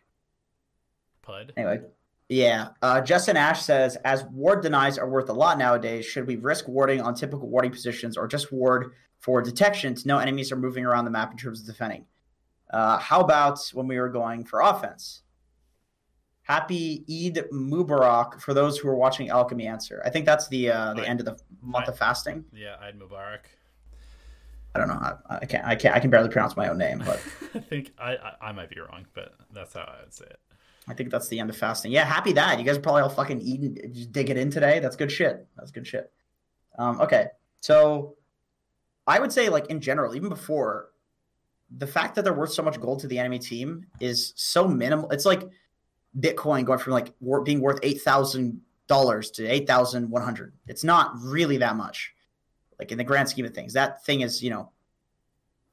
Pud. 1.27 1.53
Anyway, 1.57 1.81
yeah. 2.29 2.69
Uh, 2.81 3.01
Justin 3.01 3.37
Ash 3.37 3.63
says, 3.63 3.97
as 4.05 4.25
ward 4.27 4.63
denies 4.63 4.97
are 4.97 5.09
worth 5.09 5.29
a 5.29 5.33
lot 5.33 5.59
nowadays, 5.59 6.07
should 6.07 6.27
we 6.27 6.37
risk 6.37 6.69
warding 6.69 7.01
on 7.01 7.15
typical 7.15 7.49
warding 7.49 7.73
positions 7.73 8.17
or 8.17 8.29
just 8.29 8.53
ward 8.53 8.93
for 9.19 9.43
detection 9.43 9.95
to 9.95 10.09
know 10.09 10.19
enemies 10.19 10.53
are 10.53 10.57
moving 10.57 10.85
around 10.85 11.05
the 11.05 11.11
map 11.11 11.33
in 11.33 11.37
terms 11.37 11.61
of 11.61 11.67
defending? 11.67 12.05
Uh, 12.71 12.99
how 12.99 13.21
about 13.21 13.61
when 13.75 13.87
we 13.87 13.99
were 13.99 14.09
going 14.09 14.45
for 14.45 14.61
offense? 14.61 15.23
Happy 16.43 17.05
Eid 17.11 17.45
Mubarak 17.53 18.41
for 18.41 18.55
those 18.55 18.79
who 18.79 18.89
are 18.89 18.95
watching 18.95 19.29
Alchemy 19.31 19.67
Answer. 19.67 20.01
I 20.05 20.11
think 20.11 20.27
that's 20.27 20.47
the 20.49 20.71
uh, 20.71 20.95
the 20.95 21.01
Right. 21.03 21.09
end 21.11 21.21
of 21.21 21.27
the 21.27 21.37
month 21.61 21.89
of 21.89 21.99
fasting. 21.99 22.45
Yeah, 22.53 22.77
I'd 22.81 22.99
Mubarak. 22.99 23.41
I 24.75 24.79
don't 24.79 24.89
know. 24.89 24.95
I, 25.29 25.39
I 25.41 25.45
can't. 25.47 25.65
I 25.65 25.75
can't. 25.75 25.97
I 25.97 26.01
can 26.01 26.11
barely 26.11 26.29
pronounce 26.29 26.57
my 26.57 26.69
own 26.69 26.79
name, 26.79 27.03
but 27.05 27.21
I 27.55 27.59
think 27.59 27.93
I, 27.99 28.13
I 28.17 28.33
I 28.49 28.53
might 28.53 28.71
be 28.71 28.79
wrong, 28.79 29.07
but 29.15 29.35
that's 29.53 29.75
how 29.75 29.81
I 29.81 30.03
would 30.03 30.15
say 30.15 30.27
it. 30.27 30.39
I 30.87 30.95
think 30.95 31.11
that's 31.11 31.27
the 31.29 31.41
end 31.41 31.51
of 31.51 31.57
fasting. 31.57 31.91
Yeah, 31.91 32.05
happy 32.05 32.33
that. 32.35 32.61
You 32.61 32.65
guys 32.65 32.77
are 32.77 32.81
probably 32.81 33.03
all 33.03 33.09
fucking 33.09 33.41
eating, 33.41 33.77
just 33.93 34.13
dig 34.13 34.31
it 34.31 34.37
in 34.37 34.51
today. 34.51 34.79
That's 34.79 34.95
good 34.95 35.11
shit. 35.11 35.49
That's 35.57 35.73
good 35.73 35.85
shit. 35.87 36.13
Um, 36.79 37.01
okay. 37.01 37.29
So 37.61 38.15
I 39.05 39.19
would 39.19 39.33
say, 39.33 39.49
like, 39.49 39.67
in 39.67 39.81
general, 39.81 40.15
even 40.15 40.29
before, 40.29 40.91
the 41.77 41.87
fact 41.87 42.15
that 42.15 42.25
they're 42.25 42.35
worth 42.35 42.53
so 42.53 42.63
much 42.63 42.81
gold 42.81 43.01
to 43.01 43.07
the 43.07 43.19
enemy 43.19 43.39
team 43.39 43.87
is 44.01 44.33
so 44.37 44.69
minimal. 44.69 45.11
It's 45.11 45.25
like 45.25 45.43
Bitcoin 46.19 46.65
going 46.65 46.79
from 46.79 46.93
like 46.93 47.13
being 47.45 47.61
worth 47.61 47.81
$8,000 47.81 49.33
to 49.35 49.47
8,100. 49.47 50.53
It's 50.67 50.85
not 50.85 51.13
really 51.21 51.57
that 51.59 51.77
much, 51.77 52.15
like, 52.79 52.93
in 52.93 52.99
the 52.99 53.05
grand 53.05 53.29
scheme 53.29 53.45
of 53.45 53.55
things. 53.55 53.73
That 53.73 54.05
thing 54.05 54.21
is, 54.21 54.43
you 54.43 54.51
know, 54.51 54.71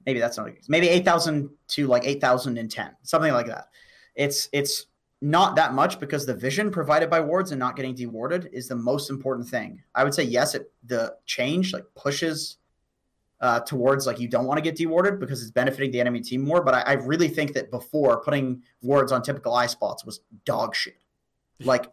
maybe 0.05 0.19
that's 0.19 0.37
not, 0.37 0.49
maybe 0.67 0.89
8,000 0.89 1.49
to 1.69 1.87
like 1.87 2.05
8,010, 2.05 2.95
something 3.03 3.33
like 3.33 3.47
that. 3.47 3.67
It's, 4.15 4.49
it's, 4.51 4.87
not 5.23 5.55
that 5.55 5.73
much 5.73 6.01
because 6.01 6.25
the 6.25 6.35
vision 6.35 6.69
provided 6.69 7.09
by 7.09 7.21
wards 7.21 7.51
and 7.51 7.59
not 7.59 7.77
getting 7.77 7.95
dewarded 7.95 8.49
is 8.51 8.67
the 8.67 8.75
most 8.75 9.09
important 9.09 9.47
thing. 9.47 9.81
I 9.95 10.03
would 10.03 10.13
say 10.13 10.23
yes, 10.23 10.53
it 10.53 10.69
the 10.85 11.15
change 11.25 11.71
like 11.71 11.85
pushes 11.95 12.57
uh, 13.43 13.59
towards 13.59 14.07
like 14.07 14.21
you 14.21 14.29
don't 14.29 14.45
want 14.45 14.57
to 14.57 14.61
get 14.61 14.77
dewarded 14.77 15.19
because 15.19 15.41
it's 15.41 15.51
benefiting 15.51 15.91
the 15.91 15.99
enemy 15.99 16.21
team 16.21 16.41
more. 16.41 16.63
But 16.63 16.75
I, 16.75 16.81
I 16.81 16.93
really 16.93 17.27
think 17.27 17.53
that 17.53 17.69
before 17.69 18.23
putting 18.23 18.63
wards 18.81 19.11
on 19.11 19.21
typical 19.21 19.53
eye 19.53 19.67
spots 19.67 20.05
was 20.05 20.21
dog 20.45 20.73
shit, 20.73 21.03
like 21.59 21.91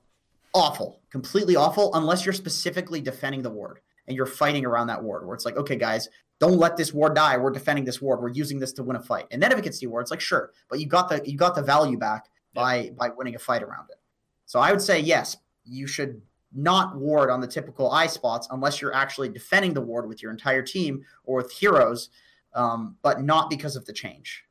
awful, 0.54 1.00
completely 1.10 1.56
awful. 1.56 1.92
Unless 1.94 2.24
you're 2.24 2.32
specifically 2.32 3.00
defending 3.00 3.42
the 3.42 3.50
ward 3.50 3.80
and 4.06 4.16
you're 4.16 4.26
fighting 4.26 4.64
around 4.64 4.86
that 4.86 5.02
ward, 5.02 5.26
where 5.26 5.34
it's 5.34 5.44
like, 5.44 5.56
okay, 5.56 5.74
guys, 5.74 6.08
don't 6.38 6.56
let 6.56 6.76
this 6.76 6.94
ward 6.94 7.16
die. 7.16 7.36
We're 7.36 7.50
defending 7.50 7.84
this 7.84 8.00
ward. 8.00 8.20
We're 8.20 8.28
using 8.28 8.60
this 8.60 8.72
to 8.74 8.84
win 8.84 8.94
a 8.94 9.02
fight. 9.02 9.26
And 9.32 9.42
then 9.42 9.50
if 9.50 9.58
it 9.58 9.64
gets 9.64 9.80
dewarded, 9.80 10.04
it's 10.04 10.12
like 10.12 10.20
sure, 10.20 10.52
but 10.68 10.78
you 10.78 10.86
got 10.86 11.08
the 11.08 11.20
you 11.28 11.36
got 11.36 11.56
the 11.56 11.62
value 11.62 11.98
back 11.98 12.28
by 12.54 12.92
by 12.96 13.08
winning 13.08 13.34
a 13.34 13.40
fight 13.40 13.64
around 13.64 13.90
it. 13.90 13.98
So 14.46 14.60
I 14.60 14.70
would 14.70 14.80
say 14.80 15.00
yes, 15.00 15.36
you 15.64 15.88
should 15.88 16.22
not 16.52 16.96
ward 16.96 17.30
on 17.30 17.40
the 17.40 17.46
typical 17.46 17.90
eye 17.90 18.06
spots 18.06 18.48
unless 18.50 18.80
you're 18.80 18.94
actually 18.94 19.28
defending 19.28 19.72
the 19.72 19.80
ward 19.80 20.08
with 20.08 20.22
your 20.22 20.30
entire 20.30 20.62
team 20.62 21.04
or 21.24 21.36
with 21.36 21.52
heroes, 21.52 22.10
um, 22.54 22.96
but 23.02 23.22
not 23.22 23.48
because 23.50 23.76
of 23.76 23.84
the 23.86 23.92
change, 23.92 24.44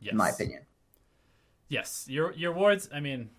Yes. 0.00 0.12
in 0.12 0.18
my 0.18 0.28
opinion. 0.30 0.62
Yes, 1.68 2.06
your 2.08 2.32
your 2.32 2.52
wards. 2.52 2.88
I 2.92 3.00
mean, 3.00 3.30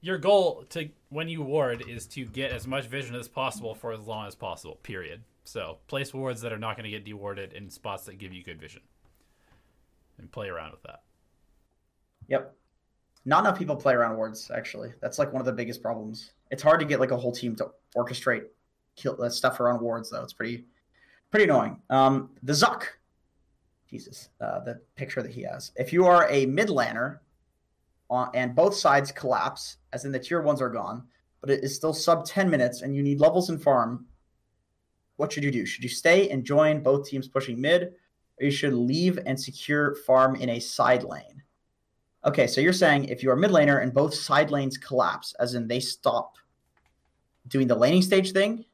your 0.00 0.18
goal 0.18 0.64
to 0.70 0.88
when 1.10 1.28
you 1.28 1.42
ward 1.42 1.88
is 1.88 2.06
to 2.06 2.24
get 2.24 2.50
as 2.52 2.66
much 2.66 2.86
vision 2.86 3.14
as 3.14 3.28
possible 3.28 3.74
for 3.74 3.92
as 3.92 4.00
long 4.06 4.26
as 4.26 4.34
possible. 4.34 4.76
Period. 4.82 5.22
So 5.44 5.78
place 5.86 6.12
wards 6.12 6.40
that 6.42 6.52
are 6.52 6.58
not 6.58 6.76
going 6.76 6.84
to 6.84 6.90
get 6.90 7.04
dewarded 7.04 7.52
in 7.54 7.70
spots 7.70 8.04
that 8.04 8.18
give 8.18 8.32
you 8.32 8.42
good 8.42 8.60
vision, 8.60 8.82
and 10.18 10.30
play 10.30 10.48
around 10.48 10.72
with 10.72 10.82
that. 10.82 11.02
Yep. 12.28 12.54
Not 13.28 13.44
enough 13.44 13.58
people 13.58 13.76
play 13.76 13.92
around 13.92 14.16
wards. 14.16 14.50
Actually, 14.50 14.94
that's 15.02 15.18
like 15.18 15.34
one 15.34 15.40
of 15.40 15.44
the 15.44 15.52
biggest 15.52 15.82
problems. 15.82 16.32
It's 16.50 16.62
hard 16.62 16.80
to 16.80 16.86
get 16.86 16.98
like 16.98 17.10
a 17.10 17.16
whole 17.16 17.30
team 17.30 17.54
to 17.56 17.68
orchestrate 17.94 18.44
kill 18.96 19.16
that 19.16 19.32
stuff 19.32 19.60
around 19.60 19.82
wards, 19.82 20.08
though. 20.08 20.22
It's 20.22 20.32
pretty 20.32 20.64
pretty 21.30 21.44
annoying. 21.44 21.78
Um, 21.90 22.30
the 22.42 22.54
Zuck, 22.54 22.84
Jesus, 23.90 24.30
uh, 24.40 24.60
the 24.60 24.80
picture 24.96 25.22
that 25.22 25.30
he 25.30 25.42
has. 25.42 25.72
If 25.76 25.92
you 25.92 26.06
are 26.06 26.26
a 26.30 26.46
mid 26.46 26.68
laner, 26.68 27.18
uh, 28.08 28.28
and 28.32 28.54
both 28.54 28.74
sides 28.74 29.12
collapse, 29.12 29.76
as 29.92 30.06
in 30.06 30.12
the 30.12 30.18
tier 30.18 30.40
ones 30.40 30.62
are 30.62 30.70
gone, 30.70 31.04
but 31.42 31.50
it 31.50 31.62
is 31.62 31.76
still 31.76 31.92
sub 31.92 32.24
ten 32.24 32.48
minutes, 32.48 32.80
and 32.80 32.96
you 32.96 33.02
need 33.02 33.20
levels 33.20 33.50
and 33.50 33.62
farm. 33.62 34.06
What 35.16 35.30
should 35.30 35.44
you 35.44 35.50
do? 35.50 35.66
Should 35.66 35.84
you 35.84 35.90
stay 35.90 36.30
and 36.30 36.46
join 36.46 36.82
both 36.82 37.06
teams 37.06 37.28
pushing 37.28 37.60
mid, 37.60 37.92
or 38.40 38.46
you 38.46 38.50
should 38.50 38.72
leave 38.72 39.18
and 39.26 39.38
secure 39.38 39.96
farm 40.06 40.34
in 40.34 40.48
a 40.48 40.60
side 40.60 41.02
lane? 41.02 41.42
Okay, 42.28 42.46
so 42.46 42.60
you're 42.60 42.74
saying 42.74 43.06
if 43.06 43.22
you 43.22 43.30
are 43.30 43.36
mid 43.36 43.50
laner 43.50 43.82
and 43.82 43.94
both 43.94 44.12
side 44.14 44.50
lanes 44.50 44.76
collapse, 44.76 45.34
as 45.40 45.54
in 45.54 45.66
they 45.66 45.80
stop 45.80 46.34
doing 47.46 47.66
the 47.66 47.74
laning 47.74 48.02
stage 48.02 48.32
thing, 48.32 48.66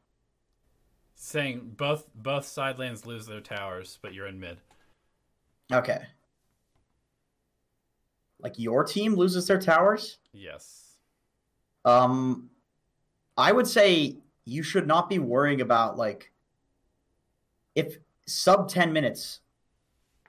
Saying 1.15 1.75
both 1.77 2.05
both 2.17 2.45
side 2.47 2.81
lanes 2.81 3.07
lose 3.07 3.27
their 3.27 3.41
towers, 3.41 4.01
but 4.03 4.13
you're 4.13 4.27
in 4.27 4.41
mid. 4.41 4.59
okay. 5.73 6.03
Like 8.41 8.59
your 8.59 8.83
team 8.83 9.15
loses 9.15 9.47
their 9.47 9.61
towers, 9.61 10.19
Yes. 10.33 10.97
um, 11.85 12.51
I 13.39 13.53
would 13.53 13.69
say 13.69 14.17
you 14.45 14.65
should 14.65 14.89
not 14.89 15.09
be 15.09 15.21
worrying 15.21 15.61
about 15.61 15.97
like 15.97 16.33
if 17.77 17.99
sub 18.27 18.69
10 18.69 18.93
minutes, 18.93 19.39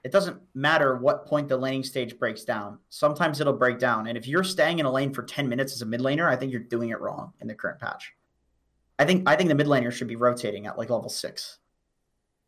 it 0.06 0.12
doesn't 0.12 0.40
matter 0.54 0.94
what 0.94 1.26
point 1.26 1.48
the 1.48 1.56
laning 1.56 1.82
stage 1.82 2.16
breaks 2.16 2.44
down. 2.44 2.78
Sometimes 2.90 3.40
it'll 3.40 3.52
break 3.52 3.80
down. 3.80 4.06
And 4.06 4.16
if 4.16 4.28
you're 4.28 4.44
staying 4.44 4.78
in 4.78 4.86
a 4.86 4.92
lane 4.92 5.12
for 5.12 5.24
10 5.24 5.48
minutes 5.48 5.72
as 5.72 5.82
a 5.82 5.84
mid 5.84 6.00
laner, 6.00 6.30
I 6.30 6.36
think 6.36 6.52
you're 6.52 6.60
doing 6.60 6.90
it 6.90 7.00
wrong 7.00 7.32
in 7.40 7.48
the 7.48 7.56
current 7.56 7.80
patch. 7.80 8.12
I 9.00 9.04
think 9.04 9.28
I 9.28 9.34
think 9.34 9.48
the 9.48 9.56
mid 9.56 9.66
laner 9.66 9.90
should 9.90 10.06
be 10.06 10.14
rotating 10.14 10.68
at 10.68 10.78
like 10.78 10.90
level 10.90 11.08
six. 11.08 11.58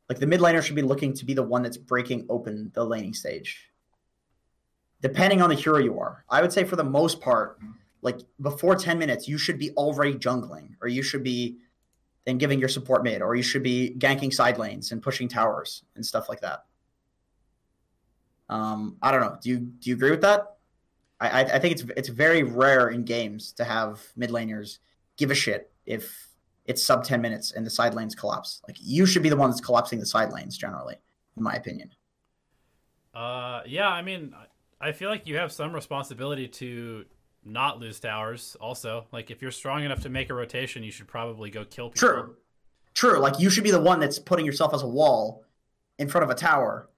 Like 0.09 0.21
the 0.21 0.27
mid 0.29 0.38
laner 0.38 0.62
should 0.62 0.77
be 0.77 0.83
looking 0.83 1.12
to 1.14 1.25
be 1.25 1.35
the 1.35 1.42
one 1.42 1.64
that's 1.64 1.77
breaking 1.77 2.27
open 2.29 2.71
the 2.75 2.85
laning 2.85 3.12
stage. 3.12 3.73
Depending 5.03 5.42
on 5.42 5.49
the 5.49 5.57
hero 5.57 5.79
you 5.79 5.99
are. 5.99 6.25
I 6.31 6.40
would 6.42 6.53
say 6.53 6.62
for 6.62 6.77
the 6.77 6.85
most 6.85 7.21
part, 7.21 7.59
like 8.03 8.21
before 8.40 8.77
10 8.77 9.01
minutes, 9.01 9.27
you 9.27 9.37
should 9.37 9.59
be 9.59 9.73
already 9.73 10.14
jungling, 10.14 10.77
or 10.81 10.87
you 10.87 11.03
should 11.03 11.25
be 11.25 11.59
then 12.25 12.38
giving 12.38 12.61
your 12.61 12.68
support 12.68 13.03
mid, 13.03 13.21
or 13.21 13.35
you 13.35 13.42
should 13.42 13.64
be 13.64 13.97
ganking 13.99 14.33
side 14.33 14.59
lanes 14.59 14.92
and 14.92 15.03
pushing 15.03 15.27
towers 15.27 15.83
and 15.97 16.07
stuff 16.07 16.29
like 16.29 16.40
that. 16.42 16.66
Um, 18.48 18.96
I 19.02 19.11
don't 19.11 19.20
know. 19.20 19.37
Do 19.42 19.50
you 19.50 19.58
do 19.58 19.90
you 19.90 19.96
agree 19.96 20.11
with 20.11 20.22
that? 20.22 20.56
I 21.20 21.28
I, 21.28 21.40
I 21.40 21.58
think 21.58 21.72
it's 21.72 21.84
it's 21.96 22.08
very 22.08 22.42
rare 22.42 22.88
in 22.88 23.04
games 23.04 23.52
to 23.52 23.64
have 23.64 24.00
mid 24.16 24.30
laners 24.30 24.78
give 25.16 25.30
a 25.30 25.34
shit 25.34 25.70
if 25.84 26.28
it's 26.68 26.84
sub 26.84 27.02
10 27.02 27.20
minutes 27.20 27.52
and 27.52 27.64
the 27.64 27.70
side 27.70 27.94
lanes 27.94 28.14
collapse. 28.14 28.61
Like 28.68 28.76
you 28.80 29.06
should 29.06 29.22
be 29.22 29.30
the 29.30 29.37
one 29.37 29.50
that's 29.50 29.61
collapsing 29.61 29.98
the 29.98 30.06
side 30.06 30.32
lanes 30.32 30.56
generally, 30.56 30.96
in 31.37 31.42
my 31.42 31.54
opinion. 31.54 31.90
Uh, 33.14 33.62
yeah, 33.66 33.88
I 33.88 34.02
mean, 34.02 34.34
I 34.80 34.92
feel 34.92 35.08
like 35.08 35.26
you 35.26 35.38
have 35.38 35.50
some 35.50 35.72
responsibility 35.72 36.46
to 36.46 37.06
not 37.44 37.80
lose 37.80 37.98
towers. 37.98 38.56
Also, 38.61 39.06
like 39.12 39.30
if 39.30 39.40
you're 39.40 39.50
strong 39.50 39.82
enough 39.82 40.02
to 40.02 40.11
make 40.11 40.28
a 40.30 40.34
rotation, 40.34 40.82
you 40.82 40.90
should 40.90 41.08
probably 41.08 41.50
go 41.50 41.64
kill 41.64 41.88
people. 41.88 42.08
True, 42.08 42.37
true. 42.94 43.18
Like 43.18 43.40
you 43.40 43.48
should 43.48 43.64
be 43.64 43.70
the 43.70 43.80
one 43.80 43.98
that's 43.98 44.18
putting 44.18 44.44
yourself 44.44 44.74
as 44.74 44.82
a 44.82 44.87
wall 44.87 45.44
in 45.98 46.06
front 46.06 46.24
of 46.24 46.30
a 46.30 46.34
tower. 46.34 46.90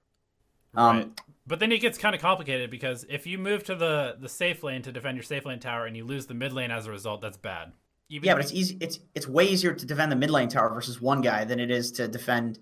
Um, 0.75 0.97
right. 0.97 1.21
But 1.47 1.59
then 1.59 1.71
it 1.71 1.79
gets 1.79 1.97
kind 1.97 2.13
of 2.13 2.21
complicated 2.21 2.69
because 2.69 3.05
if 3.09 3.25
you 3.25 3.37
move 3.37 3.63
to 3.65 3.75
the 3.75 4.15
the 4.19 4.29
safe 4.29 4.63
lane 4.63 4.81
to 4.83 4.91
defend 4.91 5.17
your 5.17 5.23
safe 5.23 5.45
lane 5.45 5.59
tower 5.59 5.85
and 5.85 5.97
you 5.97 6.05
lose 6.05 6.27
the 6.27 6.33
mid 6.33 6.53
lane 6.53 6.71
as 6.71 6.85
a 6.85 6.91
result, 6.91 7.21
that's 7.21 7.37
bad. 7.37 7.71
Even 8.09 8.27
yeah, 8.27 8.33
but 8.33 8.43
it's 8.43 8.53
easy. 8.53 8.77
It's 8.79 8.99
it's 9.15 9.27
way 9.27 9.45
easier 9.45 9.73
to 9.73 9.85
defend 9.85 10.11
the 10.11 10.15
mid 10.15 10.29
lane 10.29 10.49
tower 10.49 10.71
versus 10.73 11.01
one 11.01 11.21
guy 11.21 11.43
than 11.45 11.59
it 11.59 11.71
is 11.71 11.91
to 11.93 12.07
defend 12.07 12.59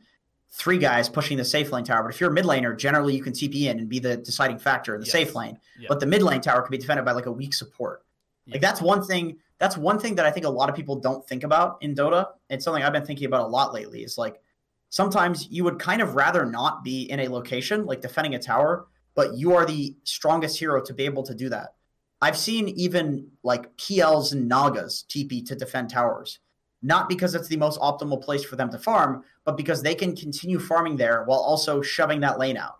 three 0.52 0.78
guys 0.78 1.10
pushing 1.10 1.38
the 1.38 1.46
safe 1.46 1.72
lane 1.72 1.84
tower. 1.84 2.04
But 2.04 2.14
if 2.14 2.22
you're 2.22 2.30
a 2.30 2.34
mid 2.34 2.46
laner, 2.46 2.78
generally 2.78 3.16
you 3.16 3.22
can 3.22 3.34
TP 3.34 3.64
in 3.64 3.80
and 3.80 3.90
be 3.90 4.00
the 4.00 4.18
deciding 4.18 4.60
factor 4.60 4.96
in 4.96 5.02
the 5.02 5.08
yes. 5.08 5.12
safe 5.12 5.36
lane. 5.36 5.60
But 5.88 6.00
the 6.00 6.06
mid 6.06 6.22
lane 6.22 6.42
tower 6.42 6.62
can 6.62 6.72
be 6.72 6.78
defended 6.78 7.06
by 7.06 7.12
like 7.12 7.26
a 7.26 7.32
weak 7.32 7.54
support. 7.54 8.04
Yes. 8.46 8.56
Like 8.56 8.62
that's 8.62 8.82
one 8.82 9.04
thing. 9.04 9.38
That's 9.58 9.78
one 9.78 10.00
thing 10.00 10.16
that 10.16 10.26
I 10.26 10.32
think 10.32 10.46
a 10.46 10.50
lot 10.50 10.70
of 10.70 10.76
people 10.76 10.96
don't 10.96 11.28
think 11.28 11.44
about 11.44 11.78
in 11.82 11.94
Dota. 11.94 12.28
It's 12.50 12.64
something 12.64 12.82
I've 12.82 12.94
been 12.94 13.06
thinking 13.06 13.26
about 13.26 13.46
a 13.46 13.48
lot 13.48 13.74
lately. 13.74 14.04
Is 14.04 14.18
like 14.18 14.42
sometimes 14.90 15.48
you 15.50 15.64
would 15.64 15.80
kind 15.80 16.02
of 16.02 16.16
rather 16.16 16.46
not 16.46 16.84
be 16.84 17.04
in 17.04 17.20
a 17.20 17.28
location 17.28 17.86
like 17.86 18.02
defending 18.02 18.36
a 18.36 18.40
tower, 18.40 18.88
but 19.16 19.36
you 19.36 19.56
are 19.56 19.66
the 19.66 19.96
strongest 20.04 20.60
hero 20.60 20.82
to 20.82 20.94
be 20.94 21.06
able 21.06 21.24
to 21.24 21.36
do 21.36 21.50
that. 21.50 21.76
I've 22.22 22.38
seen 22.38 22.68
even 22.70 23.32
like 23.44 23.76
PLs 23.78 24.34
and 24.34 24.50
Nagas 24.50 25.06
TP 25.08 25.46
to 25.48 25.56
defend 25.56 25.90
towers 25.90 26.40
not 26.82 27.10
because 27.10 27.36
it's 27.36 27.48
the 27.48 27.58
most 27.58 27.80
optimal 27.80 28.22
place 28.22 28.44
for 28.44 28.56
them 28.56 28.70
to 28.72 28.78
farm, 28.78 29.24
but 29.44 29.58
because 29.58 29.82
they 29.82 29.96
can 29.96 30.16
continue 30.16 30.60
farming 30.60 30.98
there 30.98 31.24
while 31.24 31.40
also 31.40 31.82
shoving 31.82 32.22
that 32.22 32.40
lane 32.40 32.58
out. 32.58 32.80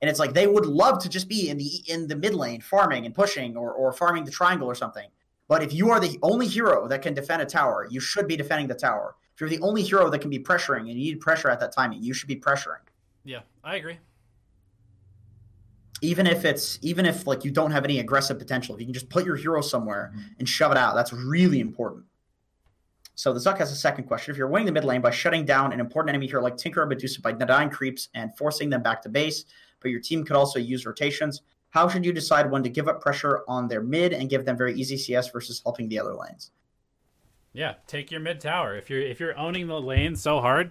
And 0.00 0.08
it's 0.10 0.18
like 0.18 0.32
they 0.32 0.46
would 0.46 0.66
love 0.66 1.00
to 1.02 1.08
just 1.08 1.28
be 1.28 1.48
in 1.48 1.58
the 1.58 1.70
in 1.86 2.08
the 2.08 2.16
mid 2.16 2.34
lane 2.34 2.60
farming 2.60 3.06
and 3.06 3.14
pushing 3.14 3.56
or, 3.56 3.72
or 3.72 3.92
farming 3.92 4.24
the 4.24 4.30
triangle 4.30 4.68
or 4.68 4.74
something. 4.74 5.08
But 5.48 5.62
if 5.62 5.72
you 5.72 5.90
are 5.90 6.00
the 6.00 6.18
only 6.22 6.46
hero 6.46 6.88
that 6.88 7.02
can 7.02 7.14
defend 7.14 7.42
a 7.42 7.46
tower, 7.46 7.86
you 7.90 8.00
should 8.00 8.26
be 8.26 8.36
defending 8.36 8.68
the 8.68 8.74
tower. 8.74 9.16
You're 9.42 9.48
the 9.48 9.58
only 9.58 9.82
hero 9.82 10.08
that 10.08 10.20
can 10.20 10.30
be 10.30 10.38
pressuring 10.38 10.82
and 10.82 10.90
you 10.90 10.94
need 10.94 11.20
pressure 11.20 11.50
at 11.50 11.58
that 11.58 11.72
time, 11.72 11.92
you 11.92 12.14
should 12.14 12.28
be 12.28 12.36
pressuring. 12.36 12.78
Yeah, 13.24 13.40
I 13.64 13.74
agree. 13.74 13.98
Even 16.00 16.28
if 16.28 16.44
it's 16.44 16.78
even 16.80 17.06
if 17.06 17.26
like 17.26 17.44
you 17.44 17.50
don't 17.50 17.72
have 17.72 17.82
any 17.82 17.98
aggressive 17.98 18.38
potential, 18.38 18.76
if 18.76 18.80
you 18.80 18.86
can 18.86 18.94
just 18.94 19.08
put 19.08 19.26
your 19.26 19.34
hero 19.34 19.60
somewhere 19.60 20.12
mm-hmm. 20.14 20.28
and 20.38 20.48
shove 20.48 20.70
it 20.70 20.78
out, 20.78 20.94
that's 20.94 21.12
really 21.12 21.58
important. 21.58 22.04
So 23.16 23.32
the 23.32 23.40
Zuck 23.40 23.58
has 23.58 23.72
a 23.72 23.74
second 23.74 24.04
question. 24.04 24.30
If 24.30 24.38
you're 24.38 24.46
winning 24.46 24.66
the 24.66 24.72
mid 24.72 24.84
lane 24.84 25.00
by 25.00 25.10
shutting 25.10 25.44
down 25.44 25.72
an 25.72 25.80
important 25.80 26.10
enemy 26.10 26.28
here 26.28 26.40
like 26.40 26.56
Tinker 26.56 26.82
or 26.82 26.86
Medusa 26.86 27.20
by 27.20 27.32
denying 27.32 27.68
creeps 27.68 28.10
and 28.14 28.30
forcing 28.38 28.70
them 28.70 28.84
back 28.84 29.02
to 29.02 29.08
base, 29.08 29.44
but 29.80 29.90
your 29.90 29.98
team 29.98 30.24
could 30.24 30.36
also 30.36 30.60
use 30.60 30.86
rotations, 30.86 31.42
how 31.70 31.88
should 31.88 32.04
you 32.04 32.12
decide 32.12 32.48
when 32.48 32.62
to 32.62 32.68
give 32.68 32.86
up 32.86 33.00
pressure 33.00 33.42
on 33.48 33.66
their 33.66 33.82
mid 33.82 34.12
and 34.12 34.30
give 34.30 34.44
them 34.44 34.56
very 34.56 34.74
easy 34.74 34.96
CS 34.96 35.30
versus 35.30 35.60
helping 35.64 35.88
the 35.88 35.98
other 35.98 36.14
lanes? 36.14 36.52
Yeah, 37.52 37.74
take 37.86 38.10
your 38.10 38.20
mid 38.20 38.40
tower. 38.40 38.76
If 38.76 38.88
you're 38.88 39.00
if 39.00 39.20
you're 39.20 39.38
owning 39.38 39.66
the 39.66 39.80
lane 39.80 40.16
so 40.16 40.40
hard 40.40 40.70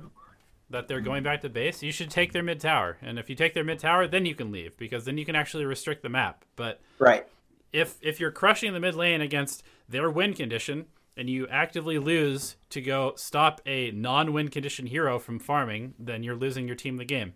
that 0.70 0.88
they're 0.88 1.02
going 1.02 1.24
back 1.24 1.42
to 1.42 1.50
base, 1.50 1.84
you 1.84 1.92
should 1.92 2.10
take 2.10 2.34
their 2.34 2.44
mid 2.44 2.60
tower. 2.60 2.98
And 3.02 3.20
if 3.20 3.30
you 3.30 3.36
take 3.36 3.54
their 3.54 3.64
mid 3.64 3.80
tower, 3.80 4.08
then 4.08 4.26
you 4.26 4.36
can 4.36 4.52
leave 4.52 4.78
because 4.78 5.06
then 5.06 5.18
you 5.18 5.26
can 5.26 5.36
actually 5.36 5.66
restrict 5.66 6.02
the 6.02 6.10
map. 6.10 6.46
But 6.56 6.82
right. 6.98 7.28
If 7.72 7.98
if 8.02 8.20
you're 8.20 8.32
crushing 8.32 8.74
the 8.74 8.80
mid 8.80 8.96
lane 8.96 9.22
against 9.22 9.64
their 9.88 10.10
win 10.10 10.34
condition, 10.34 10.88
and 11.16 11.30
you 11.30 11.48
actively 11.50 12.00
lose 12.00 12.56
to 12.70 12.82
go 12.82 13.14
stop 13.16 13.62
a 13.66 13.92
non-win 13.92 14.48
condition 14.48 14.88
hero 14.88 15.20
from 15.20 15.40
farming, 15.40 15.94
then 16.00 16.24
you're 16.24 16.36
losing 16.36 16.68
your 16.68 16.76
team 16.76 16.98
the 16.98 17.06
game. 17.06 17.34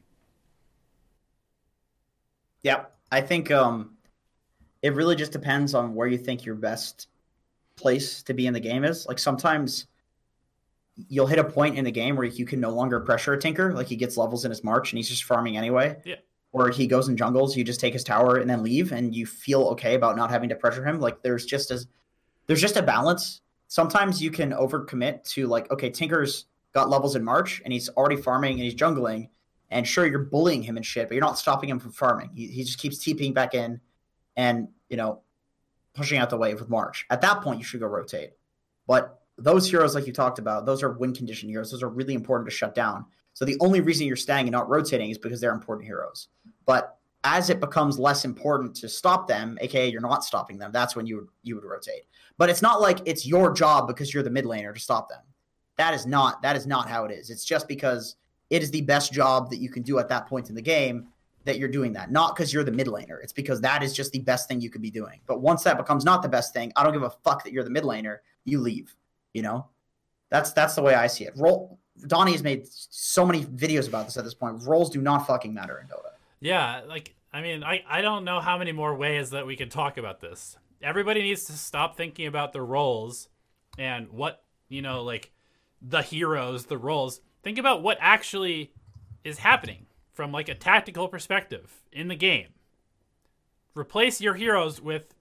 Yep, 2.63 2.91
I 3.11 3.21
think 3.21 3.51
um, 3.51 3.97
it 4.81 4.95
really 4.95 5.15
just 5.15 5.31
depends 5.31 5.75
on 5.75 5.93
where 5.93 6.07
you 6.07 6.17
think 6.17 6.45
your 6.45 6.55
best 6.55 7.07
place 7.75 8.23
to 8.23 8.33
be 8.33 8.47
in 8.47 8.53
the 8.53 8.59
game 8.59 8.83
is. 8.83 9.05
Like 9.05 9.19
sometimes 9.19 9.87
you'll 11.09 11.27
hit 11.27 11.39
a 11.39 11.43
point 11.43 11.77
in 11.77 11.83
the 11.83 11.91
game 11.91 12.15
where 12.15 12.25
you 12.25 12.45
can 12.45 12.59
no 12.59 12.69
longer 12.69 12.99
pressure 12.99 13.33
a 13.33 13.39
tinker, 13.39 13.73
like 13.73 13.87
he 13.87 13.95
gets 13.95 14.17
levels 14.17 14.45
in 14.45 14.51
his 14.51 14.63
march 14.63 14.91
and 14.91 14.97
he's 14.97 15.09
just 15.09 15.23
farming 15.23 15.57
anyway. 15.57 15.97
Yeah. 16.05 16.15
Or 16.51 16.69
he 16.69 16.87
goes 16.87 17.09
in 17.09 17.17
jungles, 17.17 17.57
you 17.57 17.65
just 17.65 17.81
take 17.81 17.91
his 17.91 18.03
tower 18.03 18.37
and 18.37 18.49
then 18.49 18.63
leave, 18.63 18.93
and 18.93 19.13
you 19.13 19.25
feel 19.25 19.63
okay 19.69 19.95
about 19.95 20.15
not 20.15 20.29
having 20.29 20.47
to 20.49 20.55
pressure 20.55 20.85
him. 20.85 21.01
Like 21.01 21.21
there's 21.21 21.45
just 21.45 21.69
as 21.69 21.87
there's 22.47 22.61
just 22.61 22.77
a 22.77 22.81
balance 22.81 23.41
sometimes 23.67 24.21
you 24.21 24.31
can 24.31 24.51
overcommit 24.51 25.23
to 25.31 25.47
like, 25.47 25.69
okay, 25.71 25.89
Tinker's 25.89 26.45
got 26.73 26.89
levels 26.89 27.15
in 27.15 27.23
March 27.23 27.61
and 27.63 27.73
he's 27.73 27.89
already 27.89 28.15
farming 28.15 28.53
and 28.53 28.61
he's 28.61 28.75
jungling. 28.75 29.29
And 29.71 29.87
sure, 29.87 30.05
you're 30.05 30.19
bullying 30.19 30.63
him 30.63 30.77
and 30.77 30.85
shit, 30.85 31.07
but 31.07 31.15
you're 31.15 31.23
not 31.23 31.39
stopping 31.39 31.69
him 31.69 31.79
from 31.79 31.91
farming. 31.91 32.29
He, 32.33 32.47
he 32.47 32.63
just 32.63 32.77
keeps 32.77 33.03
TPing 33.03 33.33
back 33.33 33.53
in 33.53 33.81
and, 34.37 34.67
you 34.89 34.97
know, 34.97 35.21
pushing 35.95 36.19
out 36.19 36.29
the 36.29 36.37
wave 36.37 36.59
with 36.59 36.69
March. 36.69 37.05
At 37.09 37.21
that 37.21 37.41
point, 37.41 37.59
you 37.59 37.65
should 37.65 37.79
go 37.79 37.87
rotate. 37.87 38.31
But 38.87 39.19
those 39.37 39.69
heroes, 39.69 39.95
like 39.95 40.07
you 40.07 40.13
talked 40.13 40.39
about, 40.39 40.65
those 40.65 40.83
are 40.83 40.91
win 40.91 41.13
condition 41.13 41.49
heroes. 41.49 41.71
Those 41.71 41.83
are 41.83 41.89
really 41.89 42.13
important 42.13 42.49
to 42.49 42.55
shut 42.55 42.75
down. 42.75 43.05
So 43.33 43.43
the 43.43 43.57
only 43.59 43.81
reason 43.81 44.07
you're 44.07 44.15
staying 44.15 44.47
and 44.47 44.51
not 44.51 44.69
rotating 44.69 45.09
is 45.09 45.17
because 45.17 45.41
they're 45.41 45.51
important 45.51 45.87
heroes. 45.87 46.29
But 46.65 46.97
as 47.25 47.49
it 47.49 47.59
becomes 47.59 47.99
less 47.99 48.23
important 48.23 48.75
to 48.77 48.87
stop 48.87 49.27
them, 49.27 49.57
aka 49.59 49.89
you're 49.89 49.99
not 49.99 50.23
stopping 50.23 50.57
them, 50.57 50.71
that's 50.71 50.95
when 50.95 51.05
you 51.05 51.17
would 51.17 51.27
you 51.43 51.55
would 51.55 51.65
rotate. 51.65 52.03
But 52.37 52.49
it's 52.49 52.61
not 52.61 52.81
like 52.81 52.99
it's 53.05 53.25
your 53.25 53.51
job 53.51 53.87
because 53.87 54.13
you're 54.13 54.23
the 54.23 54.29
mid 54.29 54.45
laner 54.45 54.73
to 54.73 54.79
stop 54.79 55.09
them. 55.09 55.21
That 55.77 55.93
is 55.93 56.05
not 56.05 56.41
that 56.43 56.55
is 56.55 56.67
not 56.67 56.87
how 56.87 57.03
it 57.03 57.11
is. 57.11 57.29
It's 57.29 57.43
just 57.43 57.67
because 57.67 58.15
it 58.49 58.61
is 58.61 58.71
the 58.71 58.81
best 58.81 59.11
job 59.11 59.49
that 59.49 59.57
you 59.57 59.69
can 59.69 59.83
do 59.83 59.97
at 59.99 60.07
that 60.09 60.27
point 60.27 60.49
in 60.49 60.55
the 60.55 60.61
game 60.61 61.07
that 61.45 61.57
you're 61.57 61.69
doing 61.69 61.93
that. 61.93 62.11
Not 62.11 62.35
because 62.35 62.53
you're 62.53 62.63
the 62.63 62.71
mid 62.71 62.87
laner. 62.87 63.23
It's 63.23 63.33
because 63.33 63.61
that 63.61 63.83
is 63.83 63.93
just 63.93 64.11
the 64.11 64.19
best 64.19 64.47
thing 64.47 64.61
you 64.61 64.69
could 64.69 64.81
be 64.81 64.91
doing. 64.91 65.21
But 65.25 65.41
once 65.41 65.63
that 65.63 65.77
becomes 65.77 66.03
not 66.03 66.21
the 66.21 66.29
best 66.29 66.53
thing, 66.53 66.71
I 66.75 66.83
don't 66.83 66.93
give 66.93 67.03
a 67.03 67.09
fuck 67.23 67.43
that 67.43 67.53
you're 67.53 67.63
the 67.63 67.69
mid 67.69 67.83
laner. 67.83 68.17
You 68.43 68.59
leave. 68.59 68.95
You 69.33 69.41
know, 69.41 69.67
that's 70.29 70.51
that's 70.53 70.75
the 70.75 70.81
way 70.81 70.95
I 70.95 71.07
see 71.07 71.25
it. 71.25 71.33
Roll. 71.35 71.79
Donnie 72.07 72.33
has 72.33 72.43
made 72.43 72.67
so 72.67 73.25
many 73.25 73.45
videos 73.45 73.87
about 73.87 74.05
this 74.05 74.17
at 74.17 74.25
this 74.25 74.33
point. 74.33 74.61
Roles 74.65 74.89
do 74.89 75.01
not 75.01 75.25
fucking 75.25 75.53
matter 75.53 75.79
in 75.79 75.87
Dota. 75.87 76.11
Yeah, 76.41 76.81
like 76.87 77.15
I 77.31 77.41
mean, 77.41 77.63
I 77.63 77.83
I 77.87 78.01
don't 78.01 78.25
know 78.25 78.41
how 78.41 78.57
many 78.57 78.73
more 78.73 78.95
ways 78.95 79.29
that 79.29 79.47
we 79.47 79.55
can 79.55 79.69
talk 79.69 79.97
about 79.97 80.19
this 80.19 80.57
everybody 80.85 81.21
needs 81.21 81.45
to 81.45 81.53
stop 81.53 81.97
thinking 81.97 82.27
about 82.27 82.53
the 82.53 82.61
roles 82.61 83.27
and 83.77 84.09
what 84.11 84.43
you 84.69 84.81
know 84.81 85.03
like 85.03 85.31
the 85.81 86.01
heroes 86.01 86.65
the 86.65 86.77
roles 86.77 87.19
think 87.43 87.57
about 87.57 87.81
what 87.81 87.97
actually 87.99 88.71
is 89.23 89.39
happening 89.39 89.85
from 90.15 90.31
like 90.31 90.49
a 90.49 90.55
tactical 90.55 91.07
perspective 91.07 91.83
in 91.91 92.07
the 92.07 92.15
game 92.15 92.47
replace 93.75 94.19
your 94.19 94.33
heroes 94.33 94.81
with 94.81 95.13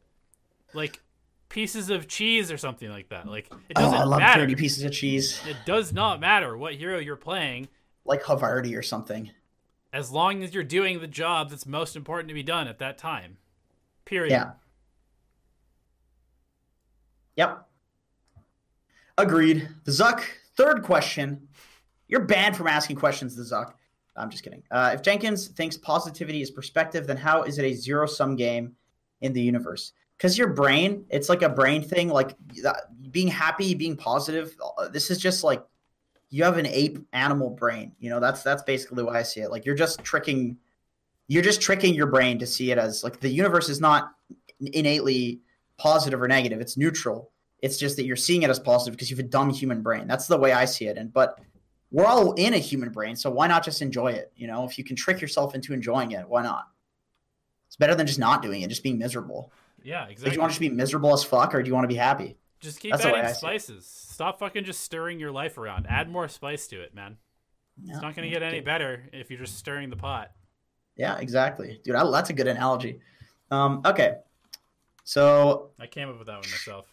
like 0.72 1.02
pieces 1.48 1.90
of 1.90 2.08
cheese 2.08 2.50
or 2.50 2.56
something 2.56 2.88
like 2.88 3.10
that 3.10 3.28
like 3.28 3.52
it 3.68 3.74
doesn't 3.74 3.94
oh, 3.94 4.02
I 4.02 4.04
love 4.04 4.20
matter. 4.20 4.40
dirty 4.40 4.54
pieces 4.54 4.82
of 4.84 4.92
cheese 4.92 5.40
it 5.46 5.56
does 5.66 5.92
not 5.92 6.20
matter 6.20 6.56
what 6.56 6.74
hero 6.74 6.98
you're 6.98 7.16
playing 7.16 7.68
like 8.06 8.22
Havarti 8.22 8.76
or 8.76 8.82
something 8.82 9.30
as 9.92 10.10
long 10.10 10.42
as 10.42 10.54
you're 10.54 10.64
doing 10.64 11.00
the 11.00 11.06
job 11.06 11.50
that's 11.50 11.66
most 11.66 11.94
important 11.94 12.28
to 12.28 12.34
be 12.34 12.42
done 12.42 12.66
at 12.66 12.78
that 12.78 12.96
time 12.96 13.36
period 14.04 14.30
yeah 14.30 14.52
Yep. 17.36 17.66
Agreed. 19.18 19.68
The 19.84 19.92
Zuck, 19.92 20.22
third 20.56 20.82
question. 20.82 21.48
You're 22.08 22.24
banned 22.24 22.56
from 22.56 22.66
asking 22.66 22.96
questions, 22.96 23.34
the 23.34 23.42
Zuck. 23.42 23.74
I'm 24.16 24.30
just 24.30 24.44
kidding. 24.44 24.62
Uh, 24.70 24.92
if 24.94 25.02
Jenkins 25.02 25.48
thinks 25.48 25.76
positivity 25.76 26.40
is 26.40 26.50
perspective, 26.50 27.06
then 27.06 27.16
how 27.16 27.42
is 27.42 27.58
it 27.58 27.64
a 27.64 27.74
zero 27.74 28.06
sum 28.06 28.36
game 28.36 28.74
in 29.20 29.32
the 29.32 29.40
universe? 29.40 29.92
Because 30.16 30.38
your 30.38 30.48
brain, 30.48 31.04
it's 31.10 31.28
like 31.28 31.42
a 31.42 31.48
brain 31.48 31.82
thing. 31.82 32.08
Like 32.08 32.34
uh, 32.64 32.72
being 33.10 33.28
happy, 33.28 33.74
being 33.74 33.96
positive. 33.96 34.56
Uh, 34.78 34.88
this 34.88 35.10
is 35.10 35.18
just 35.18 35.42
like 35.42 35.64
you 36.30 36.44
have 36.44 36.58
an 36.58 36.66
ape 36.66 36.98
animal 37.12 37.50
brain. 37.50 37.92
You 37.98 38.10
know, 38.10 38.20
that's 38.20 38.42
that's 38.42 38.62
basically 38.62 39.02
why 39.02 39.18
I 39.18 39.22
see 39.22 39.40
it. 39.40 39.50
Like 39.50 39.64
you're 39.64 39.74
just 39.74 40.02
tricking, 40.04 40.56
you're 41.26 41.42
just 41.42 41.60
tricking 41.60 41.94
your 41.94 42.06
brain 42.06 42.38
to 42.38 42.46
see 42.46 42.70
it 42.70 42.78
as 42.78 43.02
like 43.02 43.20
the 43.20 43.28
universe 43.28 43.68
is 43.68 43.80
not 43.80 44.12
innately 44.60 45.40
positive 45.76 46.22
or 46.22 46.28
negative. 46.28 46.60
It's 46.60 46.76
neutral. 46.76 47.30
It's 47.62 47.78
just 47.78 47.96
that 47.96 48.04
you're 48.04 48.16
seeing 48.16 48.42
it 48.42 48.50
as 48.50 48.60
positive 48.60 48.94
because 48.94 49.10
you 49.10 49.16
have 49.16 49.24
a 49.24 49.28
dumb 49.28 49.50
human 49.50 49.82
brain. 49.82 50.06
That's 50.06 50.26
the 50.26 50.38
way 50.38 50.52
I 50.52 50.64
see 50.64 50.86
it. 50.86 50.98
And 50.98 51.12
but 51.12 51.40
we're 51.94 52.06
all 52.06 52.32
in 52.32 52.54
a 52.54 52.58
human 52.58 52.88
brain, 52.88 53.14
so 53.14 53.30
why 53.30 53.46
not 53.46 53.64
just 53.64 53.80
enjoy 53.80 54.08
it? 54.08 54.32
You 54.34 54.48
know, 54.48 54.64
if 54.64 54.76
you 54.76 54.82
can 54.82 54.96
trick 54.96 55.20
yourself 55.20 55.54
into 55.54 55.72
enjoying 55.72 56.10
it, 56.10 56.28
why 56.28 56.42
not? 56.42 56.66
It's 57.68 57.76
better 57.76 57.94
than 57.94 58.08
just 58.08 58.18
not 58.18 58.42
doing 58.42 58.62
it, 58.62 58.68
just 58.68 58.82
being 58.82 58.98
miserable. 58.98 59.52
Yeah, 59.84 60.06
exactly. 60.06 60.30
do 60.30 60.34
you 60.34 60.40
want 60.40 60.50
to 60.50 60.54
just 60.54 60.60
be 60.60 60.70
miserable 60.70 61.12
as 61.12 61.22
fuck, 61.22 61.54
or 61.54 61.62
do 61.62 61.68
you 61.68 61.74
want 61.74 61.84
to 61.84 61.88
be 61.88 61.94
happy? 61.94 62.36
Just 62.58 62.80
keep 62.80 62.90
That's 62.90 63.04
adding 63.04 63.32
spices. 63.34 63.86
Stop 63.86 64.40
fucking 64.40 64.64
just 64.64 64.80
stirring 64.80 65.20
your 65.20 65.30
life 65.30 65.56
around. 65.56 65.86
Add 65.88 66.10
more 66.10 66.26
spice 66.26 66.66
to 66.68 66.80
it, 66.80 66.96
man. 66.96 67.16
it's 67.86 68.02
not 68.02 68.16
going 68.16 68.28
to 68.28 68.34
get 68.34 68.42
any 68.42 68.60
better 68.60 69.08
if 69.12 69.30
you're 69.30 69.38
just 69.38 69.56
stirring 69.56 69.88
the 69.88 69.96
pot. 69.96 70.32
Yeah, 70.96 71.18
exactly, 71.18 71.80
dude. 71.84 71.94
I, 71.94 72.10
that's 72.10 72.30
a 72.30 72.32
good 72.32 72.48
analogy. 72.48 72.98
Um, 73.52 73.82
okay, 73.86 74.16
so 75.04 75.70
I 75.78 75.86
came 75.86 76.08
up 76.08 76.18
with 76.18 76.26
that 76.26 76.40
one 76.40 76.50
myself. 76.50 76.86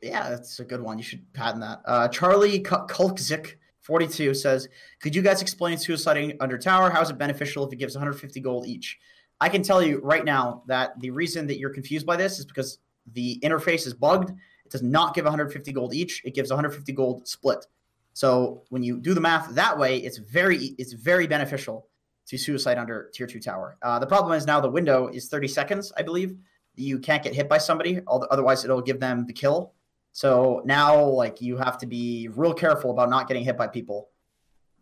Yeah, 0.00 0.30
that's 0.30 0.58
a 0.58 0.64
good 0.64 0.80
one. 0.80 0.96
You 0.96 1.04
should 1.04 1.30
patent 1.34 1.60
that. 1.60 1.82
Uh, 1.84 2.08
Charlie 2.08 2.60
Kulkzik. 2.60 3.56
42 3.82 4.34
says, 4.34 4.68
Could 5.00 5.14
you 5.14 5.22
guys 5.22 5.42
explain 5.42 5.76
suiciding 5.76 6.36
under 6.40 6.56
tower? 6.56 6.90
How 6.90 7.02
is 7.02 7.10
it 7.10 7.18
beneficial 7.18 7.66
if 7.66 7.72
it 7.72 7.76
gives 7.76 7.94
150 7.94 8.40
gold 8.40 8.66
each? 8.66 8.98
I 9.40 9.48
can 9.48 9.62
tell 9.62 9.82
you 9.82 10.00
right 10.02 10.24
now 10.24 10.62
that 10.68 10.98
the 11.00 11.10
reason 11.10 11.46
that 11.48 11.58
you're 11.58 11.70
confused 11.70 12.06
by 12.06 12.16
this 12.16 12.38
is 12.38 12.46
because 12.46 12.78
the 13.12 13.40
interface 13.42 13.86
is 13.86 13.92
bugged. 13.92 14.30
It 14.30 14.70
does 14.70 14.82
not 14.82 15.14
give 15.14 15.24
150 15.24 15.72
gold 15.72 15.94
each. 15.94 16.22
It 16.24 16.34
gives 16.34 16.50
150 16.50 16.92
gold 16.92 17.26
split. 17.26 17.66
So 18.14 18.62
when 18.68 18.82
you 18.82 19.00
do 19.00 19.14
the 19.14 19.20
math 19.20 19.54
that 19.54 19.76
way, 19.76 19.98
it's 19.98 20.18
very 20.18 20.76
it's 20.78 20.92
very 20.92 21.26
beneficial 21.26 21.88
to 22.26 22.38
suicide 22.38 22.78
under 22.78 23.10
tier 23.12 23.26
two 23.26 23.40
tower. 23.40 23.76
Uh, 23.82 23.98
the 23.98 24.06
problem 24.06 24.32
is 24.34 24.46
now 24.46 24.60
the 24.60 24.70
window 24.70 25.08
is 25.08 25.28
30 25.28 25.48
seconds, 25.48 25.92
I 25.96 26.02
believe. 26.02 26.36
You 26.76 26.98
can't 27.00 27.22
get 27.22 27.34
hit 27.34 27.48
by 27.48 27.58
somebody, 27.58 28.00
otherwise 28.06 28.64
it'll 28.64 28.80
give 28.80 29.00
them 29.00 29.26
the 29.26 29.32
kill. 29.32 29.72
So 30.12 30.62
now, 30.64 31.02
like, 31.02 31.40
you 31.40 31.56
have 31.56 31.78
to 31.78 31.86
be 31.86 32.28
real 32.34 32.52
careful 32.52 32.90
about 32.90 33.08
not 33.08 33.28
getting 33.28 33.44
hit 33.44 33.56
by 33.56 33.66
people 33.66 34.10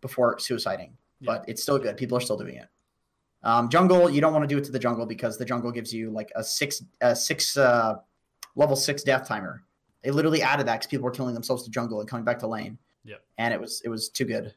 before 0.01 0.37
suiciding. 0.37 0.91
Yeah. 1.21 1.27
But 1.27 1.45
it's 1.49 1.63
still 1.63 1.79
good. 1.79 1.97
People 1.97 2.17
are 2.19 2.21
still 2.21 2.37
doing 2.37 2.57
it. 2.57 2.69
Um, 3.43 3.69
jungle, 3.69 4.11
you 4.11 4.21
don't 4.21 4.33
want 4.33 4.43
to 4.43 4.49
do 4.49 4.59
it 4.59 4.65
to 4.65 4.73
the 4.73 4.79
jungle 4.79 5.07
because 5.07 5.39
the 5.39 5.45
jungle 5.45 5.71
gives 5.71 5.95
you 5.95 6.11
like 6.11 6.31
a 6.35 6.45
six, 6.45 6.83
a 7.01 7.15
six, 7.17 7.57
uh, 7.57 7.97
level 8.57 8.77
six 8.77 9.03
death 9.03 9.27
timer. 9.27 9.63
They 10.03 10.11
literally 10.11 10.43
added 10.43 10.67
that 10.67 10.81
because 10.81 10.87
people 10.89 11.05
were 11.05 11.11
killing 11.11 11.35
themselves 11.35 11.63
to 11.65 11.71
jungle 11.71 12.01
and 12.01 12.09
coming 12.09 12.25
back 12.25 12.39
to 12.41 12.47
lane. 12.47 12.79
Yeah. 13.05 13.17
And 13.39 13.55
it 13.55 13.61
was 13.61 13.81
it 13.85 13.89
was 13.89 14.09
too 14.09 14.25
good. 14.25 14.55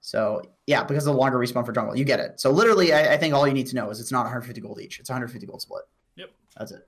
So 0.00 0.42
yeah, 0.66 0.84
because 0.84 1.06
of 1.06 1.14
the 1.14 1.18
longer 1.18 1.38
respawn 1.38 1.64
for 1.64 1.72
jungle, 1.72 1.96
you 1.96 2.04
get 2.04 2.20
it. 2.20 2.40
So 2.40 2.50
literally, 2.50 2.92
I, 2.92 3.14
I 3.14 3.16
think 3.16 3.34
all 3.34 3.46
you 3.46 3.54
need 3.54 3.66
to 3.68 3.76
know 3.76 3.90
is 3.90 4.00
it's 4.00 4.12
not 4.12 4.24
150 4.24 4.60
gold 4.60 4.80
each. 4.80 5.00
It's 5.00 5.08
150 5.08 5.46
gold 5.46 5.62
split. 5.62 5.84
Yep. 6.16 6.30
That's 6.58 6.72
it. 6.72 6.86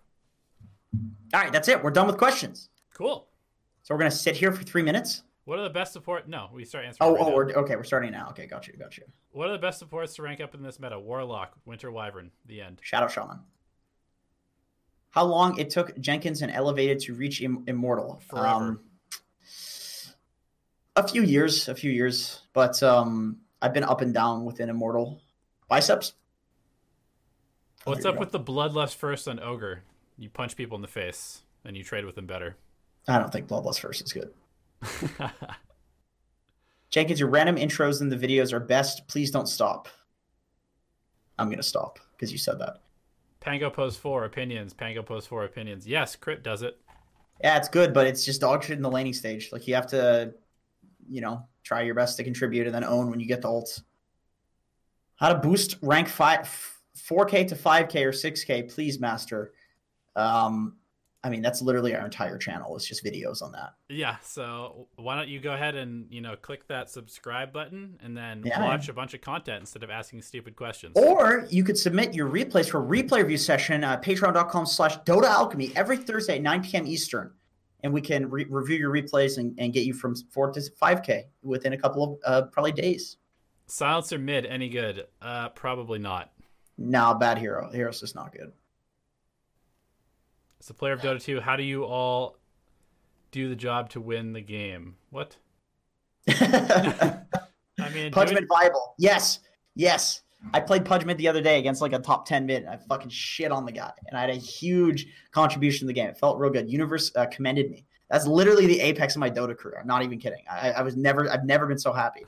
All 1.34 1.40
right, 1.40 1.52
that's 1.52 1.68
it. 1.68 1.82
We're 1.82 1.90
done 1.90 2.06
with 2.06 2.18
questions. 2.18 2.70
Cool. 2.94 3.28
So 3.82 3.94
we're 3.94 3.98
gonna 3.98 4.10
sit 4.10 4.36
here 4.36 4.52
for 4.52 4.62
three 4.62 4.82
minutes. 4.82 5.22
What 5.44 5.60
are 5.60 5.62
the 5.62 5.70
best 5.70 5.92
support? 5.92 6.28
No, 6.28 6.48
we 6.52 6.64
start 6.64 6.86
answering. 6.86 7.08
Oh, 7.08 7.14
right 7.14 7.22
oh, 7.24 7.34
we're, 7.34 7.52
okay. 7.52 7.76
We're 7.76 7.84
starting 7.84 8.10
now. 8.10 8.28
Okay, 8.30 8.46
got 8.46 8.66
you, 8.66 8.74
got 8.74 8.98
you. 8.98 9.04
What 9.30 9.48
are 9.48 9.52
the 9.52 9.58
best 9.58 9.78
supports 9.78 10.14
to 10.14 10.22
rank 10.22 10.40
up 10.40 10.54
in 10.54 10.62
this 10.62 10.80
meta? 10.80 10.98
Warlock, 10.98 11.52
Winter 11.64 11.92
Wyvern, 11.92 12.32
the 12.46 12.60
end. 12.60 12.80
Shadow 12.82 13.06
Shaman. 13.06 13.38
How 15.10 15.24
long 15.24 15.56
it 15.58 15.70
took 15.70 15.96
Jenkins 15.98 16.42
and 16.42 16.50
Elevated 16.50 16.98
to 17.00 17.14
reach 17.14 17.40
Im- 17.40 17.62
Immortal? 17.68 18.20
Forever. 18.28 18.48
Um, 18.48 18.80
a 20.96 21.06
few 21.06 21.22
years, 21.22 21.68
a 21.68 21.74
few 21.74 21.92
years, 21.92 22.42
but 22.52 22.82
um, 22.82 23.38
I've 23.62 23.72
been 23.72 23.84
up 23.84 24.00
and 24.00 24.12
down 24.12 24.44
within 24.44 24.68
Immortal. 24.68 25.20
Biceps. 25.68 26.14
What's 27.84 28.04
up 28.04 28.18
with 28.18 28.32
the 28.32 28.40
bloodlust 28.40 28.96
first 28.96 29.28
on 29.28 29.38
Ogre? 29.38 29.84
You 30.18 30.30
punch 30.30 30.56
people 30.56 30.76
in 30.76 30.82
the 30.82 30.88
face 30.88 31.42
and 31.64 31.76
you 31.76 31.84
trade 31.84 32.04
with 32.04 32.14
them 32.14 32.26
better. 32.26 32.56
I 33.08 33.18
don't 33.18 33.32
think 33.32 33.48
bloodlust 33.48 33.80
first 33.80 34.02
is 34.02 34.12
good. 34.12 34.32
Jenkins, 36.90 37.20
your 37.20 37.28
random 37.28 37.56
intros 37.56 38.00
in 38.00 38.08
the 38.08 38.16
videos 38.16 38.52
are 38.52 38.60
best. 38.60 39.06
Please 39.08 39.30
don't 39.30 39.48
stop. 39.48 39.88
I'm 41.38 41.50
gonna 41.50 41.62
stop 41.62 41.98
because 42.12 42.32
you 42.32 42.38
said 42.38 42.58
that. 42.60 42.78
Pango 43.40 43.70
Post 43.70 44.00
4 44.00 44.24
opinions. 44.24 44.72
Pango 44.72 45.02
Post 45.02 45.28
4 45.28 45.44
opinions. 45.44 45.86
Yes, 45.86 46.16
Crit 46.16 46.42
does 46.42 46.62
it. 46.62 46.78
Yeah, 47.42 47.58
it's 47.58 47.68
good, 47.68 47.92
but 47.92 48.06
it's 48.06 48.24
just 48.24 48.40
dog 48.40 48.64
shit 48.64 48.76
in 48.76 48.82
the 48.82 48.90
laning 48.90 49.12
stage. 49.12 49.52
Like 49.52 49.68
you 49.68 49.74
have 49.74 49.86
to, 49.88 50.32
you 51.08 51.20
know, 51.20 51.44
try 51.62 51.82
your 51.82 51.94
best 51.94 52.16
to 52.16 52.24
contribute 52.24 52.66
and 52.66 52.74
then 52.74 52.82
own 52.82 53.10
when 53.10 53.20
you 53.20 53.26
get 53.26 53.42
the 53.42 53.48
ults. 53.48 53.82
How 55.16 55.28
to 55.28 55.38
boost 55.38 55.76
rank 55.82 56.08
five, 56.08 56.48
4K 56.96 57.46
to 57.48 57.54
5K 57.54 58.04
or 58.04 58.12
6K, 58.12 58.72
please, 58.72 58.98
master. 58.98 59.52
Um, 60.16 60.76
I 61.26 61.28
mean, 61.28 61.42
that's 61.42 61.60
literally 61.60 61.92
our 61.96 62.04
entire 62.04 62.38
channel. 62.38 62.76
It's 62.76 62.86
just 62.86 63.04
videos 63.04 63.42
on 63.42 63.50
that. 63.50 63.74
Yeah. 63.88 64.16
So 64.22 64.86
why 64.94 65.16
don't 65.16 65.26
you 65.26 65.40
go 65.40 65.54
ahead 65.54 65.74
and 65.74 66.06
you 66.08 66.20
know 66.20 66.36
click 66.36 66.68
that 66.68 66.88
subscribe 66.88 67.52
button 67.52 67.98
and 68.00 68.16
then 68.16 68.42
yeah, 68.44 68.62
watch 68.62 68.88
a 68.88 68.92
bunch 68.92 69.12
of 69.12 69.22
content 69.22 69.58
instead 69.58 69.82
of 69.82 69.90
asking 69.90 70.22
stupid 70.22 70.54
questions. 70.54 70.92
Or 70.94 71.48
you 71.50 71.64
could 71.64 71.76
submit 71.76 72.14
your 72.14 72.30
replays 72.30 72.70
for 72.70 72.78
a 72.80 72.86
replay 72.86 73.22
review 73.22 73.38
session 73.38 73.82
at 73.82 74.02
Patreon.com/slash 74.02 74.98
Dota 75.00 75.24
Alchemy 75.24 75.72
every 75.74 75.96
Thursday 75.96 76.36
at 76.36 76.42
9 76.42 76.62
p.m. 76.62 76.86
Eastern, 76.86 77.32
and 77.82 77.92
we 77.92 78.00
can 78.00 78.30
re- 78.30 78.46
review 78.48 78.76
your 78.76 78.92
replays 78.92 79.38
and, 79.38 79.52
and, 79.58 79.72
get 79.72 79.84
you 79.84 79.94
from 79.94 80.14
four 80.30 80.52
to 80.52 80.62
five 80.78 81.02
k 81.02 81.24
within 81.42 81.72
a 81.72 81.78
couple 81.78 82.04
of 82.04 82.18
uh, 82.24 82.46
probably 82.52 82.70
days. 82.72 83.16
Silencer 83.66 84.18
mid 84.18 84.46
any 84.46 84.68
good? 84.68 85.08
Uh, 85.20 85.48
probably 85.48 85.98
not. 85.98 86.30
No, 86.78 87.14
bad 87.14 87.38
hero. 87.38 87.68
Hero's 87.72 87.98
just 87.98 88.14
not 88.14 88.32
good. 88.32 88.52
As 90.66 90.70
a 90.70 90.74
player 90.74 90.94
of 90.94 91.00
Dota 91.00 91.22
2, 91.22 91.40
how 91.40 91.54
do 91.54 91.62
you 91.62 91.84
all 91.84 92.38
do 93.30 93.48
the 93.48 93.54
job 93.54 93.88
to 93.90 94.00
win 94.00 94.32
the 94.32 94.40
game? 94.40 94.96
What? 95.10 95.36
I 96.28 97.20
mean, 97.94 98.10
Pudge 98.10 98.32
mid 98.32 98.48
viable. 98.48 98.96
Yes, 98.98 99.38
yes. 99.76 100.22
I 100.52 100.58
played 100.58 100.84
Pudge 100.84 101.04
mid 101.04 101.18
the 101.18 101.28
other 101.28 101.40
day 101.40 101.60
against 101.60 101.80
like 101.80 101.92
a 101.92 102.00
top 102.00 102.26
10 102.26 102.46
mid. 102.46 102.64
And 102.64 102.70
I 102.70 102.78
fucking 102.78 103.10
shit 103.10 103.52
on 103.52 103.64
the 103.64 103.70
guy. 103.70 103.92
And 104.08 104.18
I 104.18 104.22
had 104.22 104.30
a 104.30 104.34
huge 104.34 105.06
contribution 105.30 105.82
to 105.82 105.86
the 105.86 105.92
game. 105.92 106.08
It 106.08 106.18
felt 106.18 106.36
real 106.36 106.50
good. 106.50 106.68
Universe 106.68 107.12
uh, 107.14 107.26
commended 107.26 107.70
me. 107.70 107.86
That's 108.10 108.26
literally 108.26 108.66
the 108.66 108.80
apex 108.80 109.14
of 109.14 109.20
my 109.20 109.30
Dota 109.30 109.56
career. 109.56 109.78
I'm 109.80 109.86
not 109.86 110.02
even 110.02 110.18
kidding. 110.18 110.42
I, 110.50 110.72
I 110.72 110.82
was 110.82 110.96
never, 110.96 111.30
I've 111.30 111.44
never 111.44 111.68
been 111.68 111.78
so 111.78 111.92
happy. 111.92 112.26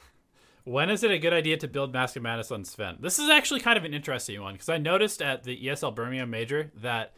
When 0.62 0.90
is 0.90 1.02
it 1.02 1.10
a 1.10 1.18
good 1.18 1.32
idea 1.32 1.56
to 1.56 1.66
build 1.66 1.92
Mask 1.92 2.14
of 2.14 2.22
Madness 2.22 2.52
on 2.52 2.64
Sven? 2.64 2.98
This 3.00 3.18
is 3.18 3.30
actually 3.30 3.58
kind 3.58 3.76
of 3.76 3.84
an 3.84 3.94
interesting 3.94 4.40
one 4.40 4.52
because 4.52 4.68
I 4.68 4.78
noticed 4.78 5.22
at 5.22 5.42
the 5.42 5.60
ESL 5.60 5.92
Birmingham 5.92 6.30
Major 6.30 6.70
that 6.76 7.14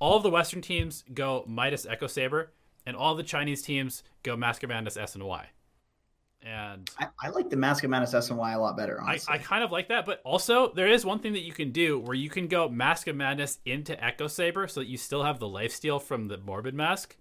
all 0.00 0.16
of 0.16 0.24
the 0.24 0.30
Western 0.30 0.62
teams 0.62 1.04
go 1.14 1.44
Midas 1.46 1.86
Echo 1.86 2.08
Saber, 2.08 2.52
and 2.84 2.96
all 2.96 3.14
the 3.14 3.22
Chinese 3.22 3.62
teams 3.62 4.02
go 4.24 4.36
Mask 4.36 4.62
of 4.64 4.70
Madness 4.70 4.96
S 4.96 5.14
and 5.14 5.22
Y. 5.22 5.46
And 6.42 6.88
I, 6.98 7.08
I, 7.22 7.28
like 7.28 7.50
the 7.50 7.56
Mask 7.56 7.84
of 7.84 7.90
Madness 7.90 8.14
S 8.14 8.30
and 8.30 8.38
Y 8.38 8.52
a 8.52 8.58
lot 8.58 8.74
better. 8.74 8.98
Honestly. 8.98 9.30
I, 9.30 9.36
I 9.36 9.38
kind 9.38 9.62
of 9.62 9.70
like 9.70 9.88
that, 9.88 10.06
but 10.06 10.22
also 10.24 10.72
there 10.72 10.88
is 10.88 11.04
one 11.04 11.18
thing 11.18 11.34
that 11.34 11.42
you 11.42 11.52
can 11.52 11.70
do 11.70 11.98
where 11.98 12.14
you 12.14 12.30
can 12.30 12.48
go 12.48 12.66
Mask 12.66 13.06
of 13.08 13.16
Madness 13.16 13.58
into 13.66 14.02
Echo 14.02 14.26
Saber, 14.26 14.66
so 14.66 14.80
that 14.80 14.86
you 14.86 14.96
still 14.96 15.22
have 15.22 15.38
the 15.38 15.48
life 15.48 15.72
steal 15.72 15.98
from 15.98 16.28
the 16.28 16.38
Morbid 16.38 16.74
Mask. 16.74 17.14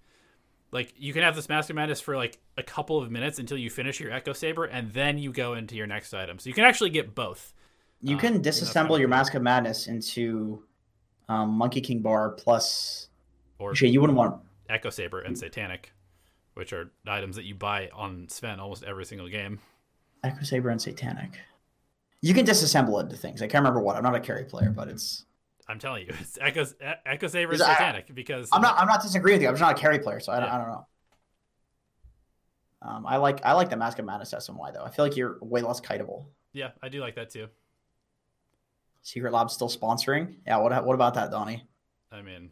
Like 0.71 0.93
you 0.97 1.11
can 1.11 1.23
have 1.23 1.35
this 1.35 1.49
Mask 1.49 1.69
of 1.69 1.75
Madness 1.75 1.99
for 1.99 2.15
like 2.15 2.39
a 2.57 2.63
couple 2.63 2.97
of 2.97 3.11
minutes 3.11 3.39
until 3.39 3.57
you 3.57 3.69
finish 3.69 3.99
your 3.99 4.11
Echo 4.13 4.31
Saber, 4.31 4.63
and 4.63 4.93
then 4.93 5.17
you 5.17 5.33
go 5.33 5.53
into 5.53 5.75
your 5.75 5.87
next 5.87 6.13
item. 6.13 6.39
So 6.39 6.47
you 6.47 6.53
can 6.53 6.63
actually 6.63 6.91
get 6.91 7.13
both. 7.13 7.53
You 8.01 8.15
can 8.15 8.37
um, 8.37 8.41
disassemble 8.41 8.97
your 8.99 9.09
Mask 9.09 9.33
of 9.33 9.41
Madness 9.41 9.87
into 9.87 10.63
um, 11.29 11.51
Monkey 11.51 11.79
King 11.79 12.01
Bar 12.01 12.31
plus. 12.31 13.07
Or 13.59 13.71
actually, 13.71 13.89
you 13.89 14.01
wouldn't 14.01 14.17
want 14.17 14.41
Echo 14.67 14.89
Saber 14.89 15.21
and 15.21 15.37
Satanic, 15.37 15.93
which 16.55 16.73
are 16.73 16.91
items 17.07 17.35
that 17.37 17.45
you 17.45 17.55
buy 17.55 17.89
on 17.93 18.27
Sven 18.27 18.59
almost 18.59 18.83
every 18.83 19.05
single 19.05 19.29
game. 19.29 19.59
Echo 20.23 20.43
Saber 20.43 20.69
and 20.69 20.81
Satanic. 20.81 21.31
You 22.21 22.33
can 22.33 22.45
disassemble 22.45 22.99
it 22.99 23.05
into 23.05 23.15
things. 23.15 23.41
I 23.41 23.47
can't 23.47 23.61
remember 23.63 23.79
what. 23.79 23.95
I'm 23.95 24.03
not 24.03 24.15
a 24.15 24.19
carry 24.19 24.43
player, 24.43 24.71
but 24.71 24.89
it's. 24.89 25.25
I'm 25.67 25.79
telling 25.79 26.07
you, 26.07 26.13
it's 26.19 26.37
Echo, 26.41 26.65
Echo 27.05 27.27
Saber 27.27 27.51
and 27.51 27.61
Satanic 27.61 28.07
I, 28.09 28.13
because 28.13 28.49
I'm 28.51 28.61
not. 28.61 28.77
I'm 28.77 28.87
not 28.87 29.01
disagreeing 29.01 29.35
with 29.35 29.43
you. 29.43 29.47
I'm 29.47 29.53
just 29.53 29.61
not 29.61 29.77
a 29.77 29.81
carry 29.81 29.99
player, 29.99 30.19
so 30.19 30.31
I, 30.31 30.35
yeah. 30.35 30.41
don't, 30.41 30.49
I 30.49 30.57
don't 30.57 30.67
know. 30.67 30.87
Um, 32.81 33.05
I 33.05 33.17
like 33.17 33.41
I 33.45 33.53
like 33.53 33.69
the 33.69 33.77
Mask 33.77 33.99
of 33.99 34.05
Madness 34.05 34.33
S 34.33 34.49
and 34.49 34.57
Y 34.57 34.71
though. 34.71 34.83
I 34.83 34.89
feel 34.89 35.05
like 35.05 35.15
you're 35.15 35.37
way 35.41 35.61
less 35.61 35.79
kiteable. 35.81 36.25
Yeah, 36.53 36.71
I 36.81 36.89
do 36.89 37.01
like 37.01 37.15
that 37.15 37.29
too. 37.29 37.47
Secretlab's 39.09 39.53
still 39.53 39.69
sponsoring. 39.69 40.35
Yeah, 40.45 40.57
what 40.57 40.85
what 40.85 40.93
about 40.93 41.15
that, 41.15 41.31
Donnie? 41.31 41.63
I 42.11 42.21
mean, 42.21 42.51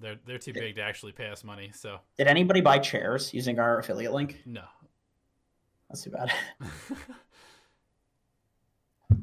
they're 0.00 0.16
they're 0.26 0.38
too 0.38 0.52
big 0.52 0.74
to 0.74 0.82
actually 0.82 1.12
pay 1.12 1.28
us 1.28 1.44
money. 1.44 1.70
So 1.72 2.00
did 2.16 2.26
anybody 2.26 2.60
buy 2.60 2.78
chairs 2.78 3.32
using 3.32 3.60
our 3.60 3.78
affiliate 3.78 4.12
link? 4.12 4.42
No, 4.44 4.64
that's 5.88 6.02
too 6.02 6.10
bad. 6.10 6.32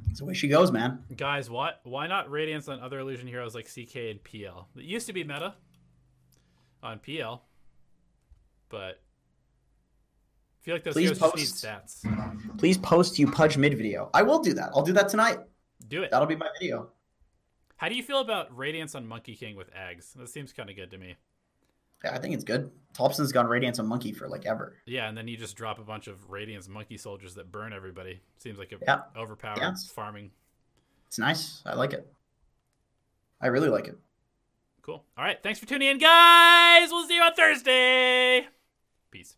That's 0.08 0.22
the 0.22 0.26
way 0.28 0.34
she 0.34 0.48
goes, 0.48 0.72
man. 0.72 1.04
Guys, 1.18 1.50
what? 1.50 1.82
Why 1.84 2.08
not 2.08 2.32
Radiance 2.32 2.70
on 2.70 2.80
other 2.80 3.00
illusion 3.00 3.28
heroes 3.28 3.54
like 3.54 3.66
CK 3.66 3.98
and 3.98 4.24
PL? 4.24 4.70
It 4.78 4.86
used 4.86 5.08
to 5.08 5.14
be 5.14 5.26
meta 5.26 5.56
on 6.82 7.00
PL, 7.00 7.44
but 8.70 9.02
I 9.02 10.62
feel 10.62 10.76
like 10.76 10.86
those 10.86 10.94
please 10.94 11.20
post, 11.20 11.36
just 11.36 11.66
need 11.66 11.70
stats. 11.70 12.58
Please 12.58 12.78
post 12.78 13.20
you 13.20 13.30
Pudge 13.30 13.58
mid 13.58 13.76
video. 13.78 14.10
I 14.14 14.22
will 14.22 14.40
do 14.40 14.54
that. 14.54 14.70
I'll 14.74 14.84
do 14.84 14.94
that 14.94 15.10
tonight. 15.10 15.40
Do 15.88 16.04
it. 16.04 16.12
That'll 16.12 16.28
be 16.28 16.36
my 16.36 16.50
video. 16.60 16.90
How 17.78 17.90
do 17.90 17.96
you 17.96 18.04
feel 18.04 18.22
about 18.22 18.56
Radiance 18.56 18.96
on 18.96 19.06
Monkey 19.06 19.36
King 19.36 19.56
with 19.56 19.70
eggs? 19.76 20.14
That 20.16 20.30
seems 20.30 20.54
kind 20.54 20.70
of 20.70 20.76
good 20.76 20.92
to 20.92 20.98
me. 20.98 21.16
Yeah, 22.04 22.14
I 22.14 22.20
think 22.20 22.34
it's 22.34 22.44
good. 22.44 22.72
Thompson's 22.94 23.32
gone 23.32 23.48
Radiance 23.48 23.80
on 23.80 23.88
Monkey 23.88 24.12
for 24.12 24.28
like 24.28 24.46
ever. 24.46 24.76
Yeah, 24.86 25.10
and 25.10 25.18
then 25.18 25.28
you 25.28 25.38
just 25.38 25.56
drop 25.56 25.80
a 25.80 25.84
bunch 25.84 26.08
of 26.08 26.30
Radiance 26.30 26.68
Monkey 26.68 26.98
soldiers 26.98 27.36
that 27.36 27.52
burn 27.52 27.74
everybody. 27.74 28.22
Seems 28.38 28.58
like 28.60 28.72
a 28.72 28.78
yeah. 28.82 29.02
overpowered 29.18 29.60
yeah. 29.60 29.74
farming. 29.94 30.32
It's 31.08 31.20
nice. 31.20 31.62
I 31.66 31.76
like 31.76 31.94
it. 31.94 32.12
I 33.42 33.48
really 33.48 33.70
like 33.70 33.88
it. 33.88 33.98
Cool. 34.82 35.04
All 35.18 35.24
right. 35.24 35.42
Thanks 35.42 35.60
for 35.60 35.66
tuning 35.66 35.90
in, 35.90 35.98
guys. 35.98 36.90
We'll 36.92 37.08
see 37.08 37.16
you 37.16 37.24
on 37.24 37.34
Thursday. 37.34 38.48
Peace. 39.12 39.36